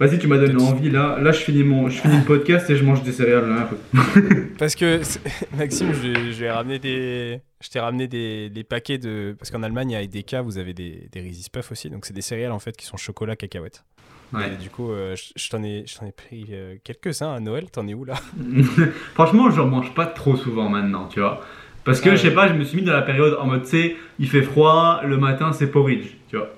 Vas-y, 0.00 0.18
tu 0.18 0.26
m'as 0.26 0.38
donné 0.38 0.60
envie 0.62 0.90
là. 0.90 1.18
Là, 1.20 1.32
je 1.32 1.40
finis 1.40 1.62
mon, 1.62 1.88
je 1.88 2.00
finis 2.00 2.18
le 2.18 2.24
podcast 2.24 2.68
et 2.70 2.76
je 2.76 2.84
mange 2.84 3.02
des 3.02 3.12
céréales. 3.12 3.48
Là, 3.48 3.62
un 3.62 3.66
peu. 3.66 4.46
Parce 4.58 4.74
que 4.74 5.00
Maxime, 5.56 5.92
je, 5.92 6.32
je 6.32 6.40
vais 6.40 6.50
ramener 6.50 6.78
des, 6.78 7.40
je 7.62 7.68
t'ai 7.68 7.80
ramené 7.80 8.08
des, 8.08 8.48
des 8.50 8.64
paquets 8.64 8.98
de, 8.98 9.34
parce 9.38 9.50
qu'en 9.50 9.62
Allemagne 9.62 9.94
à 9.94 10.02
EDK 10.02 10.36
vous 10.44 10.58
avez 10.58 10.72
des, 10.74 11.08
des 11.12 11.20
Reese's 11.20 11.48
Puffs 11.50 11.72
aussi, 11.72 11.90
donc 11.90 12.06
c'est 12.06 12.14
des 12.14 12.22
céréales 12.22 12.52
en 12.52 12.58
fait 12.58 12.76
qui 12.76 12.86
sont 12.86 12.96
chocolat 12.96 13.36
cacahuète. 13.36 13.84
Ouais. 14.32 14.52
Et 14.52 14.56
du 14.62 14.70
coup, 14.70 14.90
euh, 14.90 15.14
je, 15.14 15.24
je 15.36 15.50
t'en 15.50 15.62
ai, 15.62 15.84
je 15.86 15.96
t'en 15.98 16.06
ai 16.06 16.12
pris 16.12 16.46
euh, 16.50 16.76
quelques-uns 16.82 17.32
à 17.34 17.40
Noël. 17.40 17.70
T'en 17.70 17.86
es 17.86 17.94
où 17.94 18.04
là? 18.04 18.14
Franchement, 19.14 19.50
je 19.50 19.60
mange 19.60 19.94
pas 19.94 20.06
trop 20.06 20.36
souvent 20.36 20.68
maintenant, 20.68 21.06
tu 21.06 21.20
vois. 21.20 21.44
Parce 21.84 22.00
que 22.00 22.10
Ah 22.10 22.16
je 22.16 22.22
sais 22.22 22.28
ouais. 22.28 22.34
pas, 22.34 22.48
je 22.48 22.54
me 22.54 22.64
suis 22.64 22.78
mis 22.78 22.82
dans 22.82 22.92
la 22.92 23.02
période 23.02 23.36
en 23.38 23.46
mode, 23.46 23.62
tu 23.62 23.68
sais, 23.70 23.96
il 24.18 24.28
fait 24.28 24.42
froid, 24.42 25.00
le 25.04 25.16
matin 25.18 25.52
c'est 25.52 25.68
porridge, 25.70 26.06
tu 26.28 26.36
vois. 26.36 26.50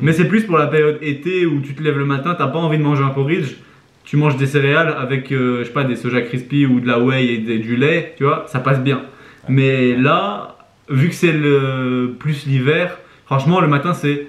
Mais 0.00 0.12
c'est 0.12 0.26
plus 0.26 0.44
pour 0.44 0.58
la 0.58 0.66
période 0.66 0.98
été 1.02 1.46
où 1.46 1.60
tu 1.60 1.74
te 1.74 1.82
lèves 1.82 1.98
le 1.98 2.04
matin, 2.04 2.34
t'as 2.36 2.46
pas 2.46 2.58
envie 2.58 2.78
de 2.78 2.82
manger 2.82 3.02
un 3.02 3.08
porridge, 3.08 3.56
tu 4.04 4.16
manges 4.16 4.36
des 4.36 4.46
céréales 4.46 4.94
avec, 4.98 5.32
euh, 5.32 5.60
je 5.60 5.64
sais 5.64 5.72
pas, 5.72 5.84
des 5.84 5.96
soja 5.96 6.22
crispy 6.22 6.66
ou 6.66 6.80
de 6.80 6.86
la 6.86 6.98
whey 6.98 7.26
et 7.26 7.58
du 7.58 7.76
lait, 7.76 8.14
tu 8.16 8.24
vois, 8.24 8.44
ça 8.48 8.60
passe 8.60 8.80
bien. 8.80 9.02
Mais 9.48 9.96
là, 9.96 10.56
vu 10.88 11.08
que 11.08 11.14
c'est 11.14 11.34
plus 12.18 12.46
l'hiver, 12.46 12.98
franchement, 13.26 13.60
le 13.60 13.68
matin 13.68 13.92
c'est 13.92 14.26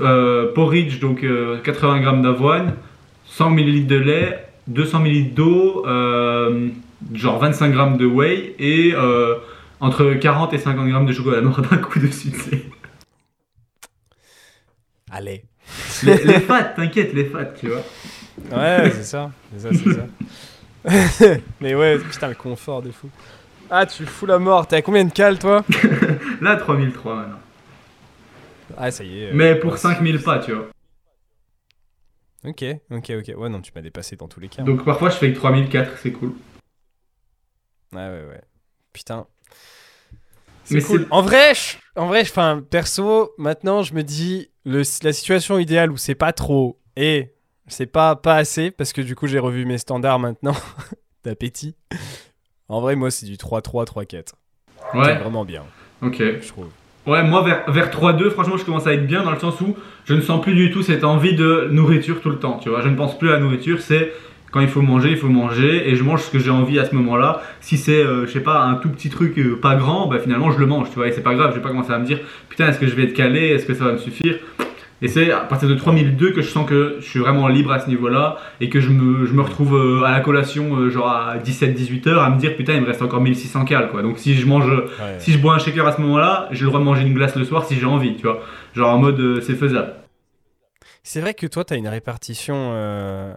euh, 0.00 0.52
porridge, 0.52 1.00
donc 1.00 1.24
euh, 1.24 1.58
80 1.62 2.00
grammes 2.00 2.22
d'avoine, 2.22 2.74
100 3.26 3.50
ml 3.56 3.86
de 3.86 3.96
lait, 3.96 4.46
200 4.68 5.04
ml 5.04 5.34
d'eau, 5.34 5.84
euh, 5.86 6.68
genre 7.14 7.38
25 7.38 7.72
grammes 7.72 7.96
de 7.96 8.06
whey 8.06 8.54
et 8.58 8.94
euh, 8.94 9.34
entre 9.80 10.14
40 10.14 10.52
et 10.54 10.58
50 10.58 10.88
grammes 10.88 11.06
de 11.06 11.12
chocolat 11.12 11.40
noir 11.42 11.62
d'un 11.62 11.78
coup 11.78 11.98
tu 11.98 12.10
sais. 12.10 12.64
Allez. 15.12 15.44
Les, 16.02 16.24
les 16.24 16.40
fats, 16.40 16.64
t'inquiète, 16.64 17.12
les 17.12 17.26
fats, 17.26 17.44
tu 17.44 17.68
vois. 17.68 17.82
Ouais, 18.50 18.90
c'est 18.90 19.04
ça, 19.04 19.30
c'est 19.52 19.60
ça, 19.60 19.68
c'est 19.72 19.92
ça. 19.92 21.36
Mais 21.60 21.74
ouais, 21.74 21.98
putain, 21.98 22.28
le 22.28 22.34
confort 22.34 22.82
de 22.82 22.90
fou. 22.90 23.08
Ah, 23.70 23.86
tu 23.86 24.04
fous 24.06 24.26
la 24.26 24.38
mort. 24.38 24.66
T'es 24.66 24.76
à 24.76 24.82
combien 24.82 25.04
de 25.04 25.12
cales, 25.12 25.38
toi? 25.38 25.64
Là, 26.40 26.56
3003 26.56 27.14
maintenant. 27.14 27.38
Ah, 28.76 28.90
ça 28.90 29.04
y 29.04 29.22
est. 29.22 29.26
euh, 29.28 29.32
Mais 29.34 29.54
pour 29.54 29.72
ouais, 29.72 29.78
5000 29.78 30.20
pas, 30.22 30.38
tu 30.40 30.52
vois. 30.52 30.68
Ok, 32.44 32.64
ok, 32.90 33.12
ok. 33.18 33.34
Ouais, 33.36 33.48
non, 33.48 33.60
tu 33.60 33.70
m'as 33.74 33.82
dépassé 33.82 34.16
dans 34.16 34.28
tous 34.28 34.40
les 34.40 34.48
cas. 34.48 34.62
Donc 34.62 34.84
parfois 34.84 35.10
je 35.10 35.16
fais 35.16 35.30
que 35.32 35.36
3004, 35.38 35.98
c'est 36.02 36.10
cool. 36.12 36.32
Ouais, 37.92 38.08
ouais, 38.08 38.24
ouais. 38.28 38.40
Putain. 38.92 39.26
Mais 40.70 40.80
C'est 40.80 40.86
cool. 40.86 41.00
c'est- 41.02 41.06
En 41.12 41.22
vrai, 41.22 41.54
je- 41.54 41.76
en 42.00 42.06
vrai, 42.06 42.22
enfin, 42.22 42.62
perso, 42.68 43.32
maintenant, 43.38 43.82
je 43.82 43.94
me 43.94 44.02
dis, 44.02 44.50
le, 44.64 44.82
la 45.02 45.12
situation 45.12 45.58
idéale 45.58 45.90
où 45.90 45.96
c'est 45.96 46.14
pas 46.14 46.32
trop 46.32 46.78
et 46.96 47.32
c'est 47.68 47.86
pas, 47.86 48.16
pas 48.16 48.36
assez, 48.36 48.70
parce 48.70 48.92
que 48.92 49.00
du 49.00 49.14
coup, 49.14 49.26
j'ai 49.26 49.38
revu 49.38 49.64
mes 49.64 49.78
standards 49.78 50.18
maintenant 50.18 50.54
d'appétit. 51.24 51.74
En 52.68 52.80
vrai, 52.80 52.96
moi, 52.96 53.10
c'est 53.10 53.26
du 53.26 53.36
3-3, 53.36 53.86
3-4. 53.86 54.06
C'est 54.92 54.98
Ouais, 54.98 55.16
vraiment 55.16 55.44
bien, 55.44 55.62
ok. 56.02 56.16
je 56.18 56.48
trouve. 56.48 56.66
Ouais, 57.06 57.22
moi 57.24 57.42
vers, 57.42 57.68
vers 57.70 57.90
3-2, 57.90 58.30
franchement, 58.30 58.56
je 58.56 58.64
commence 58.64 58.86
à 58.86 58.92
être 58.94 59.06
bien 59.06 59.24
dans 59.24 59.32
le 59.32 59.38
sens 59.38 59.60
où 59.60 59.74
je 60.04 60.14
ne 60.14 60.20
sens 60.20 60.40
plus 60.40 60.54
du 60.54 60.70
tout 60.70 60.82
cette 60.82 61.02
envie 61.02 61.34
de 61.34 61.68
nourriture 61.70 62.20
tout 62.20 62.30
le 62.30 62.38
temps. 62.38 62.58
Tu 62.62 62.68
vois, 62.68 62.80
je 62.82 62.88
ne 62.88 62.94
pense 62.96 63.18
plus 63.18 63.30
à 63.30 63.32
la 63.32 63.38
nourriture, 63.40 63.80
c'est 63.80 64.12
quand 64.52 64.60
il 64.60 64.68
faut 64.68 64.82
manger, 64.82 65.10
il 65.10 65.16
faut 65.16 65.28
manger 65.28 65.88
et 65.90 65.96
je 65.96 66.04
mange 66.04 66.20
ce 66.22 66.30
que 66.30 66.38
j'ai 66.38 66.50
envie 66.50 66.78
à 66.78 66.84
ce 66.84 66.94
moment-là. 66.94 67.42
Si 67.60 67.76
c'est, 67.76 68.04
euh, 68.04 68.26
je 68.26 68.30
sais 68.32 68.40
pas, 68.40 68.60
un 68.62 68.74
tout 68.74 68.90
petit 68.90 69.10
truc 69.10 69.36
euh, 69.38 69.58
pas 69.60 69.74
grand, 69.74 70.06
bah 70.06 70.18
finalement 70.20 70.50
je 70.52 70.58
le 70.60 70.66
mange, 70.66 70.88
tu 70.90 70.96
vois, 70.96 71.08
et 71.08 71.12
c'est 71.12 71.22
pas 71.22 71.34
grave, 71.34 71.50
je 71.50 71.56
vais 71.56 71.62
pas 71.62 71.70
commencer 71.70 71.92
à 71.92 71.98
me 71.98 72.04
dire 72.04 72.20
putain, 72.48 72.68
est-ce 72.68 72.78
que 72.78 72.86
je 72.86 72.94
vais 72.94 73.02
être 73.04 73.14
calé, 73.14 73.48
est-ce 73.48 73.66
que 73.66 73.74
ça 73.74 73.84
va 73.86 73.92
me 73.92 73.98
suffire? 73.98 74.38
Et 75.04 75.08
c'est 75.08 75.32
à 75.32 75.40
partir 75.40 75.68
de 75.68 75.74
3002 75.74 76.30
que 76.30 76.42
je 76.42 76.46
sens 76.48 76.64
que 76.64 76.98
je 77.00 77.04
suis 77.04 77.18
vraiment 77.18 77.48
libre 77.48 77.72
à 77.72 77.80
ce 77.80 77.88
niveau-là 77.88 78.36
et 78.60 78.68
que 78.68 78.78
je 78.78 78.88
me, 78.90 79.26
je 79.26 79.32
me 79.32 79.42
retrouve 79.42 79.74
euh, 79.74 80.04
à 80.04 80.12
la 80.12 80.20
collation, 80.20 80.76
euh, 80.76 80.90
genre 80.90 81.08
à 81.08 81.38
17-18 81.38 82.08
heures, 82.08 82.22
à 82.22 82.30
me 82.30 82.38
dire 82.38 82.54
putain, 82.54 82.74
il 82.74 82.82
me 82.82 82.86
reste 82.86 83.02
encore 83.02 83.20
1600 83.20 83.64
cales 83.64 83.88
quoi. 83.90 84.02
Donc 84.02 84.18
si 84.18 84.34
je 84.34 84.46
mange 84.46 84.70
Ouais. 84.70 85.16
si 85.18 85.32
je 85.32 85.38
bois 85.38 85.54
un 85.54 85.58
shaker 85.58 85.84
à 85.88 85.92
ce 85.92 86.00
moment-là, 86.02 86.46
j'ai 86.52 86.60
le 86.60 86.68
droit 86.68 86.78
de 86.78 86.84
manger 86.84 87.02
une 87.02 87.14
glace 87.14 87.34
le 87.34 87.44
soir 87.44 87.64
si 87.64 87.74
j'ai 87.80 87.84
envie, 87.86 88.14
tu 88.14 88.22
vois. 88.22 88.42
Genre 88.76 88.90
en 88.94 88.98
mode 88.98 89.18
euh, 89.18 89.40
c'est 89.40 89.56
faisable. 89.56 89.94
C'est 91.02 91.20
vrai 91.20 91.34
que 91.34 91.48
toi, 91.48 91.64
tu 91.64 91.74
as 91.74 91.76
une 91.78 91.88
répartition 91.88 92.54
euh, 92.74 93.34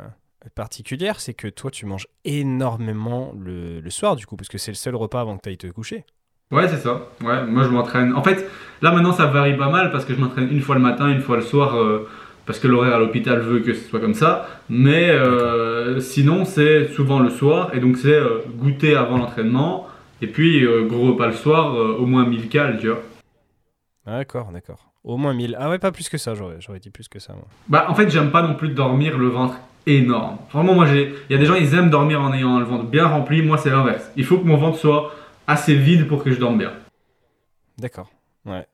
particulière, 0.53 1.19
c'est 1.19 1.33
que 1.33 1.47
toi, 1.47 1.71
tu 1.71 1.85
manges 1.85 2.07
énormément 2.23 3.33
le, 3.39 3.79
le 3.79 3.89
soir, 3.89 4.15
du 4.15 4.25
coup, 4.25 4.35
parce 4.35 4.49
que 4.49 4.57
c'est 4.57 4.71
le 4.71 4.75
seul 4.75 4.95
repas 4.95 5.21
avant 5.21 5.37
que 5.37 5.41
tu 5.43 5.49
ailles 5.49 5.57
te 5.57 5.67
coucher. 5.67 6.05
Ouais, 6.51 6.67
c'est 6.67 6.77
ça. 6.77 7.07
Ouais, 7.21 7.43
moi 7.45 7.63
je 7.63 7.69
m'entraîne. 7.69 8.13
En 8.13 8.21
fait, 8.21 8.47
là 8.81 8.91
maintenant 8.91 9.13
ça 9.13 9.25
varie 9.25 9.57
pas 9.57 9.69
mal 9.69 9.91
parce 9.91 10.05
que 10.05 10.13
je 10.13 10.19
m'entraîne 10.19 10.47
une 10.51 10.61
fois 10.61 10.75
le 10.75 10.81
matin, 10.81 11.09
une 11.09 11.21
fois 11.21 11.37
le 11.37 11.41
soir, 11.41 11.75
euh, 11.75 12.07
parce 12.45 12.59
que 12.59 12.67
l'horaire 12.67 12.93
à 12.95 12.99
l'hôpital 12.99 13.39
veut 13.39 13.61
que 13.61 13.73
ce 13.73 13.89
soit 13.89 13.99
comme 13.99 14.13
ça. 14.13 14.47
Mais 14.69 15.09
euh, 15.09 15.99
sinon, 15.99 16.45
c'est 16.45 16.89
souvent 16.89 17.19
le 17.19 17.31
soir, 17.31 17.71
et 17.73 17.79
donc 17.79 17.97
c'est 17.97 18.13
euh, 18.13 18.41
goûter 18.47 18.95
avant 18.95 19.17
l'entraînement, 19.17 19.87
et 20.21 20.27
puis 20.27 20.65
gros 20.87 21.07
repas 21.07 21.27
le 21.27 21.33
soir, 21.33 21.73
au 21.99 22.05
moins 22.05 22.25
1000 22.25 22.47
cales, 22.47 22.77
tu 22.79 22.89
vois. 22.89 23.01
D'accord, 24.05 24.51
d'accord. 24.51 24.91
Au 25.03 25.17
moins 25.17 25.33
1000. 25.33 25.57
Ah 25.59 25.69
ouais, 25.69 25.79
pas 25.79 25.91
plus 25.91 26.09
que 26.09 26.17
ça, 26.17 26.35
j'aurais, 26.35 26.57
j'aurais 26.59 26.79
dit 26.79 26.89
plus 26.91 27.07
que 27.07 27.19
ça, 27.19 27.33
moi. 27.33 27.47
Bah, 27.67 27.85
en 27.89 27.95
fait, 27.95 28.09
j'aime 28.09 28.31
pas 28.31 28.43
non 28.43 28.53
plus 28.53 28.69
dormir 28.69 29.17
le 29.17 29.27
ventre 29.27 29.55
énorme. 29.88 30.38
Vraiment, 30.51 30.73
moi. 30.73 30.88
Il 30.89 31.13
y 31.29 31.36
a 31.36 31.38
des 31.38 31.45
gens, 31.45 31.55
ils 31.55 31.73
aiment 31.73 31.89
dormir 31.89 32.21
en 32.21 32.33
ayant 32.33 32.59
le 32.59 32.65
ventre 32.65 32.86
bien 32.86 33.07
rempli. 33.07 33.41
Moi, 33.41 33.57
c'est 33.57 33.69
l'inverse. 33.69 34.11
Il 34.15 34.25
faut 34.25 34.38
que 34.38 34.45
mon 34.45 34.57
ventre 34.57 34.77
soit 34.77 35.13
assez 35.47 35.75
vide 35.75 36.07
pour 36.07 36.23
que 36.23 36.31
je 36.31 36.39
dorme 36.39 36.57
bien. 36.57 36.73
D'accord, 37.77 38.09
ouais. 38.45 38.65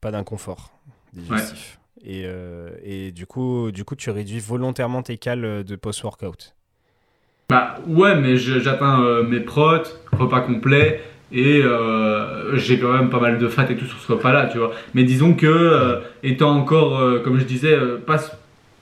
Pas 0.00 0.10
d'inconfort 0.10 0.72
digestif. 1.12 1.78
Et, 2.04 2.22
euh, 2.26 2.70
et 2.84 3.10
du, 3.10 3.26
coup, 3.26 3.72
du 3.72 3.84
coup, 3.84 3.96
tu 3.96 4.10
réduis 4.10 4.38
volontairement 4.38 5.02
tes 5.02 5.18
cales 5.18 5.64
de 5.64 5.76
post-workout. 5.76 6.54
Bah, 7.48 7.76
ouais, 7.86 8.14
mais 8.14 8.36
j'atteins 8.36 9.00
euh, 9.00 9.22
mes 9.22 9.40
protes, 9.40 10.00
repas 10.12 10.40
complet. 10.42 11.00
Et 11.30 11.60
euh, 11.62 12.56
j'ai 12.56 12.78
quand 12.78 12.92
même 12.92 13.10
pas 13.10 13.20
mal 13.20 13.38
de 13.38 13.48
fat 13.48 13.66
et 13.70 13.76
tout 13.76 13.84
sur 13.84 13.98
ce 13.98 14.12
repas-là, 14.12 14.46
tu 14.46 14.58
vois. 14.58 14.72
Mais 14.94 15.04
disons 15.04 15.34
que, 15.34 15.46
euh, 15.46 16.00
étant 16.22 16.56
encore, 16.56 16.98
euh, 16.98 17.20
comme 17.20 17.38
je 17.38 17.44
disais, 17.44 17.72
euh, 17.72 17.98
pas, 17.98 18.18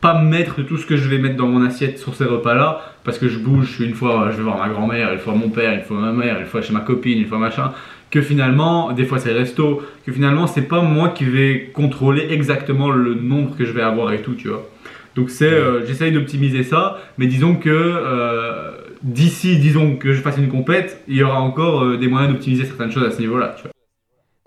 pas 0.07 0.14
maître 0.14 0.59
de 0.59 0.62
tout 0.62 0.76
ce 0.76 0.86
que 0.86 0.96
je 0.96 1.09
vais 1.09 1.18
mettre 1.18 1.34
dans 1.34 1.48
mon 1.48 1.66
assiette 1.66 1.98
sur 1.98 2.14
ces 2.14 2.22
repas-là, 2.22 2.80
parce 3.02 3.18
que 3.18 3.28
je 3.28 3.40
bouge, 3.40 3.66
je 3.66 3.72
suis 3.72 3.84
une 3.86 3.94
fois, 3.94 4.28
je 4.30 4.36
vais 4.36 4.44
voir 4.44 4.59
ma 4.59 4.68
grand-mère, 4.68 5.12
une 5.12 5.18
fois 5.18 5.34
mon 5.34 5.48
père, 5.48 5.72
une 5.74 5.82
fois 5.82 5.96
ma 5.96 6.12
mère, 6.12 6.38
une 6.38 6.46
fois 6.46 6.62
chez 6.62 6.72
ma 6.72 6.78
copine, 6.78 7.18
une 7.18 7.26
fois 7.26 7.38
machin, 7.38 7.72
que 8.12 8.22
finalement, 8.22 8.92
des 8.92 9.04
fois 9.04 9.18
c'est 9.18 9.32
le 9.32 9.40
resto, 9.40 9.82
que 10.07 10.12
finalement 10.12 10.46
c'est 10.46 10.68
pas 10.68 10.80
moi 10.80 11.09
qui 11.09 11.24
vais 11.24 11.72
contrôler 11.74 12.28
exactement 12.30 12.90
le 12.90 13.14
nombre 13.14 13.57
que 13.57 13.64
je 13.64 13.72
vais 13.72 13.82
avoir 13.82 14.12
et 14.12 14.22
tout, 14.22 14.34
tu 14.34 14.46
vois. 14.46 14.70
Donc 15.16 15.28
c'est, 15.28 15.52
euh, 15.52 15.84
j'essaye 15.84 16.12
d'optimiser 16.12 16.62
ça, 16.62 16.98
mais 17.18 17.26
disons 17.26 17.57
que 17.57 17.68
euh, 17.68 18.70
d'ici, 19.02 19.59
disons 19.59 19.96
que 19.96 20.12
je 20.12 20.20
fasse 20.20 20.38
une 20.38 20.48
compète, 20.48 21.02
il 21.09 21.16
y 21.16 21.24
aura 21.24 21.40
encore 21.40 21.82
euh, 21.82 21.96
des 21.96 22.07
moyens 22.07 22.32
d'optimiser 22.32 22.64
certaines 22.64 22.92
choses 22.92 23.04
à 23.04 23.11
ce 23.11 23.18
niveau-là, 23.18 23.57
tu 23.57 23.64
vois. 23.64 23.76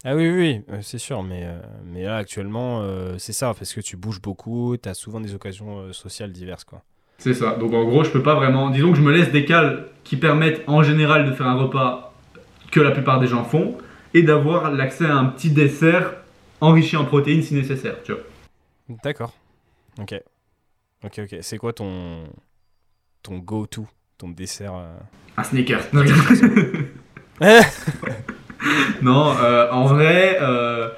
Ah 0.05 0.15
oui, 0.15 0.29
oui, 0.29 0.37
oui, 0.37 0.61
euh, 0.71 0.79
c'est 0.81 0.97
sûr, 0.97 1.23
mais, 1.23 1.43
euh, 1.43 1.59
mais 1.85 2.03
là 2.03 2.17
actuellement, 2.17 2.81
euh, 2.81 3.17
c'est 3.17 3.33
ça, 3.33 3.53
parce 3.53 3.73
que 3.73 3.81
tu 3.81 3.97
bouges 3.97 4.21
beaucoup, 4.21 4.77
tu 4.81 4.87
as 4.87 4.93
souvent 4.93 5.19
des 5.19 5.35
occasions 5.35 5.91
sociales 5.91 6.31
diverses, 6.31 6.63
quoi. 6.63 6.83
C'est 7.17 7.33
ça. 7.33 7.55
Donc 7.55 7.73
en 7.73 7.83
gros, 7.83 8.05
je 8.05 8.11
peux 8.11 8.23
pas 8.23 8.35
vraiment. 8.35 8.69
Disons 8.69 8.91
que 8.91 8.97
je 8.97 9.01
me 9.01 9.11
laisse 9.11 9.29
des 9.29 9.43
cales 9.43 9.87
qui 10.05 10.15
permettent 10.15 10.61
en 10.67 10.83
général 10.83 11.25
de 11.29 11.33
faire 11.33 11.47
un 11.47 11.55
repas 11.55 12.13
que 12.71 12.79
la 12.79 12.91
plupart 12.91 13.19
des 13.19 13.27
gens 13.27 13.43
font 13.43 13.77
et 14.13 14.23
d'avoir 14.23 14.71
l'accès 14.71 15.05
à 15.05 15.15
un 15.15 15.25
petit 15.25 15.51
dessert 15.51 16.13
enrichi 16.61 16.95
en 16.95 17.03
protéines 17.03 17.43
si 17.43 17.55
nécessaire, 17.55 17.97
tu 18.03 18.13
vois. 18.13 18.21
D'accord. 19.03 19.33
Ok. 19.99 20.15
Ok, 21.03 21.19
ok. 21.19 21.39
C'est 21.41 21.57
quoi 21.57 21.73
ton, 21.73 22.23
ton 23.21 23.37
go-to, 23.39 23.85
ton 24.17 24.29
dessert 24.29 24.75
euh? 24.75 24.95
Un 25.35 25.43
sneaker. 25.43 25.81
non, 29.01 29.33
euh, 29.41 29.67
en 29.71 29.85
vrai, 29.85 30.37
euh, 30.41 30.89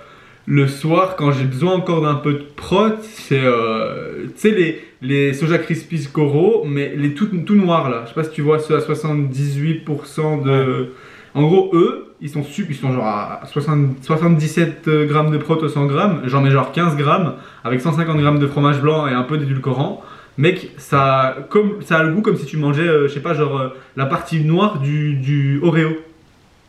le 0.45 0.67
soir, 0.67 1.15
quand 1.15 1.31
j'ai 1.31 1.45
besoin 1.45 1.73
encore 1.73 2.01
d'un 2.01 2.15
peu 2.15 2.33
de 2.33 2.45
prot, 2.55 2.97
c'est, 3.01 3.41
euh, 3.43 4.25
tu 4.27 4.31
sais, 4.35 4.51
les, 4.51 4.83
les 5.01 5.33
Soja 5.33 5.57
Krispies 5.57 6.07
Coro, 6.11 6.65
mais 6.65 6.93
les 6.95 7.13
tout, 7.13 7.27
tout 7.27 7.55
noirs 7.55 7.89
là. 7.89 8.03
Je 8.03 8.09
sais 8.09 8.15
pas 8.15 8.23
si 8.23 8.31
tu 8.31 8.41
vois 8.41 8.59
ceux 8.59 8.75
à 8.75 8.79
78% 8.79 10.43
de. 10.43 10.93
En 11.33 11.43
gros, 11.43 11.71
eux, 11.73 12.13
ils 12.19 12.29
sont 12.29 12.43
sup, 12.43 12.67
ils 12.69 12.75
sont 12.75 12.91
genre 12.91 13.07
à 13.07 13.41
60 13.45 14.03
77 14.03 14.89
grammes 15.07 15.31
de 15.31 15.37
prot 15.37 15.55
au 15.55 15.69
100 15.69 15.85
grammes. 15.85 16.21
J'en 16.25 16.41
mets 16.41 16.51
genre 16.51 16.71
15 16.73 16.97
grammes 16.97 17.35
avec 17.63 17.79
150 17.79 18.17
grammes 18.17 18.39
de 18.39 18.47
fromage 18.47 18.81
blanc 18.81 19.07
et 19.07 19.13
un 19.13 19.23
peu 19.23 19.37
d'édulcorant. 19.37 20.03
Mec, 20.37 20.71
ça, 20.77 21.37
comme, 21.49 21.81
ça 21.81 21.97
a 21.97 22.03
le 22.03 22.13
goût 22.13 22.21
comme 22.21 22.37
si 22.37 22.45
tu 22.45 22.57
mangeais, 22.57 22.87
euh, 22.87 23.07
je 23.07 23.13
sais 23.13 23.19
pas, 23.19 23.33
genre 23.33 23.59
euh, 23.59 23.69
la 23.97 24.05
partie 24.05 24.39
noire 24.43 24.79
du, 24.79 25.15
du 25.15 25.59
Oreo. 25.61 25.91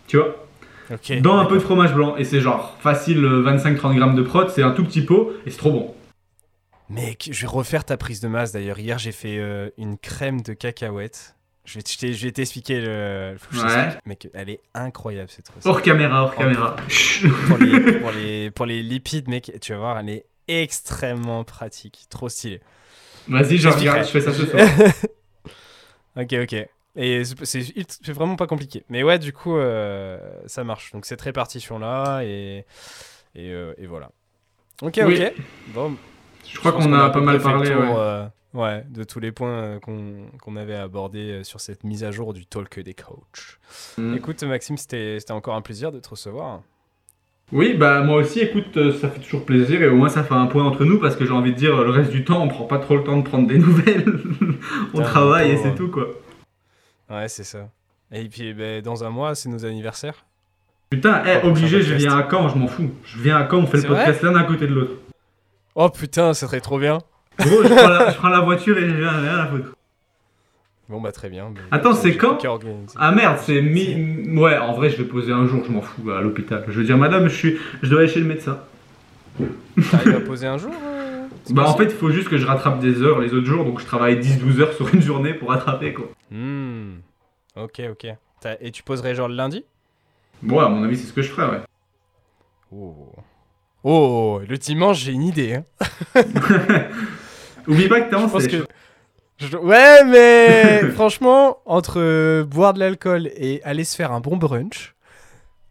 Tu 0.09 0.16
vois? 0.16 0.41
Ok. 0.93 1.20
dans 1.20 1.38
un 1.38 1.47
peu 1.47 1.55
de 1.55 1.61
fromage 1.61 1.95
blanc 1.95 2.16
et 2.16 2.24
c'est 2.24 2.40
genre 2.40 2.76
facile 2.80 3.24
euh, 3.24 3.43
25-30 3.43 3.97
grammes 3.97 4.14
de 4.14 4.22
prot, 4.22 4.49
c'est 4.49 4.62
un 4.62 4.72
tout 4.72 4.84
petit 4.84 5.03
pot 5.03 5.32
et 5.47 5.51
c'est 5.51 5.57
trop 5.59 5.72
bon. 5.72 5.95
Mec, 6.90 7.30
je 7.32 7.40
vais 7.43 7.47
refaire 7.47 7.84
ta 7.84 7.97
prise 7.97 8.20
de 8.20 8.28
masse 8.28 8.53
d'ailleurs. 8.53 8.78
Hier, 8.78 8.99
j'ai 8.99 9.12
fait 9.12 9.38
euh, 9.38 9.70
une 9.78 9.97
crème 9.97 10.43
de 10.43 10.53
cacahuètes. 10.53 11.36
Je 11.64 11.78
vais, 11.78 11.84
je 11.88 11.97
t'ai- 11.97 12.12
je 12.12 12.26
vais 12.26 12.32
t'expliquer 12.32 12.80
le. 12.80 13.36
Ouais. 13.55 13.88
Mec, 14.05 14.28
elle 14.34 14.51
est 14.51 14.61
incroyable 14.74 15.30
cette 15.30 15.49
recette. 15.49 15.64
Hors 15.66 15.80
caméra, 15.80 16.24
hors 16.24 16.34
caméra. 16.34 16.76
Pour, 17.47 17.57
les, 17.59 17.93
pour, 17.93 18.11
les, 18.11 18.51
pour 18.51 18.66
les 18.66 18.82
lipides, 18.82 19.28
mec, 19.28 19.53
tu 19.62 19.72
vas 19.72 19.78
voir, 19.78 19.99
elle 20.01 20.09
est 20.11 20.26
extrêmement 20.49 21.45
pratique. 21.45 22.07
Trop 22.11 22.28
stylée. 22.28 22.61
Vas-y, 23.28 23.57
je 23.59 23.68
regarde, 23.68 24.01
je 24.05 24.11
fais 24.11 24.20
ça 24.20 24.32
ce 24.32 24.45
soir. 24.45 24.66
ok, 26.16 26.34
ok. 26.43 26.68
Et 26.95 27.22
c'est- 27.24 28.11
vraiment 28.12 28.36
pas 28.36 28.47
compliqué. 28.47 28.84
Mais 28.90 29.03
ouais, 29.03 29.18
du 29.18 29.32
coup, 29.32 29.57
euh, 29.57 30.18
ça 30.47 30.62
marche. 30.64 30.93
Donc 30.93 31.07
cette 31.07 31.22
répartition-là, 31.22 32.22
et, 32.22 32.66
et, 33.34 33.51
euh, 33.53 33.72
et 33.78 33.86
voilà. 33.86 34.11
Ok, 34.82 35.01
Oui. 35.07 35.16
ok. 35.22 35.32
Bon, 35.74 35.95
Je 36.47 36.59
crois 36.59 36.72
qu'on 36.72 36.93
a 36.93 37.09
pas 37.11 37.20
mal 37.20 37.40
parlé. 37.40 37.70
tour, 37.70 37.80
ouais. 37.80 37.88
euh, 37.97 38.26
ouais, 38.53 38.84
de 38.90 39.05
tous 39.05 39.20
les 39.20 39.32
points 39.32 39.78
qu'on 39.80 40.26
qu'on 40.43 40.57
avait 40.57 40.74
abordés 40.74 41.45
sur 41.45 41.61
cette 41.61 41.82
mise 41.84 42.05
à 42.05 42.11
jour 42.11 42.34
du 42.34 42.45
talk 42.47 42.78
des 42.80 42.95
coachs. 42.95 43.59
Mm. 43.97 44.14
Écoute, 44.16 44.43
Maxime, 44.43 44.76
c'était 44.76 45.18
encore 45.30 45.55
un 45.55 45.62
plaisir 45.62 45.93
de 45.93 46.01
te 46.01 46.11
recevoir. 46.11 46.61
Oui, 47.53 47.74
bah 47.74 48.01
moi 48.03 48.16
aussi, 48.16 48.40
écoute, 48.40 48.78
ça 48.99 49.11
fait 49.11 49.20
toujours 49.20 49.45
plaisir 49.45 49.82
et 49.82 49.86
au 49.88 49.95
moins 49.95 50.09
ça 50.09 50.24
fait 50.24 50.32
un 50.34 50.47
point 50.47 50.64
entre 50.64 50.84
nous 50.86 50.99
parce 50.99 51.16
que 51.16 51.26
j'ai 51.26 51.32
envie 51.32 51.53
de 51.53 51.57
dire, 51.59 51.82
le 51.82 51.90
reste 51.90 52.11
du 52.11 52.24
temps, 52.24 52.43
on 52.43 52.49
prend 52.49 52.64
pas 52.64 52.78
trop 52.78 52.97
le 52.97 53.05
temps 53.05 53.18
de 53.18 53.22
prendre 53.22 53.47
des 53.47 53.59
nouvelles. 53.59 54.07
on 54.95 55.03
travaille 55.03 55.51
et 55.53 55.57
c'est 55.59 55.74
tout 55.74 55.90
quoi. 55.90 56.09
Ouais, 57.11 57.29
c'est 57.29 57.45
ça. 57.45 57.69
Et 58.11 58.29
puis, 58.29 58.53
ben, 58.53 58.83
dans 58.83 59.05
un 59.05 59.11
mois, 59.11 59.35
c'est 59.35 59.49
nos 59.49 59.65
anniversaires. 59.65 60.25
Putain, 60.91 61.23
eh, 61.27 61.47
obligé, 61.47 61.81
je 61.83 61.95
viens 61.95 62.19
à 62.19 62.29
Caen, 62.31 62.49
je 62.49 62.59
m'en 62.59 62.67
fous. 62.67 62.91
Je 63.05 63.19
viens 63.19 63.37
à 63.39 63.49
Caen, 63.49 63.59
on 63.61 63.67
fait 63.67 63.79
le 63.79 63.83
C'est 63.83 63.89
podcast 63.89 64.23
l'un 64.23 64.35
à 64.35 64.45
côté 64.45 64.67
de 64.67 64.75
l'autre. 64.75 64.93
Oh 65.75 65.89
putain, 65.89 66.35
ça 66.35 66.47
serait 66.47 66.61
trop 66.61 66.79
bien. 66.79 66.99
Gros, 67.39 67.63
je 67.63 67.69
prends, 67.69 67.89
la, 67.89 68.11
je 68.11 68.17
prends 68.19 68.29
la 68.29 68.41
voiture 68.41 68.77
et 68.77 68.87
je 68.87 68.95
viens 68.95 69.09
à 69.09 69.47
foutre. 69.47 69.75
Bon, 70.91 71.01
bah 71.01 71.11
très 71.11 71.31
bien. 71.31 71.51
Ben, 71.51 71.63
Attends, 71.71 71.95
c'est 71.95 72.13
j'ai 72.13 72.19
quand. 72.19 72.39
Ah 72.99 73.13
merde, 73.13 73.39
c'est 73.41 73.63
mi. 73.63 74.39
Ouais, 74.39 74.59
en 74.59 74.75
vrai, 74.75 74.91
je 74.91 74.99
vais 74.99 75.05
poser 75.05 75.33
un 75.33 75.47
jour, 75.47 75.65
je 75.65 75.73
m'en 75.73 75.81
fous, 75.81 76.11
à 76.11 76.21
l'hôpital. 76.21 76.65
Je 76.69 76.73
veux 76.73 76.85
dire, 76.85 76.99
madame, 76.99 77.29
je, 77.29 77.35
suis... 77.35 77.59
je 77.83 77.89
dois 77.89 78.01
aller 78.01 78.09
chez 78.09 78.21
le 78.21 78.27
médecin. 78.27 78.59
T'arrives 79.91 80.17
à 80.17 80.21
poser 80.21 80.47
un 80.47 80.59
jour 80.59 80.75
euh, 80.75 81.02
c'est 81.02 81.02
Bah, 81.51 81.68
en 81.68 81.76
fait, 81.76 81.84
il 81.84 81.90
faut 81.90 82.11
juste 82.11 82.28
que 82.28 82.38
je 82.38 82.47
rattrape 82.47 82.78
des 82.78 83.03
heures 83.03 83.18
les 83.20 83.34
autres 83.34 83.47
jours, 83.47 83.64
donc 83.64 83.80
je 83.80 83.86
travaille 83.86 84.16
10-12 84.18 84.61
heures 84.61 84.72
sur 84.74 84.93
une 84.95 85.03
journée 85.03 85.34
pour 85.34 85.51
rattraper, 85.51 85.93
quoi. 85.93 86.09
Hmm. 86.30 86.99
Ok, 87.57 87.80
ok. 87.90 88.07
Et 88.61 88.70
tu 88.70 88.82
poserais 88.82 89.14
genre 89.14 89.28
le 89.28 89.34
lundi? 89.34 89.64
Bon, 90.43 90.59
à 90.61 90.68
mon 90.68 90.82
avis, 90.84 90.97
c'est 90.97 91.07
ce 91.07 91.12
que 91.12 91.22
je 91.22 91.30
ferais, 91.30 91.49
ouais. 91.51 91.61
Oh. 92.74 93.12
Oh, 93.84 94.40
le 94.49 94.57
dimanche, 94.59 94.99
j'ai 95.01 95.12
une 95.12 95.22
idée. 95.24 95.55
Hein. 95.55 95.64
Oublie 97.68 97.88
pas 97.88 98.01
que 98.01 98.11
t'es 98.11 98.16
en 98.16 98.28
sèche. 98.28 98.51
que. 98.51 98.66
je- 99.38 99.57
Ouais, 99.57 100.05
mais 100.05 100.90
franchement, 100.95 101.59
entre 101.66 102.01
euh, 102.01 102.45
boire 102.45 102.74
de 102.74 102.78
l'alcool 102.80 103.28
et 103.36 103.61
aller 103.64 103.84
se 103.84 103.95
faire 103.97 104.12
un 104.12 104.20
bon 104.20 104.36
brunch. 104.36 104.95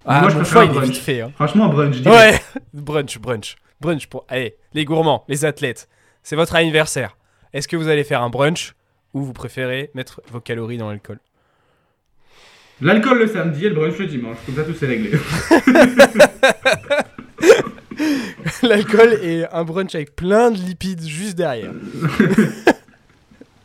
Ah, 0.06 0.22
Moi, 0.22 0.30
je 0.30 0.36
mon 0.36 0.42
préfère 0.42 0.54
choix, 0.54 0.62
un 0.62 0.66
il 0.66 0.70
est 0.72 0.74
brunch. 0.74 0.90
vite 0.90 0.98
fait. 1.02 1.22
Hein. 1.22 1.32
Franchement, 1.36 1.70
brunch, 1.70 1.96
je 1.96 2.02
dirais. 2.02 2.32
Ouais, 2.34 2.40
brunch, 2.74 3.20
brunch. 3.20 3.56
Brunch 3.82 4.08
pour. 4.08 4.26
Allez, 4.30 4.56
les 4.74 4.86
gourmands, 4.86 5.26
les 5.28 5.44
athlètes. 5.44 5.90
C'est 6.24 6.36
votre 6.36 6.56
anniversaire. 6.56 7.18
Est-ce 7.52 7.68
que 7.68 7.76
vous 7.76 7.88
allez 7.88 8.04
faire 8.04 8.22
un 8.22 8.30
brunch 8.30 8.76
ou 9.14 9.24
vous 9.24 9.34
préférez 9.34 9.90
mettre 9.96 10.22
vos 10.32 10.40
calories 10.40 10.78
dans 10.78 10.90
l'alcool? 10.90 11.20
L'alcool 12.80 13.20
le 13.20 13.28
samedi 13.28 13.66
et 13.66 13.70
le 13.70 13.76
brunch 13.76 13.98
le 13.98 14.06
dimanche, 14.06 14.38
comme 14.46 14.56
ça 14.56 14.64
tout 14.64 14.74
c'est 14.80 14.86
réglé. 14.86 15.12
L'alcool 18.64 19.20
et 19.22 19.46
un 19.52 19.64
brunch 19.64 19.94
avec 19.96 20.16
plein 20.16 20.52
de 20.52 20.58
lipides 20.58 21.06
juste 21.06 21.36
derrière. 21.36 21.74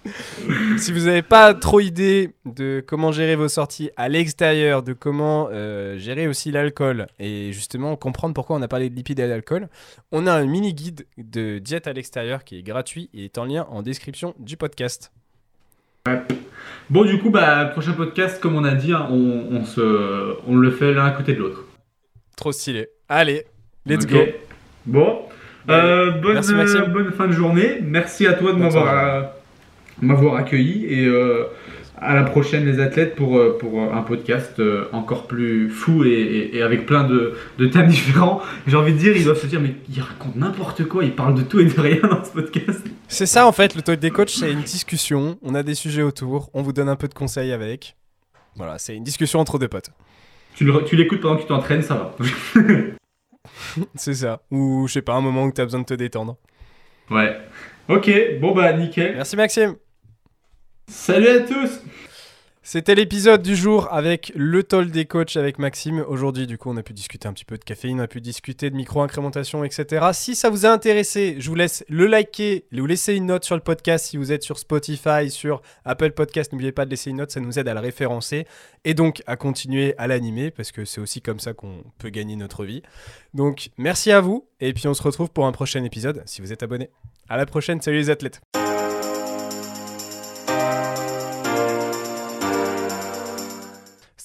si 0.79 0.93
vous 0.93 1.07
n'avez 1.07 1.23
pas 1.23 1.55
trop 1.55 1.81
idée 1.81 2.33
de 2.45 2.83
comment 2.87 3.13
gérer 3.13 3.37
vos 3.37 3.49
sorties 3.49 3.91
à 3.97 4.09
l'extérieur, 4.09 4.83
de 4.83 4.93
comment 4.93 5.49
euh, 5.53 5.99
gérer 5.99 6.27
aussi 6.29 6.51
l'alcool 6.51 7.07
et 7.19 7.53
justement 7.53 7.97
comprendre 7.97 8.35
pourquoi 8.35 8.57
on 8.57 8.63
a 8.63 8.69
parlé 8.69 8.91
de 8.91 8.95
lipides 8.95 9.21
et 9.21 9.29
d'alcool, 9.29 9.69
on 10.13 10.27
a 10.27 10.33
un 10.33 10.45
mini 10.47 10.75
guide 10.75 11.07
de 11.19 11.59
diète 11.59 11.87
à 11.87 11.93
l'extérieur 11.93 12.45
qui 12.45 12.59
est 12.59 12.63
gratuit 12.63 13.11
et 13.15 13.25
est 13.25 13.39
en 13.39 13.45
lien 13.45 13.67
en 13.71 13.83
description 13.83 14.35
du 14.39 14.57
podcast. 14.57 15.13
Bon, 16.89 17.05
du 17.05 17.19
coup, 17.19 17.31
bah, 17.31 17.65
prochain 17.67 17.93
podcast, 17.93 18.41
comme 18.41 18.55
on 18.55 18.63
a 18.65 18.75
dit, 18.75 18.93
hein, 18.93 19.09
on, 19.11 19.49
on 19.51 19.65
se, 19.65 20.37
on 20.47 20.57
le 20.57 20.71
fait 20.71 20.93
l'un 20.95 21.05
à 21.07 21.11
côté 21.11 21.33
de 21.35 21.41
l'autre. 21.41 21.65
Trop 22.37 22.53
stylé. 22.53 22.89
Allez, 23.09 23.45
let's 23.87 24.05
Ok. 24.05 24.11
go. 24.13 24.19
Bon, 24.87 25.19
euh, 25.69 26.13
bonne, 26.13 26.35
Merci, 26.35 26.55
Maxime. 26.55 26.83
euh, 26.83 26.87
bonne 26.87 27.11
fin 27.13 27.27
de 27.27 27.33
journée. 27.33 27.79
Merci 27.83 28.25
à 28.29 28.35
toi 28.35 28.53
de 28.53 28.59
m'avoir 28.59 29.33
m'avoir 30.01 30.37
accueilli 30.37 30.85
et 30.87 31.07
euh, 31.07 31.45
à 31.99 32.15
la 32.15 32.25
prochaine 32.25 32.67
les 32.67 32.79
athlètes 32.81 33.15
pour, 33.15 33.39
euh, 33.39 33.57
pour 33.59 33.81
un 33.81 34.03
podcast 34.03 34.59
euh, 34.61 34.85
encore 34.93 35.27
plus 35.27 35.71
fou 35.71 36.05
et, 36.05 36.09
et- 36.11 36.57
et 36.59 36.63
avec 36.63 36.85
plein 36.85 37.05
de, 37.05 37.35
de 37.59 37.67
thèmes 37.67 37.89
différents. 37.99 38.43
J'ai 38.67 38.77
envie 38.77 38.93
de 38.93 38.99
dire, 38.99 39.17
ils 39.17 39.25
doivent 39.25 39.41
se 39.41 39.47
dire 39.47 39.61
mais 39.61 39.75
il 39.91 40.01
raconte 40.03 40.37
n'importe 40.37 40.85
quoi, 40.85 41.05
il 41.05 41.13
parle 41.15 41.35
de 41.35 41.43
tout 41.43 41.59
et 41.61 41.65
de 41.65 41.81
rien 41.81 42.01
dans 42.03 42.23
ce 42.23 42.33
podcast. 42.33 42.83
C'est 43.09 43.25
ça 43.27 43.47
en 43.47 43.53
fait, 43.53 43.75
le 43.75 43.83
talk 43.83 43.99
des 43.99 44.11
coachs, 44.11 44.29
c'est 44.31 44.53
une 44.53 44.63
discussion. 44.63 45.39
On 45.43 45.55
a 45.55 45.63
des 45.63 45.75
sujets 45.75 46.03
autour, 46.03 46.51
on 46.53 46.63
vous 46.63 46.73
donne 46.73 46.89
un 46.91 46.97
peu 46.97 47.09
de 47.09 47.15
conseils 47.15 47.53
avec. 47.53 47.97
Voilà, 48.57 48.79
c'est 48.79 48.95
une 48.97 49.05
discussion 49.05 49.39
entre 49.41 49.59
deux 49.59 49.69
potes. 49.69 49.91
Tu 50.55 50.65
l'écoutes 50.97 51.21
pendant 51.21 51.37
que 51.37 51.43
tu 51.43 51.49
t'entraînes, 51.49 51.83
ça 51.83 51.95
va. 51.95 52.17
C'est 53.95 54.15
ça. 54.15 54.43
Ou 54.51 54.87
je 54.89 54.95
sais 54.95 55.03
pas, 55.03 55.15
un 55.15 55.21
moment 55.21 55.45
où 55.45 55.53
tu 55.53 55.61
as 55.61 55.65
besoin 55.65 55.81
de 55.81 55.85
te 55.87 55.95
détendre. 55.95 56.37
ouais. 57.11 57.37
Ok, 57.89 58.11
bon 58.41 58.53
bah 58.53 58.73
nickel. 58.73 59.13
Merci 59.15 59.37
Maxime. 59.37 59.77
Salut 60.89 61.29
à 61.29 61.41
tous 61.41 61.81
C'était 62.63 62.95
l'épisode 62.95 63.43
du 63.43 63.57
jour 63.57 63.93
avec 63.93 64.31
le 64.37 64.63
toll 64.63 64.93
des 64.93 65.05
coachs 65.05 65.37
avec 65.37 65.59
Maxime. 65.59 66.05
Aujourd'hui, 66.07 66.47
du 66.47 66.59
coup, 66.59 66.71
on 66.71 66.77
a 66.77 66.83
pu 66.85 66.93
discuter 66.93 67.27
un 67.27 67.33
petit 67.33 67.45
peu 67.45 67.59
de 67.59 67.65
caféine, 67.65 67.99
on 67.99 68.05
a 68.05 68.07
pu 68.07 68.21
discuter 68.21 68.71
de 68.71 68.77
micro-incrémentation, 68.77 69.65
etc. 69.65 70.07
Si 70.13 70.37
ça 70.37 70.49
vous 70.49 70.65
a 70.65 70.69
intéressé, 70.69 71.37
je 71.41 71.49
vous 71.49 71.57
laisse 71.57 71.85
le 71.89 72.07
liker, 72.07 72.67
vous 72.71 72.87
laisser 72.87 73.15
une 73.15 73.27
note 73.27 73.45
sur 73.45 73.57
le 73.57 73.63
podcast 73.63 74.07
si 74.07 74.17
vous 74.17 74.31
êtes 74.31 74.45
sur 74.45 74.61
Spotify, 74.61 75.29
sur 75.29 75.61
Apple 75.85 76.13
Podcast. 76.13 76.53
N'oubliez 76.53 76.73
pas 76.73 76.85
de 76.85 76.91
laisser 76.91 77.11
une 77.11 77.17
note, 77.17 77.33
ça 77.33 77.41
nous 77.41 77.59
aide 77.59 77.67
à 77.67 77.75
le 77.75 77.81
référencer 77.81 78.47
et 78.85 78.95
donc 78.95 79.25
à 79.27 79.35
continuer 79.35 79.95
à 79.99 80.07
l'animer 80.07 80.53
parce 80.53 80.71
que 80.71 80.85
c'est 80.85 81.01
aussi 81.01 81.21
comme 81.21 81.41
ça 81.41 81.53
qu'on 81.53 81.83
peut 81.99 82.11
gagner 82.11 82.37
notre 82.37 82.65
vie. 82.65 82.83
Donc, 83.35 83.71
merci 83.77 84.13
à 84.13 84.21
vous 84.21 84.47
et 84.61 84.73
puis 84.73 84.87
on 84.87 84.95
se 84.95 85.03
retrouve 85.03 85.31
pour 85.31 85.47
un 85.47 85.53
prochain 85.53 85.83
épisode 85.83 86.23
si 86.27 86.43
vous 86.43 86.53
êtes 86.53 86.63
abonné. 86.63 86.91
À 87.29 87.37
la 87.37 87.45
prochaine, 87.45 87.81
salut 87.81 87.99
les 87.99 88.11
athlètes. 88.11 88.41